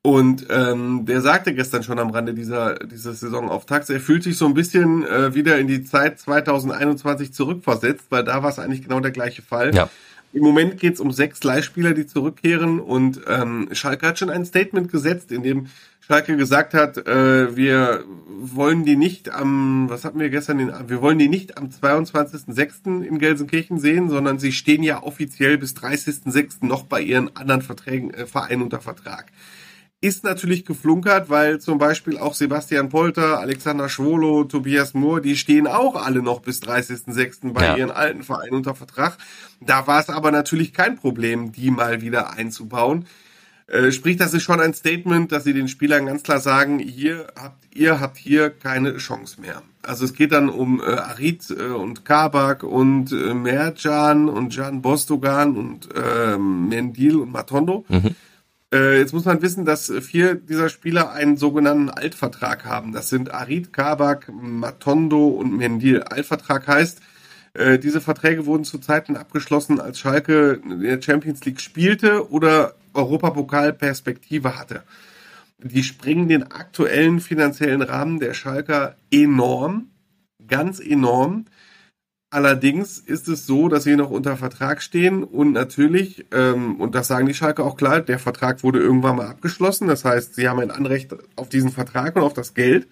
Und 0.00 0.46
ähm, 0.48 1.04
der 1.04 1.20
sagte 1.20 1.52
gestern 1.54 1.82
schon 1.82 1.98
am 1.98 2.10
Rande 2.10 2.32
dieser, 2.32 2.76
dieser 2.76 3.12
Saisonauftakts, 3.12 3.90
er 3.90 4.00
fühlt 4.00 4.22
sich 4.22 4.38
so 4.38 4.46
ein 4.46 4.54
bisschen 4.54 5.04
äh, 5.04 5.34
wieder 5.34 5.58
in 5.58 5.66
die 5.66 5.84
Zeit 5.84 6.18
2021 6.18 7.34
zurückversetzt, 7.34 8.06
weil 8.08 8.24
da 8.24 8.42
war 8.42 8.48
es 8.48 8.58
eigentlich 8.58 8.82
genau 8.82 9.00
der 9.00 9.10
gleiche 9.10 9.42
Fall. 9.42 9.74
Ja. 9.74 9.90
Im 10.32 10.42
Moment 10.42 10.78
geht 10.78 10.94
es 10.94 11.00
um 11.00 11.10
sechs 11.10 11.42
Leihspieler, 11.42 11.94
die 11.94 12.06
zurückkehren 12.06 12.80
und 12.80 13.20
ähm, 13.26 13.68
Schalke 13.72 14.06
hat 14.06 14.18
schon 14.18 14.28
ein 14.28 14.44
Statement 14.44 14.92
gesetzt, 14.92 15.32
in 15.32 15.42
dem 15.42 15.68
Schalke 16.00 16.36
gesagt 16.36 16.74
hat, 16.74 16.98
äh, 17.06 17.56
wir 17.56 18.04
wollen 18.40 18.84
die 18.84 18.96
nicht 18.96 19.30
am, 19.30 19.88
was 19.88 20.04
hatten 20.04 20.20
wir 20.20 20.30
gestern, 20.30 20.58
den, 20.58 20.72
wir 20.86 21.02
wollen 21.02 21.18
die 21.18 21.28
nicht 21.28 21.56
am 21.56 21.68
22.06. 21.68 23.02
in 23.02 23.18
Gelsenkirchen 23.18 23.78
sehen, 23.78 24.08
sondern 24.10 24.38
sie 24.38 24.52
stehen 24.52 24.82
ja 24.82 25.02
offiziell 25.02 25.58
bis 25.58 25.74
30.06. 25.74 26.64
noch 26.66 26.84
bei 26.84 27.00
ihren 27.00 27.34
anderen 27.36 27.62
Verträgen, 27.62 28.12
äh, 28.12 28.26
Vereinen 28.26 28.62
unter 28.62 28.80
Vertrag 28.80 29.26
ist 30.00 30.22
natürlich 30.22 30.64
geflunkert, 30.64 31.28
weil 31.28 31.60
zum 31.60 31.78
Beispiel 31.78 32.18
auch 32.18 32.34
Sebastian 32.34 32.88
Polter, 32.88 33.40
Alexander 33.40 33.88
Schwolo, 33.88 34.44
Tobias 34.44 34.94
Mohr, 34.94 35.20
die 35.20 35.36
stehen 35.36 35.66
auch 35.66 35.96
alle 35.96 36.22
noch 36.22 36.40
bis 36.40 36.62
30.06. 36.62 37.52
bei 37.52 37.64
ja. 37.64 37.76
ihren 37.76 37.90
alten 37.90 38.22
Vereinen 38.22 38.54
unter 38.54 38.76
Vertrag. 38.76 39.18
Da 39.60 39.88
war 39.88 40.00
es 40.00 40.08
aber 40.08 40.30
natürlich 40.30 40.72
kein 40.72 40.96
Problem, 40.96 41.50
die 41.50 41.72
mal 41.72 42.00
wieder 42.00 42.32
einzubauen. 42.32 43.06
Äh, 43.66 43.90
sprich, 43.90 44.16
das 44.16 44.34
ist 44.34 44.44
schon 44.44 44.60
ein 44.60 44.72
Statement, 44.72 45.32
dass 45.32 45.42
sie 45.44 45.52
den 45.52 45.66
Spielern 45.66 46.06
ganz 46.06 46.22
klar 46.22 46.40
sagen, 46.40 46.78
hier 46.78 47.26
habt 47.36 47.64
ihr 47.74 48.00
habt 48.00 48.16
hier 48.16 48.50
keine 48.50 48.96
Chance 48.98 49.40
mehr. 49.40 49.62
Also 49.82 50.04
es 50.04 50.14
geht 50.14 50.30
dann 50.30 50.48
um 50.48 50.80
äh, 50.80 50.84
Arid 50.84 51.50
äh, 51.50 51.64
und 51.64 52.04
Kabak 52.04 52.62
und 52.62 53.10
äh, 53.10 53.34
Merjan 53.34 54.28
und 54.28 54.54
Jan 54.54 54.80
Bostogan 54.80 55.56
und 55.56 55.88
äh, 55.94 56.38
Mendil 56.38 57.16
und 57.16 57.32
Matondo. 57.32 57.84
Mhm 57.88 58.14
äh, 58.72 58.98
jetzt 58.98 59.12
muss 59.12 59.24
man 59.24 59.40
wissen, 59.40 59.64
dass 59.64 59.92
vier 60.00 60.34
dieser 60.34 60.68
Spieler 60.68 61.12
einen 61.12 61.36
sogenannten 61.36 61.90
Altvertrag 61.90 62.64
haben. 62.64 62.92
Das 62.92 63.08
sind 63.08 63.32
Arid, 63.32 63.72
Kabak, 63.72 64.30
Matondo 64.30 65.28
und 65.28 65.56
Mendil. 65.56 66.02
Altvertrag 66.02 66.66
heißt, 66.66 67.00
äh, 67.54 67.78
diese 67.78 68.00
Verträge 68.00 68.46
wurden 68.46 68.64
zu 68.64 68.78
Zeiten 68.78 69.16
abgeschlossen, 69.16 69.80
als 69.80 69.98
Schalke 69.98 70.60
in 70.62 70.80
der 70.80 71.00
Champions 71.00 71.44
League 71.44 71.60
spielte 71.60 72.30
oder 72.30 72.74
Europapokal-Perspektive 72.94 74.58
hatte. 74.58 74.82
Die 75.58 75.82
springen 75.82 76.28
den 76.28 76.52
aktuellen 76.52 77.20
finanziellen 77.20 77.82
Rahmen 77.82 78.20
der 78.20 78.34
Schalker 78.34 78.96
enorm, 79.10 79.90
ganz 80.46 80.78
enorm. 80.78 81.46
Allerdings 82.30 82.98
ist 82.98 83.26
es 83.28 83.46
so, 83.46 83.68
dass 83.68 83.84
sie 83.84 83.96
noch 83.96 84.10
unter 84.10 84.36
Vertrag 84.36 84.82
stehen 84.82 85.24
und 85.24 85.52
natürlich, 85.52 86.26
ähm, 86.30 86.78
und 86.78 86.94
das 86.94 87.08
sagen 87.08 87.26
die 87.26 87.32
Schalke 87.32 87.64
auch 87.64 87.76
klar, 87.76 88.00
der 88.00 88.18
Vertrag 88.18 88.62
wurde 88.62 88.80
irgendwann 88.80 89.16
mal 89.16 89.28
abgeschlossen. 89.28 89.88
Das 89.88 90.04
heißt, 90.04 90.34
sie 90.34 90.46
haben 90.46 90.60
ein 90.60 90.70
Anrecht 90.70 91.14
auf 91.36 91.48
diesen 91.48 91.70
Vertrag 91.70 92.16
und 92.16 92.22
auf 92.22 92.34
das 92.34 92.52
Geld. 92.52 92.86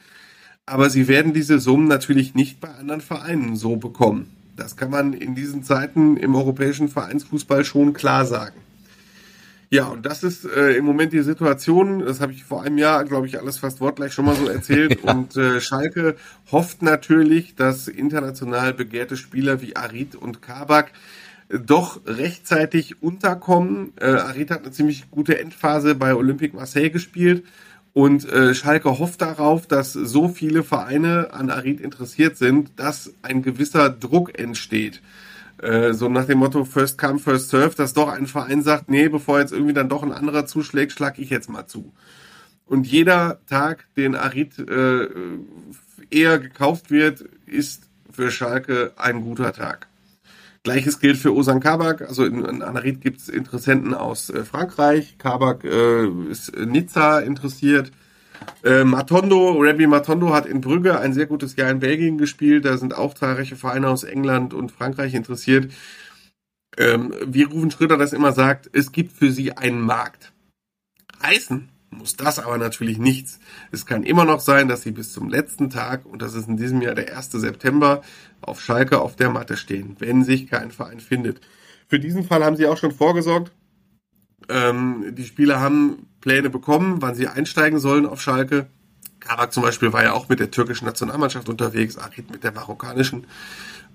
Aber 0.65 0.89
sie 0.89 1.07
werden 1.07 1.35
diese 1.35 1.59
Summen 1.59 1.87
natürlich 1.87 2.35
nicht 2.35 2.61
bei 2.61 2.69
anderen 2.69 3.03
Vereinen 3.03 3.57
so 3.57 3.77
bekommen. 3.77 4.33
Das 4.57 4.77
kann 4.77 4.91
man 4.91 5.13
in 5.13 5.35
diesen 5.35 5.63
Zeiten 5.63 6.17
im 6.17 6.35
europäischen 6.35 6.89
Vereinsfußball 6.89 7.65
schon 7.65 7.93
klar 7.93 8.25
sagen. 8.25 8.57
Ja, 9.69 9.87
und 9.87 10.07
das 10.07 10.23
ist 10.23 10.45
äh, 10.45 10.73
im 10.77 10.85
Moment 10.85 11.13
die 11.13 11.23
Situation. 11.23 12.05
Das 12.05 12.21
habe 12.21 12.33
ich 12.33 12.45
vor 12.45 12.63
einem 12.63 12.79
Jahr, 12.79 13.05
glaube 13.05 13.27
ich, 13.27 13.39
alles 13.39 13.59
fast 13.59 13.81
wortgleich 13.81 14.13
schon 14.13 14.25
mal 14.25 14.37
so 14.37 14.47
erzählt. 14.47 15.01
ja. 15.05 15.13
Und 15.13 15.37
äh, 15.37 15.61
Schalke 15.61 16.17
hofft 16.53 16.83
natürlich, 16.83 17.57
dass 17.57 17.89
international 17.89 18.75
begehrte 18.75 19.17
Spieler 19.17 19.61
wie 19.63 19.75
Arid 19.75 20.15
und 20.15 20.41
Kabak 20.41 20.93
äh, 21.49 21.59
doch 21.59 22.01
rechtzeitig 22.07 23.03
unterkommen. 23.03 23.93
Äh, 24.01 24.07
Arid 24.07 24.53
hat 24.53 24.63
eine 24.63 24.71
ziemlich 24.71 25.11
gute 25.11 25.41
Endphase 25.41 25.97
bei 25.97 26.15
Olympique 26.15 26.57
Marseille 26.57 26.91
gespielt. 26.91 27.45
Und 27.93 28.31
äh, 28.31 28.55
Schalke 28.55 28.99
hofft 28.99 29.23
darauf, 29.23 29.67
dass 29.67 29.95
so 29.95 30.29
viele 30.29 30.63
Vereine 30.63 31.33
an 31.33 31.51
Arid 31.51 31.81
interessiert 31.81 32.37
sind, 32.37 32.71
dass 32.77 33.15
ein 33.23 33.43
gewisser 33.43 33.89
Druck 33.89 34.39
entsteht. 34.39 35.01
Äh, 35.63 35.93
so 35.95 36.09
nach 36.09 36.27
dem 36.27 36.39
Motto 36.39 36.65
First 36.65 36.99
Come, 36.99 37.19
First 37.19 37.51
Serve, 37.51 37.75
dass 37.77 37.95
doch 37.95 38.09
ein 38.09 38.27
Verein 38.27 38.63
sagt, 38.63 38.89
nee, 38.91 39.09
bevor 39.09 39.41
jetzt 39.41 39.53
irgendwie 39.53 39.73
dann 39.73 39.89
doch 39.89 40.03
ein 40.03 40.13
anderer 40.13 40.47
zuschlägt, 40.47 40.93
schlag 40.93 41.19
ich 41.19 41.31
jetzt 41.31 41.49
mal 41.49 41.67
zu. 41.67 41.93
Und 42.67 42.87
jeder 42.87 43.41
Tag, 43.47 43.87
den 43.97 44.15
Arid 44.17 44.59
äh, 44.59 45.09
eher 46.11 46.39
gekauft 46.39 46.91
wird, 46.91 47.25
ist 47.47 47.85
für 48.11 48.31
Schalke 48.31 48.93
ein 48.97 49.23
guter 49.23 49.53
Tag. 49.53 49.89
Gleiches 50.67 50.99
gilt 50.99 51.17
für 51.17 51.33
Osan 51.33 51.61
Kabak. 51.61 52.03
Also 52.03 52.25
in, 52.25 52.45
in 52.45 52.61
Anarid 52.61 53.01
gibt 53.01 53.21
es 53.21 53.29
Interessenten 53.29 53.95
aus 53.95 54.31
äh, 54.31 54.45
Frankreich. 54.45 55.17
Kabak 55.17 55.63
äh, 55.63 56.09
ist 56.29 56.57
Nizza 56.57 57.21
interessiert. 57.21 57.93
Äh, 58.65 58.85
Matondo, 58.85 59.57
Rabbi 59.61 59.87
Matondo 59.87 60.33
hat 60.33 60.47
in 60.47 60.61
Brügge 60.61 60.99
ein 60.99 61.13
sehr 61.13 61.27
gutes 61.27 61.57
Jahr 61.57 61.71
in 61.71 61.81
Belgien 61.81 62.19
gespielt. 62.19 62.65
Da 62.65 62.79
sind 62.79 62.95
auch 62.95 63.15
zahlreiche 63.15 63.57
Vereine 63.57 63.89
aus 63.89 64.05
England 64.05 64.55
und 64.55 64.73
Frankreich 64.73 65.15
interessiert. 65.15 65.73
Ähm, 66.77 67.15
wie 67.25 67.45
Rufen 67.45 67.71
Schröder 67.71 67.97
das 67.97 68.13
immer 68.13 68.33
sagt, 68.33 68.69
es 68.73 68.93
gibt 68.93 69.13
für 69.13 69.33
sie 69.33 69.53
einen 69.53 69.81
Markt. 69.81 70.33
Heißen 71.23 71.69
muss 71.91 72.17
das 72.17 72.39
aber 72.39 72.59
natürlich 72.59 72.99
nichts. 72.99 73.39
Es 73.73 73.87
kann 73.87 74.03
immer 74.03 74.25
noch 74.25 74.41
sein, 74.41 74.69
dass 74.69 74.83
sie 74.83 74.91
bis 74.91 75.13
zum 75.13 75.29
letzten 75.29 75.71
Tag, 75.71 76.05
und 76.05 76.23
das 76.23 76.35
ist 76.35 76.49
in 76.49 76.57
diesem 76.57 76.83
Jahr 76.83 76.95
der 76.95 77.17
1. 77.17 77.33
September, 77.33 78.03
auf 78.41 78.61
Schalke 78.61 79.01
auf 79.01 79.17
der 79.17 79.31
Matte 79.31 79.57
stehen, 79.57 79.97
wenn 79.99 80.25
sich 80.25 80.49
kein 80.49 80.71
Verein 80.71 81.01
findet. 81.01 81.41
Für 81.89 81.99
diesen 81.99 82.25
Fall 82.25 82.45
haben 82.45 82.57
sie 82.57 82.67
auch 82.67 82.77
schon 82.77 82.93
vorgesorgt. 82.93 83.53
Ähm, 84.49 85.15
die 85.15 85.25
Spieler 85.25 85.61
haben 85.61 86.07
Pläne 86.21 86.51
bekommen, 86.51 87.03
wann 87.03 87.15
sie 87.15 87.29
einsteigen 87.29 87.79
sollen 87.79 88.07
auf 88.07 88.21
Schalke. 88.21 88.67
Kabak 89.21 89.53
zum 89.53 89.63
Beispiel 89.63 89.93
war 89.93 90.05
ja 90.05 90.13
auch 90.13 90.29
mit 90.29 90.41
der 90.41 90.51
türkischen 90.51 90.85
Nationalmannschaft 90.85 91.49
unterwegs, 91.49 91.99
Arid 91.99 92.31
mit 92.31 92.45
der 92.45 92.53
marokkanischen. 92.53 93.27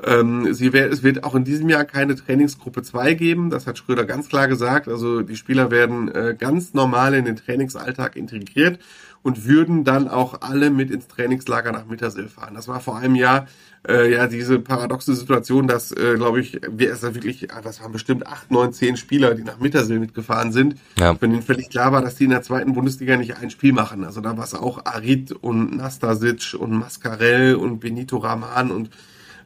Ähm, 0.04 0.54
sie 0.54 0.74
wär, 0.74 0.92
es 0.92 1.04
wird 1.04 1.24
auch 1.24 1.36
in 1.36 1.44
diesem 1.44 1.70
Jahr 1.70 1.86
keine 1.86 2.16
Trainingsgruppe 2.16 2.82
2 2.82 3.14
geben, 3.14 3.50
das 3.50 3.68
hat 3.68 3.78
Schröder 3.78 4.06
ganz 4.06 4.30
klar 4.30 4.48
gesagt. 4.48 4.88
Also 4.88 5.22
die 5.22 5.36
Spieler 5.36 5.72
werden 5.72 6.10
äh, 6.10 6.36
ganz 6.38 6.74
normal 6.74 7.14
in 7.14 7.26
den 7.26 7.36
Trainingsalltag 7.36 8.16
integriert 8.16 8.80
und 9.24 9.46
würden 9.46 9.84
dann 9.84 10.08
auch 10.08 10.42
alle 10.42 10.70
mit 10.70 10.90
ins 10.90 11.08
Trainingslager 11.08 11.72
nach 11.72 11.86
Mittersill 11.86 12.28
fahren. 12.28 12.56
Das 12.56 12.68
war 12.68 12.80
vor 12.80 12.98
einem 12.98 13.16
Jahr 13.16 13.48
äh, 13.88 14.12
ja 14.12 14.28
diese 14.28 14.60
paradoxe 14.60 15.16
Situation, 15.16 15.68
dass, 15.68 15.92
äh, 15.92 16.16
glaube 16.16 16.40
ich, 16.40 16.60
wir 16.70 16.92
es 16.92 17.02
da 17.02 17.14
wirklich, 17.14 17.52
ah, 17.54 17.62
das 17.62 17.82
waren 17.82 17.92
bestimmt 17.92 18.26
acht, 18.28 18.52
neun, 18.52 18.74
zehn 18.74 18.98
Spieler, 18.98 19.36
die 19.36 19.44
nach 19.44 19.60
Mittersill 19.60 20.00
mitgefahren 20.00 20.52
sind, 20.52 20.76
ja. 21.00 21.16
wenn 21.20 21.32
ihnen 21.32 21.42
völlig 21.42 21.70
klar 21.70 21.92
war, 21.92 22.02
dass 22.02 22.16
die 22.16 22.26
in 22.26 22.30
der 22.32 22.42
zweiten 22.42 22.74
Bundesliga 22.74 23.18
nicht 23.18 23.38
ein 23.38 23.50
Spiel 23.50 23.74
machen. 23.74 24.04
Also 24.04 24.22
da 24.22 24.38
war 24.38 24.44
es 24.44 24.54
auch 24.54 24.86
Arid 24.86 25.32
und 25.32 25.76
Nastasic 25.76 26.56
und 26.60 26.72
Mascarell 26.72 27.56
und 27.56 27.80
Benito 27.80 28.18
Rahman 28.18 28.72
und 28.72 28.90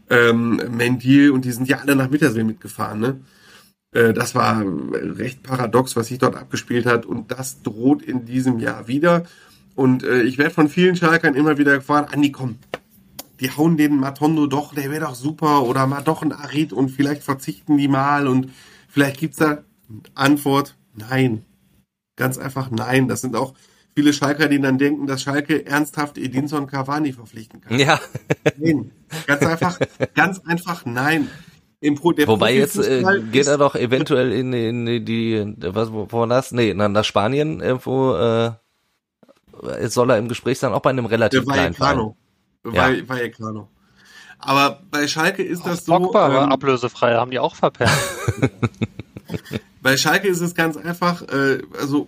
ähm, 0.09 0.61
Mendil 0.69 1.31
und 1.31 1.45
die 1.45 1.51
sind 1.51 1.67
ja 1.67 1.79
alle 1.79 1.95
nach 1.95 2.09
Mittersill 2.09 2.43
mitgefahren, 2.43 2.99
ne? 2.99 3.19
Äh, 3.91 4.13
das 4.13 4.35
war 4.35 4.63
recht 4.63 5.41
paradox, 5.41 5.95
was 5.95 6.07
sich 6.07 6.19
dort 6.19 6.35
abgespielt 6.35 6.85
hat 6.85 7.05
und 7.05 7.31
das 7.31 7.63
droht 7.63 8.01
in 8.03 8.25
diesem 8.25 8.59
Jahr 8.59 8.87
wieder. 8.87 9.23
Und 9.75 10.03
äh, 10.03 10.23
ich 10.23 10.37
werde 10.37 10.53
von 10.53 10.69
vielen 10.69 10.95
Schalkern 10.95 11.35
immer 11.35 11.57
wieder 11.57 11.75
gefragt, 11.75 12.13
Andi, 12.13 12.31
komm, 12.31 12.57
die 13.39 13.51
hauen 13.51 13.77
den 13.77 13.97
Matondo 13.97 14.47
doch, 14.47 14.73
der 14.73 14.89
wäre 14.89 15.05
doch 15.05 15.15
super 15.15 15.63
oder 15.63 15.85
mal 15.87 16.01
doch 16.01 16.21
ein 16.21 16.31
Arid 16.31 16.71
und 16.71 16.89
vielleicht 16.89 17.23
verzichten 17.23 17.77
die 17.77 17.89
mal 17.89 18.27
und 18.27 18.51
vielleicht 18.87 19.19
gibt's 19.19 19.37
da 19.37 19.63
Antwort, 20.13 20.77
nein, 20.95 21.43
Ganz 22.15 22.37
einfach 22.37 22.71
nein. 22.71 23.07
Das 23.07 23.21
sind 23.21 23.35
auch 23.35 23.53
viele 23.93 24.13
Schalker, 24.13 24.47
die 24.47 24.59
dann 24.59 24.77
denken, 24.77 25.07
dass 25.07 25.21
Schalke 25.21 25.65
ernsthaft 25.65 26.17
Edinson 26.17 26.67
Cavani 26.67 27.13
verpflichten 27.13 27.61
kann. 27.61 27.77
Ja. 27.79 27.99
Nein. 28.57 28.91
Ganz 29.27 29.43
einfach, 29.43 29.79
ganz 30.13 30.39
einfach 30.45 30.85
nein. 30.85 31.29
Im 31.81 31.95
Pro, 31.95 32.13
Wobei 32.25 32.55
jetzt 32.55 32.77
äh, 32.77 33.03
geht 33.31 33.47
er 33.47 33.57
doch 33.57 33.75
eventuell 33.75 34.31
in, 34.31 34.53
in 34.53 35.05
die, 35.05 35.55
was, 35.57 35.91
wo 35.91 36.07
war 36.09 36.27
das? 36.27 36.51
Nee, 36.51 36.73
nach 36.73 37.03
Spanien, 37.03 37.61
wo 37.83 38.15
äh, 38.15 38.51
soll 39.87 40.09
er 40.11 40.17
im 40.17 40.27
Gespräch 40.27 40.59
sein, 40.59 40.73
auch 40.73 40.81
bei 40.81 40.89
einem 40.89 41.05
relativ 41.05 41.45
kleinen 41.45 41.73
Verein. 41.73 42.13
Ja. 42.71 42.89
Vallecano. 43.07 43.69
Aber 44.39 44.81
bei 44.91 45.07
Schalke 45.07 45.43
ist 45.43 45.65
das 45.65 45.85
so. 45.85 45.97
Pogba 45.97 46.33
war 46.33 46.43
ähm, 46.45 46.51
ablösefrei, 46.51 47.15
haben 47.15 47.31
die 47.31 47.39
auch 47.39 47.55
verperrt. 47.55 47.91
bei 49.81 49.97
Schalke 49.97 50.27
ist 50.27 50.41
es 50.41 50.55
ganz 50.55 50.77
einfach, 50.77 51.21
äh, 51.23 51.61
also 51.79 52.07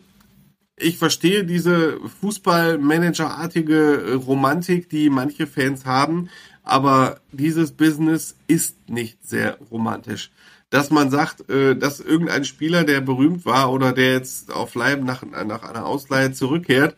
ich 0.76 0.98
verstehe 0.98 1.44
diese 1.44 1.98
Fußballmanagerartige 2.22 4.16
Romantik, 4.16 4.90
die 4.90 5.10
manche 5.10 5.48
Fans 5.48 5.86
haben, 5.86 6.30
aber 6.64 7.20
dieses 7.32 7.72
Business 7.72 8.36
ist 8.48 8.90
nicht 8.90 9.28
sehr 9.28 9.58
romantisch. 9.72 10.30
Dass 10.70 10.92
man 10.92 11.10
sagt, 11.10 11.50
äh, 11.50 11.76
dass 11.78 12.02
irgendein 12.02 12.44
Spieler, 12.44 12.84
der 12.84 13.00
berühmt 13.02 13.46
war 13.46 13.72
oder 13.72 13.94
der 13.94 14.12
jetzt 14.12 14.52
auf 14.52 14.76
Leib 14.76 15.02
nach, 15.02 15.24
nach 15.24 15.64
einer 15.64 15.86
Ausleihe 15.86 16.34
zurückkehrt, 16.34 16.96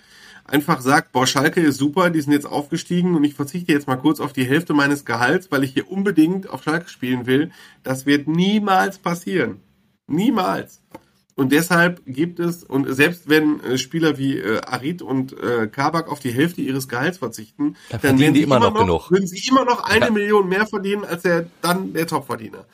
einfach 0.50 0.82
sagt, 0.82 1.12
boah, 1.12 1.26
Schalke 1.26 1.62
ist 1.62 1.78
super, 1.78 2.10
die 2.10 2.22
sind 2.22 2.34
jetzt 2.34 2.46
aufgestiegen 2.46 3.16
und 3.16 3.24
ich 3.24 3.34
verzichte 3.34 3.72
jetzt 3.72 3.88
mal 3.88 3.98
kurz 3.98 4.20
auf 4.20 4.34
die 4.34 4.46
Hälfte 4.46 4.74
meines 4.74 5.06
Gehalts, 5.06 5.52
weil 5.52 5.64
ich 5.64 5.74
hier 5.74 5.90
unbedingt 5.90 6.50
auf 6.50 6.64
Schalke 6.64 6.90
spielen 6.90 7.26
will. 7.26 7.52
Das 7.84 8.06
wird 8.06 8.28
niemals 8.28 9.00
passieren. 9.00 9.62
Niemals. 10.08 10.82
Und 11.40 11.54
deshalb 11.54 12.02
gibt 12.06 12.40
es, 12.40 12.66
und 12.66 12.94
selbst 12.94 13.30
wenn 13.30 13.62
äh, 13.62 13.78
Spieler 13.78 14.18
wie 14.18 14.38
äh, 14.38 14.60
Arid 14.60 15.02
und 15.02 15.32
äh, 15.40 15.68
Kabak 15.68 16.10
auf 16.10 16.20
die 16.20 16.32
Hälfte 16.32 16.60
ihres 16.60 16.90
Gehalts 16.90 17.20
verzichten, 17.20 17.78
dann, 17.90 18.02
dann 18.02 18.20
werden 18.20 18.34
die 18.34 18.42
immer 18.42 18.60
noch, 18.60 18.74
noch 18.74 18.82
genug. 18.82 19.12
Würden 19.12 19.28
sie 19.28 19.48
immer 19.48 19.64
noch 19.64 19.84
eine 19.84 20.08
ja. 20.08 20.12
Million 20.12 20.50
mehr 20.50 20.68
verdienen 20.68 21.06
als 21.06 21.22
der, 21.22 21.50
dann 21.62 21.94
der 21.94 22.08
Topverdiener. 22.08 22.66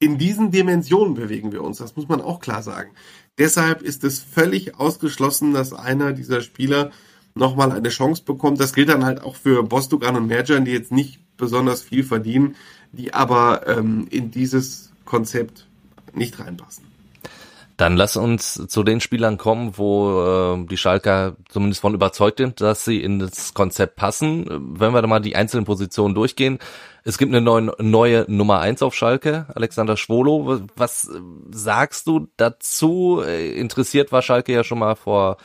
In 0.00 0.18
diesen 0.18 0.50
Dimensionen 0.50 1.14
bewegen 1.14 1.52
wir 1.52 1.62
uns, 1.62 1.78
das 1.78 1.94
muss 1.94 2.08
man 2.08 2.20
auch 2.20 2.40
klar 2.40 2.64
sagen. 2.64 2.90
Deshalb 3.38 3.82
ist 3.82 4.02
es 4.02 4.18
völlig 4.18 4.74
ausgeschlossen, 4.74 5.54
dass 5.54 5.72
einer 5.72 6.12
dieser 6.12 6.40
Spieler 6.40 6.90
nochmal 7.38 7.72
eine 7.72 7.88
Chance 7.88 8.22
bekommt. 8.24 8.60
Das 8.60 8.74
gilt 8.74 8.88
dann 8.88 9.04
halt 9.04 9.22
auch 9.22 9.36
für 9.36 9.62
Bostogan 9.62 10.16
und 10.16 10.26
Merjan, 10.26 10.64
die 10.64 10.72
jetzt 10.72 10.92
nicht 10.92 11.20
besonders 11.36 11.82
viel 11.82 12.04
verdienen, 12.04 12.56
die 12.92 13.14
aber 13.14 13.66
ähm, 13.66 14.06
in 14.10 14.30
dieses 14.30 14.90
Konzept 15.04 15.66
nicht 16.12 16.38
reinpassen. 16.38 16.84
Dann 17.78 17.96
lass 17.96 18.16
uns 18.16 18.54
zu 18.66 18.82
den 18.82 19.00
Spielern 19.00 19.38
kommen, 19.38 19.78
wo 19.78 20.56
äh, 20.56 20.66
die 20.66 20.76
Schalker 20.76 21.36
zumindest 21.48 21.80
von 21.80 21.94
überzeugt 21.94 22.38
sind, 22.38 22.60
dass 22.60 22.84
sie 22.84 23.00
in 23.00 23.20
das 23.20 23.54
Konzept 23.54 23.94
passen. 23.94 24.46
Wenn 24.76 24.92
wir 24.92 25.00
da 25.00 25.06
mal 25.06 25.20
die 25.20 25.36
einzelnen 25.36 25.64
Positionen 25.64 26.12
durchgehen. 26.12 26.58
Es 27.04 27.18
gibt 27.18 27.32
eine 27.32 27.40
neue, 27.40 27.72
neue 27.78 28.24
Nummer 28.26 28.58
eins 28.58 28.82
auf 28.82 28.96
Schalke, 28.96 29.46
Alexander 29.54 29.96
Schwolo. 29.96 30.60
Was 30.74 31.08
sagst 31.52 32.08
du 32.08 32.26
dazu? 32.36 33.20
Interessiert 33.20 34.10
war 34.10 34.22
Schalke 34.22 34.52
ja 34.52 34.64
schon 34.64 34.80
mal 34.80 34.96
vor 34.96 35.36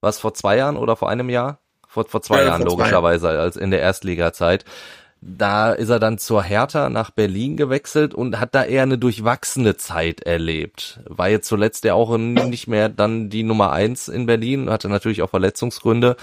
was 0.00 0.18
vor 0.18 0.34
zwei 0.34 0.56
Jahren 0.56 0.76
oder 0.76 0.96
vor 0.96 1.08
einem 1.08 1.28
Jahr? 1.28 1.60
Vor, 1.86 2.06
vor 2.06 2.22
zwei 2.22 2.40
ja, 2.40 2.48
Jahren 2.48 2.62
vor 2.62 2.70
logischerweise, 2.72 3.26
zwei. 3.26 3.38
als 3.38 3.56
in 3.56 3.70
der 3.70 3.80
Erstliga-Zeit. 3.80 4.64
Da 5.20 5.72
ist 5.72 5.88
er 5.88 5.98
dann 5.98 6.18
zur 6.18 6.44
Hertha 6.44 6.90
nach 6.90 7.10
Berlin 7.10 7.56
gewechselt 7.56 8.14
und 8.14 8.38
hat 8.38 8.54
da 8.54 8.64
eher 8.64 8.84
eine 8.84 8.98
durchwachsene 8.98 9.76
Zeit 9.76 10.20
erlebt. 10.20 11.00
War 11.06 11.28
jetzt 11.28 11.48
zuletzt 11.48 11.82
ja 11.84 11.94
auch 11.94 12.16
nicht 12.16 12.68
mehr 12.68 12.88
dann 12.88 13.28
die 13.28 13.42
Nummer 13.42 13.72
eins 13.72 14.06
in 14.06 14.26
Berlin, 14.26 14.70
hatte 14.70 14.88
natürlich 14.88 15.22
auch 15.22 15.30
Verletzungsgründe. 15.30 16.16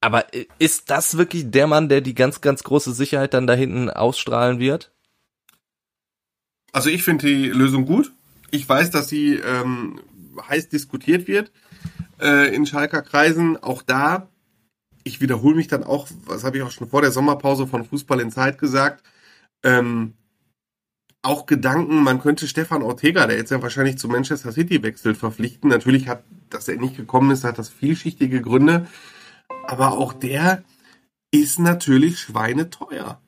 Aber 0.00 0.26
ist 0.58 0.90
das 0.90 1.16
wirklich 1.16 1.50
der 1.50 1.66
Mann, 1.66 1.88
der 1.88 2.00
die 2.00 2.14
ganz, 2.14 2.40
ganz 2.40 2.62
große 2.62 2.92
Sicherheit 2.92 3.34
dann 3.34 3.46
da 3.46 3.54
hinten 3.54 3.90
ausstrahlen 3.90 4.60
wird? 4.60 4.92
Also 6.72 6.90
ich 6.90 7.02
finde 7.02 7.26
die 7.26 7.48
Lösung 7.48 7.86
gut. 7.86 8.12
Ich 8.50 8.68
weiß, 8.68 8.90
dass 8.90 9.08
sie 9.08 9.34
ähm, 9.34 10.00
heiß 10.48 10.68
diskutiert 10.68 11.26
wird 11.26 11.50
äh, 12.22 12.54
in 12.54 12.66
Schalker 12.66 13.02
Kreisen. 13.02 13.62
Auch 13.62 13.82
da, 13.82 14.28
ich 15.04 15.20
wiederhole 15.20 15.56
mich 15.56 15.68
dann 15.68 15.84
auch, 15.84 16.08
was 16.26 16.44
habe 16.44 16.56
ich 16.56 16.62
auch 16.62 16.70
schon 16.70 16.88
vor 16.88 17.02
der 17.02 17.12
Sommerpause 17.12 17.66
von 17.66 17.84
Fußball 17.84 18.20
in 18.20 18.30
Zeit 18.30 18.58
gesagt, 18.58 19.04
ähm, 19.64 20.14
auch 21.22 21.46
Gedanken, 21.46 22.02
man 22.02 22.20
könnte 22.20 22.48
Stefan 22.48 22.82
Ortega, 22.82 23.26
der 23.26 23.36
jetzt 23.36 23.50
ja 23.50 23.62
wahrscheinlich 23.62 23.96
zu 23.96 24.08
Manchester 24.08 24.50
City 24.50 24.82
wechselt, 24.82 25.16
verpflichten. 25.16 25.70
Natürlich 25.70 26.08
hat, 26.08 26.24
dass 26.50 26.66
er 26.66 26.76
nicht 26.76 26.96
gekommen 26.96 27.30
ist, 27.30 27.44
hat 27.44 27.58
das 27.58 27.68
vielschichtige 27.68 28.42
Gründe. 28.42 28.88
Aber 29.64 29.92
auch 29.92 30.12
der 30.12 30.64
ist 31.30 31.60
natürlich 31.60 32.18
schweineteuer 32.18 33.20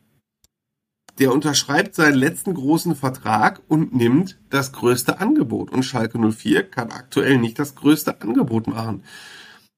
der 1.19 1.33
unterschreibt 1.33 1.95
seinen 1.95 2.17
letzten 2.17 2.55
großen 2.55 2.97
Vertrag 2.97 3.61
und 3.69 3.95
nimmt 3.95 4.39
das 4.51 4.73
größte 4.73 5.21
Angebot. 5.21 5.71
Und 5.71 5.85
Schalke 5.85 6.19
04 6.19 6.65
kann 6.65 6.91
aktuell 6.91 7.39
nicht 7.39 7.59
das 7.59 7.75
größte 7.75 8.21
Angebot 8.21 8.67
machen. 8.67 9.05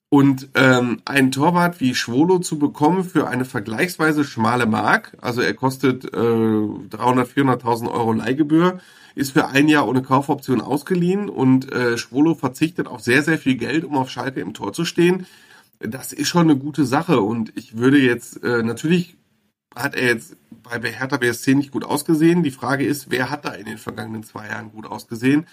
Und 0.09 0.51
ähm, 0.55 1.03
einen 1.05 1.33
Torwart 1.33 1.81
wie 1.81 1.95
Schwolo 1.95 2.39
zu 2.39 2.59
bekommen 2.59 3.05
für 3.05 3.27
eine 3.27 3.45
vergleichsweise 3.45 4.25
schmale 4.25 4.67
Mark, 4.67 5.17
also 5.21 5.41
er 5.41 5.53
kostet 5.53 6.05
äh, 6.05 6.09
300, 6.09 7.29
400.000 7.29 7.91
Euro 7.91 8.13
Leihgebühr, 8.13 8.79
ist 9.17 9.33
für 9.33 9.49
ein 9.49 9.67
Jahr 9.67 9.89
ohne 9.89 10.03
Kaufoption 10.03 10.61
ausgeliehen 10.61 11.29
und 11.29 11.73
äh, 11.73 11.99
Schwolo 11.99 12.35
verzichtet 12.35 12.87
auf 12.87 13.01
sehr, 13.01 13.23
sehr 13.23 13.37
viel 13.37 13.57
Geld, 13.57 13.85
um 13.85 13.97
auf 13.97 14.09
Schalke 14.09 14.41
im 14.41 14.55
Tor 14.55 14.73
zu 14.73 14.85
stehen. 14.85 15.27
Das 15.81 16.13
ist 16.13 16.29
schon 16.29 16.49
eine 16.49 16.57
gute 16.57 16.87
Sache 16.87 17.21
und 17.21 17.53
ich 17.57 17.77
würde 17.77 17.99
jetzt, 17.99 18.43
äh, 18.45 18.63
natürlich 18.63 19.17
hat 19.77 19.95
er 19.95 20.07
jetzt 20.07 20.37
bei 20.63 20.81
Hertha 20.81 21.19
BSC 21.19 21.55
nicht 21.55 21.71
gut 21.71 21.85
ausgesehen. 21.85 22.43
Die 22.43 22.51
Frage 22.51 22.85
ist, 22.85 23.11
wer 23.11 23.31
hat 23.31 23.45
da 23.45 23.51
in 23.51 23.67
den 23.67 23.79
vergangenen 23.79 24.25
zwei 24.25 24.49
Jahren 24.49 24.73
gut 24.73 24.87
ausgesehen? 24.87 25.47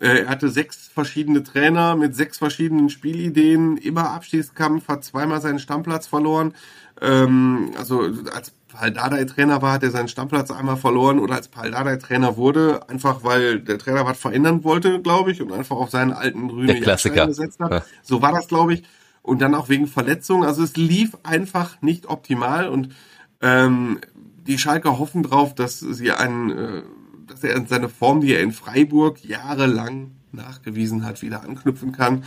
Äh, 0.00 0.22
er 0.22 0.28
hatte 0.28 0.48
sechs 0.48 0.88
verschiedene 0.88 1.42
Trainer 1.42 1.94
mit 1.94 2.14
sechs 2.14 2.38
verschiedenen 2.38 2.90
Spielideen, 2.90 3.76
immer 3.76 4.10
Abstiegskampf, 4.10 4.88
hat 4.88 5.04
zweimal 5.04 5.40
seinen 5.40 5.58
Stammplatz 5.58 6.06
verloren. 6.06 6.54
Ähm, 7.00 7.70
also 7.78 8.00
als 8.34 8.52
Paul 8.68 8.92
Dardai 8.92 9.24
Trainer 9.24 9.62
war, 9.62 9.74
hat 9.74 9.82
er 9.82 9.90
seinen 9.90 10.08
Stammplatz 10.08 10.50
einmal 10.50 10.76
verloren 10.76 11.18
oder 11.18 11.34
als 11.34 11.48
Paul 11.48 11.70
Dardai 11.70 11.96
Trainer 11.96 12.36
wurde, 12.36 12.88
einfach 12.88 13.24
weil 13.24 13.60
der 13.60 13.78
Trainer 13.78 14.06
was 14.06 14.18
verändern 14.18 14.64
wollte, 14.64 15.00
glaube 15.00 15.32
ich, 15.32 15.42
und 15.42 15.52
einfach 15.52 15.76
auf 15.76 15.90
seinen 15.90 16.12
alten 16.12 16.48
Rühne 16.50 16.80
gesetzt 17.26 17.60
hat. 17.60 17.70
Ja. 17.70 17.82
So 18.02 18.22
war 18.22 18.32
das, 18.32 18.48
glaube 18.48 18.74
ich. 18.74 18.84
Und 19.22 19.42
dann 19.42 19.54
auch 19.54 19.68
wegen 19.68 19.86
Verletzungen. 19.86 20.44
Also 20.44 20.62
es 20.62 20.76
lief 20.76 21.16
einfach 21.24 21.82
nicht 21.82 22.06
optimal 22.06 22.68
und 22.68 22.94
ähm, 23.40 24.00
die 24.46 24.58
Schalker 24.58 24.98
hoffen 24.98 25.22
drauf, 25.22 25.54
dass 25.54 25.80
sie 25.80 26.12
einen, 26.12 26.50
äh, 26.50 26.82
dass 27.26 27.44
er 27.44 27.64
seine 27.66 27.88
Form, 27.88 28.20
die 28.20 28.34
er 28.34 28.42
in 28.42 28.52
Freiburg 28.52 29.24
jahrelang 29.24 30.12
nachgewiesen 30.32 31.04
hat, 31.04 31.22
wieder 31.22 31.42
anknüpfen 31.42 31.92
kann. 31.92 32.24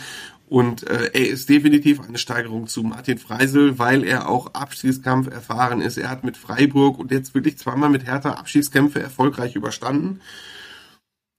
Und 0.47 0.87
äh, 0.87 1.09
er 1.13 1.29
ist 1.29 1.49
definitiv 1.49 1.99
eine 2.01 2.17
Steigerung 2.17 2.67
zu 2.67 2.83
Martin 2.83 3.17
Freisel, 3.17 3.79
weil 3.79 4.03
er 4.03 4.29
auch 4.29 4.53
Abschießkampf 4.53 5.27
erfahren 5.27 5.81
ist. 5.81 5.97
Er 5.97 6.09
hat 6.09 6.23
mit 6.23 6.37
Freiburg 6.37 6.99
und 6.99 7.11
jetzt 7.11 7.33
wirklich 7.33 7.57
zweimal 7.57 7.89
mit 7.89 8.05
Hertha 8.05 8.33
Abschießkämpfe 8.33 9.01
erfolgreich 9.01 9.55
überstanden 9.55 10.19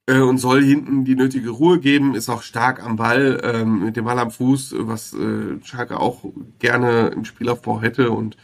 äh, 0.07 0.19
und 0.19 0.37
soll 0.37 0.63
hinten 0.63 1.05
die 1.05 1.15
nötige 1.15 1.49
Ruhe 1.49 1.79
geben, 1.79 2.15
ist 2.15 2.29
auch 2.29 2.41
stark 2.41 2.83
am 2.83 2.95
Ball, 2.97 3.39
ähm, 3.43 3.85
mit 3.85 3.95
dem 3.95 4.05
Ball 4.05 4.19
am 4.19 4.31
Fuß, 4.31 4.75
was 4.79 5.13
äh, 5.13 5.59
Schalke 5.63 5.99
auch 5.99 6.25
gerne 6.59 7.07
im 7.07 7.25
Spielaufbau 7.25 7.81
hätte 7.81 8.11
und 8.11 8.37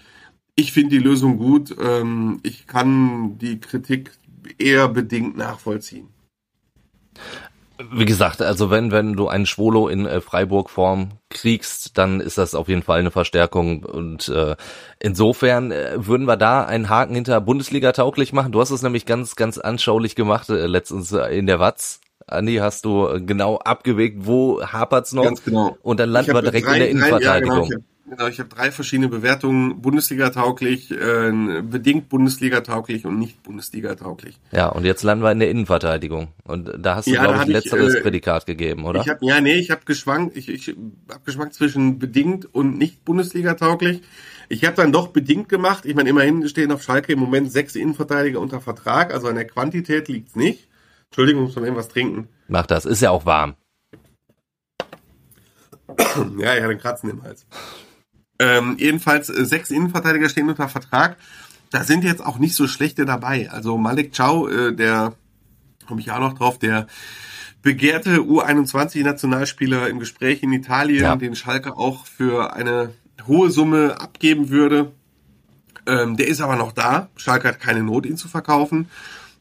ich 0.55 0.71
finde 0.71 0.91
die 0.91 1.03
Lösung 1.03 1.37
gut. 1.37 1.75
Ähm, 1.81 2.39
ich 2.43 2.67
kann 2.67 3.37
die 3.37 3.59
Kritik 3.59 4.11
eher 4.57 4.87
bedingt 4.87 5.37
nachvollziehen. 5.37 6.07
Wie 7.91 8.05
gesagt, 8.05 8.41
also 8.41 8.69
wenn, 8.69 8.91
wenn 8.91 9.13
du 9.13 9.27
einen 9.27 9.47
Schwolo 9.47 9.87
in 9.87 10.05
äh, 10.05 10.21
Freiburg-Form 10.21 11.13
kriegst, 11.29 11.97
dann 11.97 12.19
ist 12.19 12.37
das 12.37 12.53
auf 12.53 12.67
jeden 12.67 12.83
Fall 12.83 12.99
eine 12.99 13.11
Verstärkung. 13.11 13.83
Und 13.83 14.29
äh, 14.29 14.55
insofern 14.99 15.71
äh, 15.71 15.93
würden 15.95 16.27
wir 16.27 16.37
da 16.37 16.63
einen 16.63 16.89
Haken 16.89 17.15
hinter 17.15 17.41
Bundesliga 17.41 17.91
tauglich 17.91 18.33
machen. 18.33 18.51
Du 18.51 18.61
hast 18.61 18.69
es 18.69 18.83
nämlich 18.83 19.05
ganz, 19.05 19.35
ganz 19.35 19.57
anschaulich 19.57 20.15
gemacht 20.15 20.49
äh, 20.49 20.67
letztens 20.67 21.11
äh, 21.11 21.35
in 21.35 21.47
der 21.47 21.59
Watz. 21.59 22.01
Andi, 22.27 22.57
hast 22.57 22.85
du 22.85 23.07
äh, 23.07 23.21
genau 23.21 23.57
abgewegt, 23.57 24.27
wo 24.27 24.61
hapert's 24.61 25.13
noch? 25.13 25.23
Ganz 25.23 25.43
genau. 25.43 25.75
Und 25.81 25.99
dann 25.99 26.09
landen 26.09 26.33
wir 26.33 26.41
direkt 26.41 26.67
drei, 26.67 26.73
in 26.73 26.79
der 26.79 26.89
Innenverteidigung. 26.89 27.67
Drei, 27.67 27.69
ja, 27.69 27.77
genau. 27.77 27.85
Genau, 28.11 28.27
ich 28.27 28.39
habe 28.39 28.49
drei 28.49 28.71
verschiedene 28.71 29.07
Bewertungen, 29.07 29.81
Bundesliga-tauglich, 29.81 30.91
äh, 30.91 31.61
bedingt 31.61 32.09
Bundesliga-tauglich 32.09 33.05
und 33.05 33.17
nicht 33.17 33.41
Bundesliga-tauglich. 33.41 34.37
Ja, 34.51 34.67
und 34.67 34.83
jetzt 34.83 35.03
landen 35.03 35.23
wir 35.23 35.31
in 35.31 35.39
der 35.39 35.49
Innenverteidigung. 35.49 36.27
Und 36.43 36.73
da 36.77 36.97
hast 36.97 37.07
du, 37.07 37.11
ja, 37.11 37.23
glaube 37.23 37.43
ich, 37.43 37.47
letzteres 37.47 37.95
äh, 37.95 38.01
Prädikat 38.01 38.45
gegeben, 38.45 38.83
oder? 38.83 38.99
Ich 38.99 39.07
hab, 39.07 39.23
ja, 39.23 39.39
nee, 39.39 39.53
ich 39.53 39.71
habe 39.71 39.85
geschwankt, 39.85 40.35
ich, 40.35 40.49
ich 40.49 40.75
hab 41.09 41.23
geschwankt 41.23 41.53
zwischen 41.53 41.99
bedingt 41.99 42.53
und 42.53 42.77
nicht 42.77 43.05
Bundesliga-tauglich. 43.05 44.01
Ich 44.49 44.65
habe 44.65 44.75
dann 44.75 44.91
doch 44.91 45.07
bedingt 45.07 45.47
gemacht. 45.47 45.85
Ich 45.85 45.95
meine, 45.95 46.09
immerhin 46.09 46.45
stehen 46.49 46.73
auf 46.73 46.83
Schalke 46.83 47.13
im 47.13 47.19
Moment 47.19 47.49
sechs 47.49 47.75
Innenverteidiger 47.77 48.41
unter 48.41 48.59
Vertrag, 48.59 49.13
also 49.13 49.29
an 49.29 49.35
der 49.35 49.47
Quantität 49.47 50.09
liegt's 50.09 50.35
nicht. 50.35 50.67
Entschuldigung, 51.05 51.43
muss 51.43 51.55
man 51.55 51.63
irgendwas 51.63 51.87
trinken. 51.87 52.27
Mach 52.49 52.65
das, 52.65 52.83
ist 52.83 53.01
ja 53.01 53.09
auch 53.09 53.25
warm. 53.25 53.55
ja, 56.37 56.55
er 56.55 56.63
hat 56.63 56.69
einen 56.71 56.79
Kratzen 56.79 57.09
im 57.09 57.23
Hals. 57.23 57.45
Ähm, 58.41 58.75
jedenfalls, 58.79 59.29
äh, 59.29 59.45
sechs 59.45 59.69
Innenverteidiger 59.69 60.27
stehen 60.27 60.49
unter 60.49 60.67
Vertrag. 60.67 61.15
Da 61.69 61.83
sind 61.83 62.03
jetzt 62.03 62.25
auch 62.25 62.39
nicht 62.39 62.55
so 62.55 62.67
schlechte 62.67 63.05
dabei. 63.05 63.51
Also 63.51 63.77
Malik 63.77 64.17
Chow, 64.17 64.49
äh, 64.49 64.71
der, 64.73 65.13
komme 65.87 66.01
ich 66.01 66.11
auch 66.11 66.19
noch 66.19 66.33
drauf, 66.33 66.57
der 66.57 66.87
begehrte 67.61 68.17
U21-Nationalspieler 68.17 69.87
im 69.89 69.99
Gespräch 69.99 70.41
in 70.41 70.51
Italien, 70.53 71.03
ja. 71.03 71.15
den 71.15 71.35
Schalke 71.35 71.77
auch 71.77 72.07
für 72.07 72.55
eine 72.55 72.95
hohe 73.27 73.51
Summe 73.51 74.01
abgeben 74.01 74.49
würde. 74.49 74.91
Ähm, 75.85 76.17
der 76.17 76.27
ist 76.27 76.41
aber 76.41 76.55
noch 76.55 76.71
da. 76.71 77.09
Schalke 77.17 77.47
hat 77.47 77.59
keine 77.59 77.83
Not, 77.83 78.07
ihn 78.07 78.17
zu 78.17 78.27
verkaufen. 78.27 78.87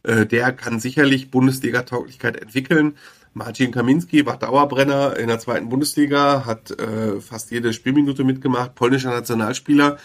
Äh, 0.02 0.26
der 0.26 0.52
kann 0.52 0.78
sicherlich 0.78 1.30
Bundesliga-Tauglichkeit 1.30 2.36
entwickeln. 2.36 2.96
Marcin 3.32 3.70
Kaminski 3.70 4.26
war 4.26 4.38
Dauerbrenner 4.38 5.16
in 5.16 5.28
der 5.28 5.38
zweiten 5.38 5.68
Bundesliga, 5.68 6.44
hat 6.46 6.70
äh, 6.72 7.20
fast 7.20 7.50
jede 7.50 7.72
Spielminute 7.72 8.24
mitgemacht, 8.24 8.74
polnischer 8.74 9.10
Nationalspieler. 9.10 9.98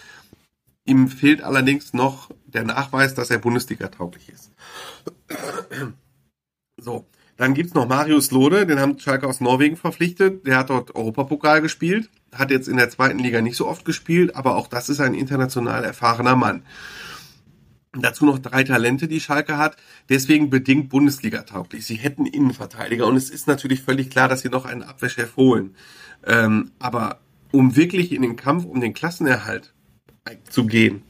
Ihm 0.86 1.07
fehlt 1.07 1.41
allerdings 1.41 1.93
noch 1.93 2.30
der 2.45 2.63
Nachweis, 2.63 3.15
dass 3.15 3.32
er 3.32 3.39
Bundesliga 3.39 3.88
tauglich 3.88 4.30
ist. 4.30 4.51
So, 6.78 7.07
dann 7.38 7.53
gibt's 7.53 7.73
noch 7.73 7.88
Marius 7.88 8.32
Lode, 8.32 8.65
den 8.65 8.80
haben 8.80 8.99
Schalke 8.99 9.28
aus 9.28 9.41
Norwegen 9.41 9.76
verpflichtet. 9.76 10.45
Der 10.45 10.57
hat 10.57 10.69
dort 10.69 10.95
Europapokal 10.95 11.61
gespielt, 11.61 12.09
hat 12.34 12.51
jetzt 12.51 12.67
in 12.67 12.78
der 12.78 12.89
zweiten 12.89 13.19
Liga 13.19 13.41
nicht 13.41 13.57
so 13.57 13.67
oft 13.67 13.84
gespielt, 13.84 14.36
aber 14.36 14.55
auch 14.55 14.67
das 14.67 14.89
ist 14.89 14.99
ein 14.99 15.15
international 15.15 15.84
erfahrener 15.84 16.36
Mann. 16.36 16.63
Dazu 18.01 18.25
noch 18.25 18.39
drei 18.39 18.63
Talente, 18.63 19.07
die 19.07 19.19
Schalke 19.19 19.57
hat. 19.57 19.77
Deswegen 20.09 20.49
bedingt 20.49 20.89
Bundesliga 20.89 21.43
tauglich. 21.43 21.85
Sie 21.85 21.95
hätten 21.95 22.25
Innenverteidiger 22.25 23.07
und 23.07 23.15
es 23.15 23.29
ist 23.29 23.47
natürlich 23.47 23.81
völlig 23.81 24.09
klar, 24.09 24.27
dass 24.27 24.41
sie 24.41 24.49
noch 24.49 24.65
einen 24.65 24.83
Abwehrchef 24.83 25.35
holen. 25.37 25.75
Ähm, 26.25 26.71
aber 26.79 27.19
um 27.51 27.75
wirklich 27.75 28.11
in 28.11 28.21
den 28.21 28.35
Kampf 28.35 28.65
um 28.65 28.81
den 28.81 28.93
Klassenerhalt 28.93 29.73
zu 30.49 30.65
gehen, 30.65 31.03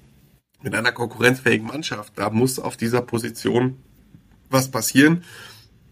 mit 0.61 0.75
einer 0.75 0.91
konkurrenzfähigen 0.91 1.67
Mannschaft, 1.67 2.13
da 2.15 2.29
muss 2.29 2.59
auf 2.59 2.75
dieser 2.75 3.01
Position 3.01 3.77
was 4.49 4.69
passieren. 4.69 5.23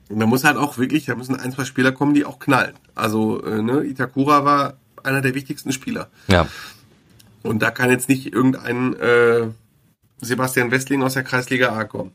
Und 0.09 0.19
da 0.19 0.25
muss 0.25 0.43
halt 0.43 0.57
auch 0.57 0.77
wirklich, 0.77 1.05
da 1.05 1.15
müssen 1.15 1.35
ein, 1.35 1.51
zwei 1.51 1.65
Spieler 1.65 1.91
kommen, 1.91 2.13
die 2.13 2.25
auch 2.25 2.39
knallen. 2.39 2.73
Also, 2.93 3.43
äh, 3.43 3.61
ne, 3.61 3.83
Itakura 3.83 4.45
war 4.45 4.77
einer 5.03 5.21
der 5.21 5.33
wichtigsten 5.35 5.71
Spieler. 5.71 6.09
Ja. 6.27 6.47
Und 7.41 7.61
da 7.61 7.71
kann 7.71 7.89
jetzt 7.89 8.09
nicht 8.09 8.33
irgendein 8.33 8.95
äh, 8.95 9.47
Sebastian 10.23 10.71
Westling 10.71 11.03
aus 11.03 11.13
der 11.13 11.23
Kreisliga 11.23 11.75
A 11.75 11.83
kommen. 11.83 12.11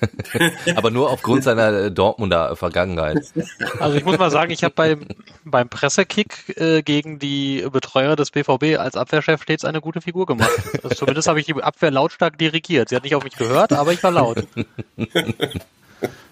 Aber 0.76 0.90
nur 0.90 1.10
aufgrund 1.10 1.44
seiner 1.44 1.72
äh, 1.72 1.90
Dortmunder 1.90 2.56
Vergangenheit. 2.56 3.32
Also 3.78 3.96
ich 3.96 4.04
muss 4.04 4.18
mal 4.18 4.30
sagen, 4.30 4.50
ich 4.50 4.64
habe 4.64 4.74
beim, 4.74 5.06
beim 5.44 5.68
Pressekick 5.68 6.56
äh, 6.58 6.82
gegen 6.82 7.18
die 7.18 7.66
Betreuer 7.70 8.16
des 8.16 8.30
BVB 8.30 8.78
als 8.78 8.96
Abwehrchef 8.96 9.42
stets 9.42 9.64
eine 9.64 9.80
gute 9.80 10.00
Figur 10.00 10.26
gemacht. 10.26 10.50
Also 10.82 10.96
zumindest 10.96 11.28
habe 11.28 11.40
ich 11.40 11.46
die 11.46 11.54
Abwehr 11.54 11.90
lautstark 11.90 12.38
dirigiert. 12.38 12.88
Sie 12.88 12.96
hat 12.96 13.04
nicht 13.04 13.14
auf 13.14 13.24
mich 13.24 13.36
gehört, 13.36 13.72
aber 13.72 13.92
ich 13.92 14.02
war 14.02 14.10
laut. 14.10 14.46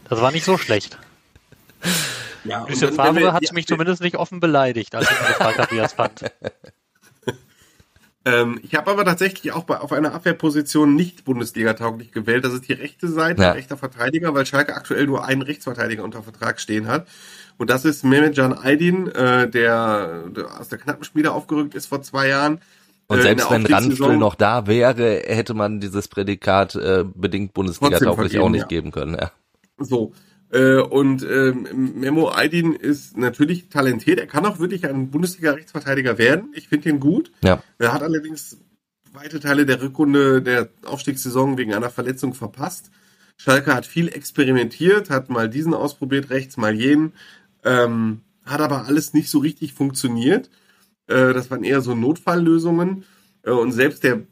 Das 0.09 0.21
war 0.21 0.33
nicht 0.33 0.45
so 0.45 0.59
schlecht. 0.59 0.99
Ja, 2.45 2.67
Lucien 2.69 2.93
Favre 2.93 3.33
hat 3.33 3.53
mich 3.53 3.67
zumindest 3.67 4.03
nicht 4.03 4.17
offen 4.17 4.41
beleidigt, 4.41 4.95
als 4.95 5.11
ich 5.11 5.21
ihn 5.21 5.27
gefragt 5.27 5.59
habe, 5.59 5.71
wie 5.71 5.79
er 5.79 5.85
es 5.85 5.93
fand. 5.93 6.25
Ähm, 8.25 8.61
ich 8.63 8.75
habe 8.77 8.91
aber 8.91 9.05
tatsächlich 9.05 9.53
auch 9.53 9.65
bei, 9.65 9.79
auf 9.79 9.93
einer 9.93 10.15
Abwehrposition 10.15 10.95
nicht 10.95 11.25
Bundesliga-tauglich 11.25 12.13
gewählt. 12.13 12.45
Das 12.45 12.53
ist 12.53 12.69
die 12.69 12.73
rechte 12.73 13.09
Seite, 13.09 13.43
ja. 13.43 13.53
rechter 13.53 13.77
Verteidiger, 13.77 14.33
weil 14.35 14.47
Schalke 14.47 14.77
aktuell 14.77 15.07
nur 15.07 15.25
einen 15.25 15.43
Rechtsverteidiger 15.43 16.05
unter 16.05 16.23
Vertrag 16.23 16.61
stehen 16.61 16.87
hat. 16.87 17.09
Und 17.59 17.69
das 17.71 17.85
ist 17.85 18.05
Mehmet 18.05 18.37
Can 18.37 18.57
Aydin, 18.57 19.09
äh, 19.09 19.49
der, 19.49 20.25
der 20.29 20.61
aus 20.61 20.69
der 20.69 20.79
Knappenschmiede 20.79 21.33
aufgerückt 21.33 21.75
ist 21.75 21.87
vor 21.87 22.03
zwei 22.03 22.29
Jahren. 22.29 22.61
Und 23.09 23.19
äh, 23.19 23.23
selbst 23.23 23.51
wenn 23.51 23.67
Randstühl 23.67 24.17
noch 24.17 24.37
da 24.37 24.67
wäre, 24.67 25.23
hätte 25.27 25.55
man 25.55 25.81
dieses 25.81 26.07
Prädikat 26.09 26.77
äh, 26.77 27.05
bedingt 27.05 27.55
Bundesliga-tauglich 27.55 28.39
auch 28.39 28.49
nicht 28.49 28.63
ja. 28.63 28.69
geben 28.69 28.93
können. 28.93 29.17
Ja. 29.21 29.33
So, 29.79 30.13
äh, 30.53 30.77
und 30.77 31.23
ähm, 31.23 31.95
Memo 31.97 32.31
Aydin 32.31 32.75
ist 32.75 33.17
natürlich 33.17 33.71
talentiert. 33.71 34.21
Er 34.21 34.27
kann 34.27 34.45
auch 34.45 34.59
wirklich 34.59 34.87
ein 34.87 35.11
Bundesliga-Rechtsverteidiger 35.11 36.19
werden. 36.19 36.53
Ich 36.55 36.69
finde 36.69 36.91
ihn 36.91 37.01
gut. 37.01 37.33
Ja. 37.43 37.63
Er 37.79 37.93
hat 37.95 38.03
allerdings 38.03 38.59
weite 39.15 39.41
Teile 39.41 39.65
der 39.65 39.81
Rückrunde 39.81 40.43
der 40.43 40.69
Aufstiegssaison 40.85 41.57
wegen 41.57 41.73
einer 41.73 41.89
Verletzung 41.89 42.35
verpasst. 42.35 42.91
Schalke 43.39 43.75
hat 43.75 43.87
viel 43.87 44.09
experimentiert, 44.09 45.09
hat 45.09 45.31
mal 45.31 45.49
diesen 45.49 45.73
ausprobiert, 45.73 46.29
rechts 46.29 46.59
mal 46.59 46.75
jenen, 46.75 47.15
ähm, 47.65 48.21
hat 48.45 48.61
aber 48.61 48.87
alles 48.87 49.15
nicht 49.15 49.31
so 49.31 49.39
richtig 49.39 49.73
funktioniert. 49.73 50.51
Äh, 51.07 51.33
das 51.33 51.51
waren 51.51 51.65
eher 51.65 51.81
so 51.81 51.95
Notfalllösungen. 51.95 53.05
Äh, 53.43 53.53
und 53.53 53.73
selbst 53.73 54.05
der 54.05 54.23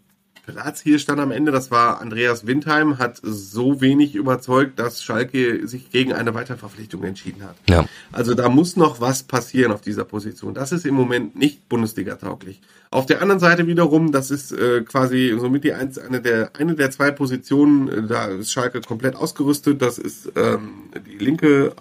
Platz 0.51 0.81
hier 0.81 0.99
stand 0.99 1.21
am 1.21 1.31
Ende, 1.31 1.53
das 1.53 1.71
war 1.71 2.01
Andreas 2.01 2.47
Windheim, 2.47 2.99
hat 2.99 3.21
so 3.23 3.81
wenig 3.81 4.15
überzeugt, 4.15 4.79
dass 4.79 5.03
Schalke 5.03 5.67
sich 5.67 5.91
gegen 5.91 6.13
eine 6.13 6.35
Weiterverpflichtung 6.35 7.05
entschieden 7.05 7.43
hat. 7.43 7.57
Ja. 7.69 7.87
Also 8.13 8.35
da 8.35 8.49
muss 8.49 8.77
noch 8.77 9.01
was 9.01 9.23
passieren 9.23 9.73
auf 9.73 9.81
dieser 9.81 10.05
Position. 10.05 10.55
Das 10.55 10.73
ist 10.73 10.87
im 10.87 10.95
Moment 10.95 11.37
nicht 11.37 11.69
Bundesliga-tauglich. 11.69 12.61
Auf 12.91 13.07
der 13.07 13.23
anderen 13.23 13.41
Seite 13.41 13.67
wiederum, 13.67 14.11
das 14.11 14.31
ist 14.31 14.53
äh, 14.53 14.83
quasi 14.83 15.35
somit 15.39 15.65
die 15.65 15.73
eins, 15.73 15.97
eine 15.99 16.21
der 16.21 16.51
eine 16.59 16.75
der 16.75 16.91
zwei 16.91 17.13
Positionen, 17.13 17.89
äh, 17.89 18.03
da 18.07 18.27
ist 18.27 18.51
Schalke 18.51 18.81
komplett 18.81 19.15
ausgerüstet. 19.15 19.81
Das 19.81 19.99
ist 19.99 20.33
ähm, 20.37 20.91
die 21.07 21.25
linke 21.25 21.73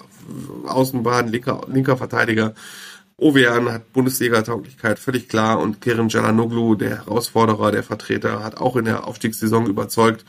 Außenbahn, 0.67 1.28
linker, 1.28 1.61
linker 1.67 1.97
Verteidiger 1.97 2.53
Ovean 3.20 3.72
hat 3.72 3.93
Bundesliga-Tauglichkeit, 3.93 4.99
völlig 4.99 5.30
klar. 5.30 5.59
Und 5.59 5.82
Kerim 5.82 6.09
Jalanoglu, 6.09 6.76
der 6.76 7.05
Herausforderer, 7.05 7.72
der 7.72 7.84
Vertreter, 7.84 8.43
hat 8.43 8.57
auch 8.57 8.76
in 8.76 8.86
der 8.86 9.07
Aufstiegssaison 9.07 9.67
überzeugt. 9.67 10.26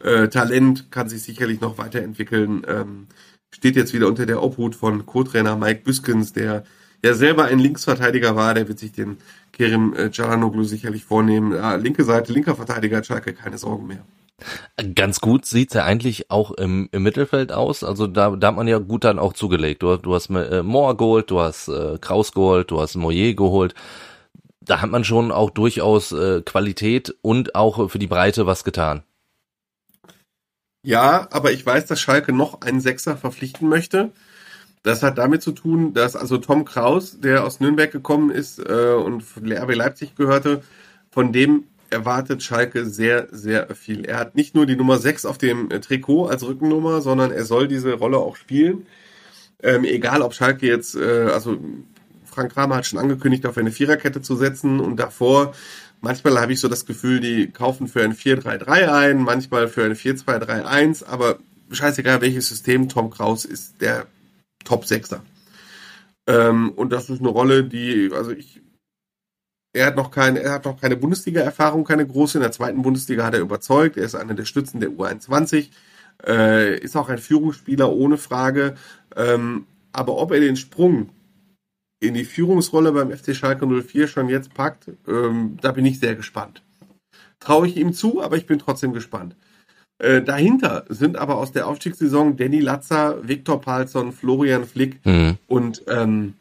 Äh, 0.00 0.28
Talent 0.28 0.90
kann 0.90 1.08
sich 1.08 1.22
sicherlich 1.22 1.60
noch 1.60 1.78
weiterentwickeln. 1.78 2.62
Ähm, 2.68 3.06
steht 3.54 3.76
jetzt 3.76 3.92
wieder 3.92 4.08
unter 4.08 4.26
der 4.26 4.42
Obhut 4.42 4.74
von 4.74 5.06
Co-Trainer 5.06 5.56
Mike 5.56 5.82
Büskens, 5.84 6.32
der 6.32 6.64
ja 7.04 7.14
selber 7.14 7.44
ein 7.44 7.58
Linksverteidiger 7.58 8.36
war. 8.36 8.54
Der 8.54 8.68
wird 8.68 8.78
sich 8.78 8.92
den 8.92 9.18
Kerim 9.52 9.94
äh, 9.94 10.10
Jalanoglu 10.12 10.64
sicherlich 10.64 11.04
vornehmen. 11.04 11.52
Ja, 11.52 11.76
linke 11.76 12.04
Seite, 12.04 12.32
linker 12.32 12.56
Verteidiger, 12.56 13.02
Schalke, 13.04 13.34
keine 13.34 13.58
Sorgen 13.58 13.86
mehr. 13.86 14.04
Ganz 14.94 15.20
gut 15.20 15.46
sieht's 15.46 15.74
ja 15.74 15.84
eigentlich 15.84 16.30
auch 16.30 16.50
im, 16.52 16.88
im 16.92 17.02
Mittelfeld 17.02 17.52
aus. 17.52 17.84
Also 17.84 18.06
da, 18.06 18.30
da 18.30 18.48
hat 18.48 18.56
man 18.56 18.68
ja 18.68 18.78
gut 18.78 19.04
dann 19.04 19.18
auch 19.18 19.32
zugelegt. 19.32 19.82
Du, 19.82 19.96
du 19.96 20.14
hast 20.14 20.30
äh, 20.30 20.62
Moore 20.62 20.96
geholt, 20.96 21.30
du 21.30 21.40
hast 21.40 21.68
äh, 21.68 21.98
Kraus 22.00 22.32
geholt, 22.32 22.70
du 22.70 22.80
hast 22.80 22.96
Moyer 22.96 23.34
geholt. 23.34 23.74
Da 24.60 24.80
hat 24.80 24.90
man 24.90 25.04
schon 25.04 25.32
auch 25.32 25.50
durchaus 25.50 26.12
äh, 26.12 26.42
Qualität 26.42 27.14
und 27.22 27.54
auch 27.54 27.90
für 27.90 27.98
die 27.98 28.06
Breite 28.06 28.46
was 28.46 28.64
getan. 28.64 29.02
Ja, 30.84 31.28
aber 31.30 31.52
ich 31.52 31.64
weiß, 31.64 31.86
dass 31.86 32.00
Schalke 32.00 32.32
noch 32.32 32.60
einen 32.60 32.80
Sechser 32.80 33.16
verpflichten 33.16 33.68
möchte. 33.68 34.10
Das 34.82 35.02
hat 35.04 35.16
damit 35.16 35.42
zu 35.42 35.52
tun, 35.52 35.94
dass 35.94 36.16
also 36.16 36.38
Tom 36.38 36.64
Kraus, 36.64 37.20
der 37.20 37.44
aus 37.44 37.60
Nürnberg 37.60 37.92
gekommen 37.92 38.30
ist 38.30 38.58
äh, 38.58 38.94
und 38.94 39.22
RB 39.36 39.74
Leipzig 39.76 40.16
gehörte, 40.16 40.62
von 41.10 41.32
dem 41.32 41.64
erwartet 41.92 42.42
Schalke 42.42 42.86
sehr, 42.86 43.28
sehr 43.30 43.74
viel. 43.74 44.04
Er 44.04 44.18
hat 44.18 44.34
nicht 44.34 44.54
nur 44.54 44.66
die 44.66 44.76
Nummer 44.76 44.98
6 44.98 45.24
auf 45.26 45.38
dem 45.38 45.70
äh, 45.70 45.80
Trikot 45.80 46.26
als 46.26 46.44
Rückennummer, 46.44 47.00
sondern 47.00 47.30
er 47.30 47.44
soll 47.44 47.68
diese 47.68 47.92
Rolle 47.94 48.18
auch 48.18 48.36
spielen. 48.36 48.86
Ähm, 49.62 49.84
egal, 49.84 50.22
ob 50.22 50.34
Schalke 50.34 50.66
jetzt, 50.66 50.96
äh, 50.96 51.28
also 51.32 51.58
Frank 52.24 52.52
Kramer 52.52 52.76
hat 52.76 52.86
schon 52.86 52.98
angekündigt, 52.98 53.46
auf 53.46 53.58
eine 53.58 53.70
Viererkette 53.70 54.22
zu 54.22 54.34
setzen 54.34 54.80
und 54.80 54.96
davor, 54.96 55.54
manchmal 56.00 56.40
habe 56.40 56.52
ich 56.52 56.60
so 56.60 56.68
das 56.68 56.86
Gefühl, 56.86 57.20
die 57.20 57.50
kaufen 57.50 57.86
für 57.86 58.02
ein 58.02 58.14
4-3-3 58.14 58.92
ein, 58.92 59.22
manchmal 59.22 59.68
für 59.68 59.84
ein 59.84 59.94
4-2-3-1, 59.94 61.04
aber 61.04 61.38
scheißegal 61.70 62.20
welches 62.20 62.48
System, 62.48 62.88
Tom 62.88 63.10
Kraus 63.10 63.44
ist 63.44 63.80
der 63.80 64.06
Top-Sechser. 64.64 65.22
Ähm, 66.26 66.70
und 66.70 66.92
das 66.92 67.10
ist 67.10 67.20
eine 67.20 67.28
Rolle, 67.28 67.64
die, 67.64 68.10
also 68.12 68.30
ich 68.30 68.62
er 69.72 69.86
hat 69.86 69.96
noch 69.96 70.10
keine, 70.10 70.40
er 70.40 70.52
hat 70.52 70.64
noch 70.64 70.80
keine 70.80 70.96
Bundesliga-Erfahrung, 70.96 71.84
keine 71.84 72.06
große. 72.06 72.38
In 72.38 72.42
der 72.42 72.52
zweiten 72.52 72.82
Bundesliga 72.82 73.24
hat 73.24 73.34
er 73.34 73.40
überzeugt. 73.40 73.96
Er 73.96 74.04
ist 74.04 74.14
einer 74.14 74.34
der 74.34 74.44
Stützen 74.44 74.80
der 74.80 74.90
U21. 74.90 75.68
Äh, 76.26 76.78
ist 76.78 76.96
auch 76.96 77.08
ein 77.08 77.18
Führungsspieler 77.18 77.90
ohne 77.90 78.18
Frage. 78.18 78.76
Ähm, 79.16 79.66
aber 79.92 80.16
ob 80.18 80.32
er 80.32 80.40
den 80.40 80.56
Sprung 80.56 81.10
in 82.00 82.14
die 82.14 82.24
Führungsrolle 82.24 82.92
beim 82.92 83.16
FC 83.16 83.34
Schalke 83.34 83.66
04 83.66 84.08
schon 84.08 84.28
jetzt 84.28 84.52
packt, 84.54 84.90
ähm, 85.08 85.56
da 85.60 85.72
bin 85.72 85.86
ich 85.86 86.00
sehr 86.00 86.16
gespannt. 86.16 86.62
Traue 87.40 87.66
ich 87.66 87.76
ihm 87.76 87.92
zu, 87.92 88.22
aber 88.22 88.36
ich 88.36 88.46
bin 88.46 88.58
trotzdem 88.58 88.92
gespannt. 88.92 89.36
Äh, 89.98 90.22
dahinter 90.22 90.84
sind 90.88 91.16
aber 91.16 91.36
aus 91.36 91.52
der 91.52 91.66
Aufstiegssaison 91.66 92.36
Danny 92.36 92.60
Latzer, 92.60 93.26
Viktor 93.26 93.60
Palsson, 93.60 94.12
Florian 94.12 94.64
Flick 94.64 95.04
mhm. 95.06 95.38
und 95.46 95.82
ähm, 95.86 96.34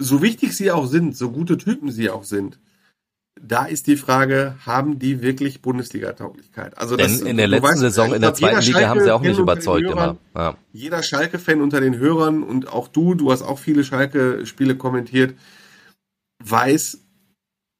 so 0.00 0.22
wichtig 0.22 0.56
sie 0.56 0.70
auch 0.70 0.86
sind, 0.86 1.16
so 1.16 1.30
gute 1.30 1.58
Typen 1.58 1.90
sie 1.90 2.10
auch 2.10 2.24
sind, 2.24 2.58
da 3.40 3.64
ist 3.64 3.86
die 3.86 3.96
Frage, 3.96 4.56
haben 4.66 4.98
die 4.98 5.22
wirklich 5.22 5.62
Bundesliga-Tauglichkeit? 5.62 6.76
Also 6.76 6.96
Denn 6.96 7.06
das, 7.06 7.20
in 7.20 7.36
der 7.36 7.46
letzten 7.46 7.68
weißt, 7.68 7.80
Saison 7.80 8.14
in 8.14 8.20
der 8.20 8.34
zweiten 8.34 8.60
Liga 8.62 8.88
haben 8.88 9.00
sie 9.00 9.14
auch 9.14 9.20
nicht 9.20 9.38
überzeugt 9.38 9.86
Hörern, 9.86 10.18
immer. 10.34 10.42
Ja. 10.42 10.56
Jeder 10.72 11.02
Schalke-Fan 11.02 11.60
unter 11.60 11.80
den 11.80 11.96
Hörern 11.96 12.42
und 12.42 12.72
auch 12.72 12.88
du, 12.88 13.14
du 13.14 13.30
hast 13.30 13.42
auch 13.42 13.58
viele 13.58 13.84
Schalke-Spiele 13.84 14.76
kommentiert, 14.76 15.34
weiß, 16.44 16.98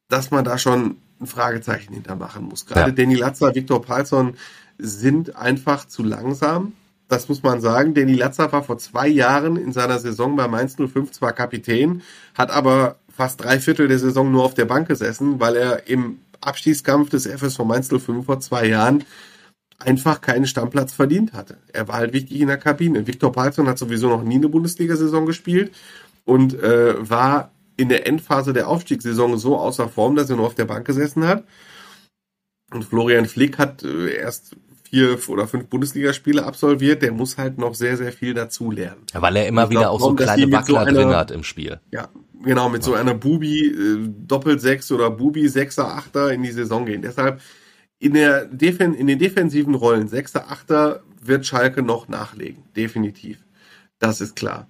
dass 0.09 0.31
man 0.31 0.45
da 0.45 0.59
schon 0.59 0.97
ein 1.21 1.27
Fragezeichen 1.27 1.93
hintermachen 1.93 2.45
muss. 2.45 2.67
Gerade 2.67 2.91
ja. 2.91 2.95
Danny 2.95 3.17
Latzer, 3.17 3.55
Viktor 3.55 3.83
Palsson 3.83 4.35
sind 4.79 5.35
einfach 5.37 5.87
zu 5.87 6.05
langsam. 6.05 6.73
Das 7.09 7.29
muss 7.29 7.43
man 7.43 7.61
sagen. 7.61 7.95
Danny 7.95 8.15
Latzer 8.15 8.53
war 8.53 8.63
vor 8.63 8.79
zwei 8.79 9.09
Jahren 9.09 9.57
in 9.57 9.73
seiner 9.73 9.99
Saison 9.99 10.37
bei 10.37 10.47
Mainz 10.47 10.77
05 10.77 11.11
zwar 11.11 11.33
Kapitän, 11.33 12.03
hat 12.35 12.51
aber 12.51 12.97
fast 13.09 13.43
drei 13.43 13.59
Viertel 13.59 13.89
der 13.89 13.99
Saison 13.99 14.31
nur 14.31 14.45
auf 14.45 14.55
der 14.55 14.67
Bank 14.67 14.89
gesessen, 14.89 15.41
weil 15.41 15.57
er 15.57 15.89
im 15.89 16.19
Abstiegskampf 16.41 17.09
des 17.11 17.27
FSV 17.27 17.61
Mainz 17.61 17.89
05 17.89 18.27
vor 18.27 18.41
zwei 18.41 18.67
Jahren 18.67 19.05
einfach 19.79 20.21
keinen 20.21 20.47
Stammplatz 20.47 20.93
verdient 20.93 21.33
hatte. 21.33 21.59
Er 21.73 21.89
war 21.89 21.97
halt 21.97 22.13
wichtig 22.13 22.41
in 22.41 22.49
der 22.49 22.59
Kabine. 22.59 23.07
Viktor 23.07 23.33
Palsson 23.33 23.69
hat 23.69 23.79
sowieso 23.79 24.09
noch 24.09 24.23
nie 24.23 24.37
eine 24.37 24.49
Bundesliga-Saison 24.49 25.25
gespielt 25.25 25.73
und 26.25 26.55
äh, 26.55 26.95
war 27.09 27.53
in 27.77 27.89
der 27.89 28.07
Endphase 28.07 28.53
der 28.53 28.69
Aufstiegssaison 28.69 29.39
so 29.39 29.57
außer 29.57 29.89
Form, 29.89 30.17
dass 30.17 30.29
er 30.31 30.37
nur 30.37 30.47
auf 30.47 30.57
der 30.57 30.65
Bank 30.65 30.87
gesessen 30.87 31.27
hat. 31.27 31.45
Und 32.73 32.85
Florian 32.85 33.27
Flick 33.27 33.59
hat 33.59 33.83
äh, 33.83 34.15
erst 34.15 34.57
vier 34.89 35.19
oder 35.29 35.47
fünf 35.47 35.67
Bundesligaspiele 35.67 36.45
absolviert, 36.45 37.03
der 37.03 37.13
muss 37.13 37.37
halt 37.37 37.59
noch 37.59 37.75
sehr, 37.75 37.97
sehr 37.97 38.13
viel 38.13 38.35
dazu 38.35 38.71
lernen. 38.71 39.03
Ja, 39.13 39.23
weil 39.23 39.37
er 39.37 39.47
immer 39.47 39.65
ich 39.65 39.71
wieder 39.71 39.83
glaub, 39.83 39.95
auch 39.95 40.01
so 40.01 40.15
kleine 40.15 40.51
Wackler 40.51 40.87
so 40.87 40.93
drin 40.93 41.09
hat 41.11 41.31
im 41.31 41.45
Spiel. 41.45 41.81
Ja, 41.91 42.09
genau, 42.43 42.69
mit 42.69 42.83
ja. 42.83 42.87
so 42.87 42.95
einer 42.95 43.15
Bubi 43.15 43.67
äh, 43.67 44.09
Doppel-Sechs 44.27 44.91
oder 44.93 45.11
Bubi 45.11 45.49
Sechser, 45.49 45.95
Achter 45.95 46.33
in 46.33 46.43
die 46.43 46.53
Saison 46.53 46.87
gehen. 46.87 47.03
Deshalb 47.03 47.41
in, 47.99 48.15
der 48.15 48.47
Defen 48.47 48.95
in 48.95 49.07
den 49.07 49.19
defensiven 49.19 49.75
Rollen 49.75 50.09
Sechser, 50.09 50.51
Achter 50.51 51.03
wird 51.21 51.47
Schalke 51.47 51.83
noch 51.83 52.09
nachlegen. 52.09 52.65
Definitiv. 52.77 53.45
Das 53.99 54.21
ist 54.21 54.37
klar. 54.37 54.69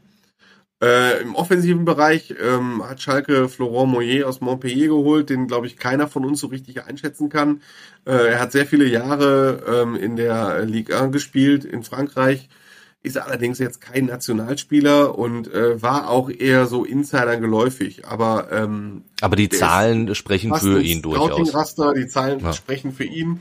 Äh, 0.80 1.22
Im 1.22 1.34
offensiven 1.34 1.84
Bereich 1.84 2.34
ähm, 2.40 2.88
hat 2.88 3.02
Schalke 3.02 3.48
Florent 3.48 3.90
Moyer 3.90 4.28
aus 4.28 4.40
Montpellier 4.40 4.86
geholt, 4.86 5.28
den 5.28 5.48
glaube 5.48 5.66
ich 5.66 5.76
keiner 5.76 6.06
von 6.06 6.24
uns 6.24 6.38
so 6.38 6.46
richtig 6.46 6.84
einschätzen 6.84 7.30
kann. 7.30 7.62
Äh, 8.04 8.12
er 8.12 8.40
hat 8.40 8.52
sehr 8.52 8.64
viele 8.64 8.86
Jahre 8.86 9.64
ähm, 9.66 9.96
in 9.96 10.14
der 10.14 10.64
Ligue 10.64 10.96
1 10.96 11.12
gespielt 11.12 11.64
in 11.64 11.82
Frankreich, 11.82 12.48
ist 13.02 13.18
allerdings 13.18 13.58
jetzt 13.58 13.80
kein 13.80 14.06
Nationalspieler 14.06 15.18
und 15.18 15.52
äh, 15.52 15.82
war 15.82 16.10
auch 16.10 16.30
eher 16.30 16.66
so 16.66 16.84
Insidern 16.84 17.40
geläufig. 17.40 18.06
Aber 18.06 18.46
ähm, 18.52 19.02
aber 19.20 19.34
die 19.34 19.48
Zahlen 19.48 20.14
sprechen 20.14 20.54
für 20.54 20.80
ihn 20.80 21.02
durchaus. 21.02 21.54
Raster, 21.54 21.92
die 21.92 22.06
Zahlen 22.06 22.38
ja. 22.38 22.52
sprechen 22.52 22.92
für 22.92 23.04
ihn. 23.04 23.40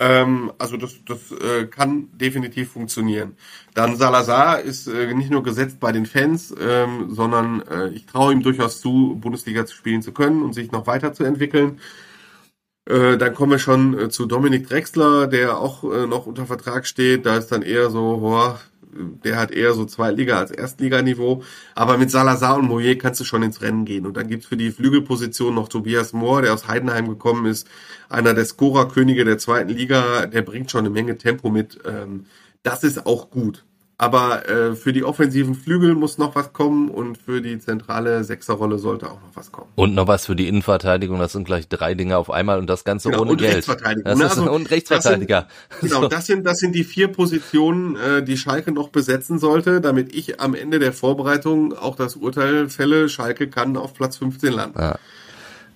Ähm, 0.00 0.52
also 0.58 0.76
das, 0.76 0.94
das 1.04 1.32
äh, 1.32 1.66
kann 1.66 2.08
definitiv 2.12 2.72
funktionieren. 2.72 3.36
Dann 3.74 3.96
Salazar 3.96 4.60
ist 4.60 4.86
äh, 4.86 5.12
nicht 5.14 5.30
nur 5.30 5.42
gesetzt 5.42 5.80
bei 5.80 5.90
den 5.90 6.06
Fans, 6.06 6.54
ähm, 6.60 7.10
sondern 7.10 7.62
äh, 7.62 7.88
ich 7.88 8.06
traue 8.06 8.32
ihm 8.32 8.42
durchaus 8.42 8.80
zu, 8.80 9.18
Bundesliga 9.20 9.66
zu 9.66 9.74
spielen 9.74 10.02
zu 10.02 10.12
können 10.12 10.42
und 10.42 10.54
sich 10.54 10.70
noch 10.70 10.86
weiterzuentwickeln. 10.86 11.80
Äh, 12.88 13.18
dann 13.18 13.34
kommen 13.34 13.52
wir 13.52 13.58
schon 13.58 13.98
äh, 13.98 14.08
zu 14.08 14.26
Dominik 14.26 14.68
Drexler, 14.68 15.26
der 15.26 15.58
auch 15.58 15.84
äh, 15.84 16.06
noch 16.06 16.26
unter 16.26 16.46
Vertrag 16.46 16.86
steht. 16.86 17.26
Da 17.26 17.36
ist 17.36 17.52
dann 17.52 17.62
eher 17.62 17.90
so, 17.90 18.18
boah, 18.18 18.60
der 19.24 19.36
hat 19.36 19.50
eher 19.50 19.72
so 19.74 19.84
Zweitliga 19.84 20.38
als 20.38 20.50
Erstliganiveau. 20.50 21.42
Aber 21.74 21.98
mit 21.98 22.10
Salazar 22.10 22.58
und 22.58 22.66
Moyer 22.66 22.94
kannst 22.96 23.20
du 23.20 23.24
schon 23.24 23.42
ins 23.42 23.62
Rennen 23.62 23.84
gehen. 23.84 24.06
Und 24.06 24.16
dann 24.16 24.28
gibt's 24.28 24.46
für 24.46 24.56
die 24.56 24.70
Flügelposition 24.70 25.54
noch 25.54 25.68
Tobias 25.68 26.12
Mohr, 26.12 26.42
der 26.42 26.54
aus 26.54 26.68
Heidenheim 26.68 27.08
gekommen 27.08 27.46
ist, 27.46 27.68
einer 28.08 28.34
der 28.34 28.44
Scorerkönige 28.44 29.24
der 29.24 29.38
zweiten 29.38 29.70
Liga. 29.70 30.26
Der 30.26 30.42
bringt 30.42 30.70
schon 30.70 30.80
eine 30.80 30.90
Menge 30.90 31.18
Tempo 31.18 31.50
mit. 31.50 31.78
Ähm, 31.84 32.26
das 32.62 32.84
ist 32.84 33.06
auch 33.06 33.30
gut. 33.30 33.64
Aber 34.00 34.48
äh, 34.48 34.76
für 34.76 34.92
die 34.92 35.02
offensiven 35.02 35.56
Flügel 35.56 35.96
muss 35.96 36.18
noch 36.18 36.36
was 36.36 36.52
kommen 36.52 36.88
und 36.88 37.18
für 37.18 37.42
die 37.42 37.58
zentrale 37.58 38.22
Sechserrolle 38.22 38.78
sollte 38.78 39.06
auch 39.06 39.20
noch 39.20 39.34
was 39.34 39.50
kommen. 39.50 39.68
Und 39.74 39.96
noch 39.96 40.06
was 40.06 40.26
für 40.26 40.36
die 40.36 40.46
Innenverteidigung, 40.46 41.18
das 41.18 41.32
sind 41.32 41.44
gleich 41.44 41.68
drei 41.68 41.94
Dinge 41.94 42.16
auf 42.16 42.30
einmal 42.30 42.60
und 42.60 42.70
das 42.70 42.84
Ganze 42.84 43.10
genau, 43.10 43.22
ohne 43.22 43.32
und 43.32 43.38
Geld. 43.38 43.56
Rechtsverteidigung. 43.56 44.04
Das 44.04 44.18
ne? 44.18 44.24
ist, 44.26 44.38
also, 44.38 44.52
und 44.52 44.70
Rechtsverteidiger. 44.70 45.48
Das 45.68 45.80
sind, 45.80 45.90
genau, 45.90 46.08
das 46.08 46.26
sind, 46.26 46.46
das 46.46 46.58
sind 46.58 46.76
die 46.76 46.84
vier 46.84 47.08
Positionen, 47.08 47.96
äh, 47.96 48.22
die 48.22 48.36
Schalke 48.36 48.70
noch 48.70 48.90
besetzen 48.90 49.40
sollte, 49.40 49.80
damit 49.80 50.14
ich 50.14 50.40
am 50.40 50.54
Ende 50.54 50.78
der 50.78 50.92
Vorbereitung 50.92 51.76
auch 51.76 51.96
das 51.96 52.14
Urteil 52.14 52.68
fälle, 52.68 53.08
Schalke 53.08 53.50
kann 53.50 53.76
auf 53.76 53.94
Platz 53.94 54.18
15 54.18 54.52
landen. 54.52 54.80
Ja. 54.80 54.96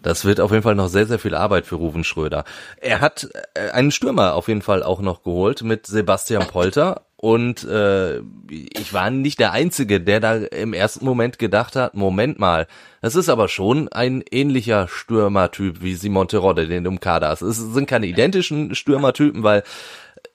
Das 0.02 0.24
wird 0.24 0.40
auf 0.40 0.50
jeden 0.50 0.62
Fall 0.62 0.74
noch 0.76 0.88
sehr, 0.88 1.06
sehr 1.06 1.18
viel 1.18 1.34
Arbeit 1.34 1.66
für 1.66 1.76
Ruven 1.76 2.04
Schröder. 2.04 2.44
Er 2.80 3.00
hat 3.00 3.28
äh, 3.54 3.70
einen 3.70 3.90
Stürmer 3.90 4.34
auf 4.34 4.46
jeden 4.46 4.62
Fall 4.62 4.84
auch 4.84 5.00
noch 5.00 5.24
geholt 5.24 5.62
mit 5.62 5.86
Sebastian 5.86 6.46
Polter 6.46 7.02
und 7.24 7.62
äh, 7.62 8.18
ich 8.50 8.92
war 8.92 9.10
nicht 9.10 9.38
der 9.38 9.52
Einzige, 9.52 10.00
der 10.00 10.18
da 10.18 10.34
im 10.34 10.72
ersten 10.72 11.04
Moment 11.04 11.38
gedacht 11.38 11.76
hat, 11.76 11.94
Moment 11.94 12.40
mal, 12.40 12.66
das 13.00 13.14
ist 13.14 13.28
aber 13.28 13.46
schon 13.46 13.86
ein 13.86 14.24
ähnlicher 14.32 14.88
Stürmertyp 14.88 15.82
wie 15.82 15.94
Simon 15.94 16.26
Terodde, 16.26 16.66
den 16.66 16.82
du 16.82 16.90
im 16.90 16.98
Kader 16.98 17.28
hast. 17.28 17.42
Es 17.42 17.58
sind 17.58 17.86
keine 17.86 18.06
identischen 18.06 18.74
Stürmertypen, 18.74 19.44
weil 19.44 19.62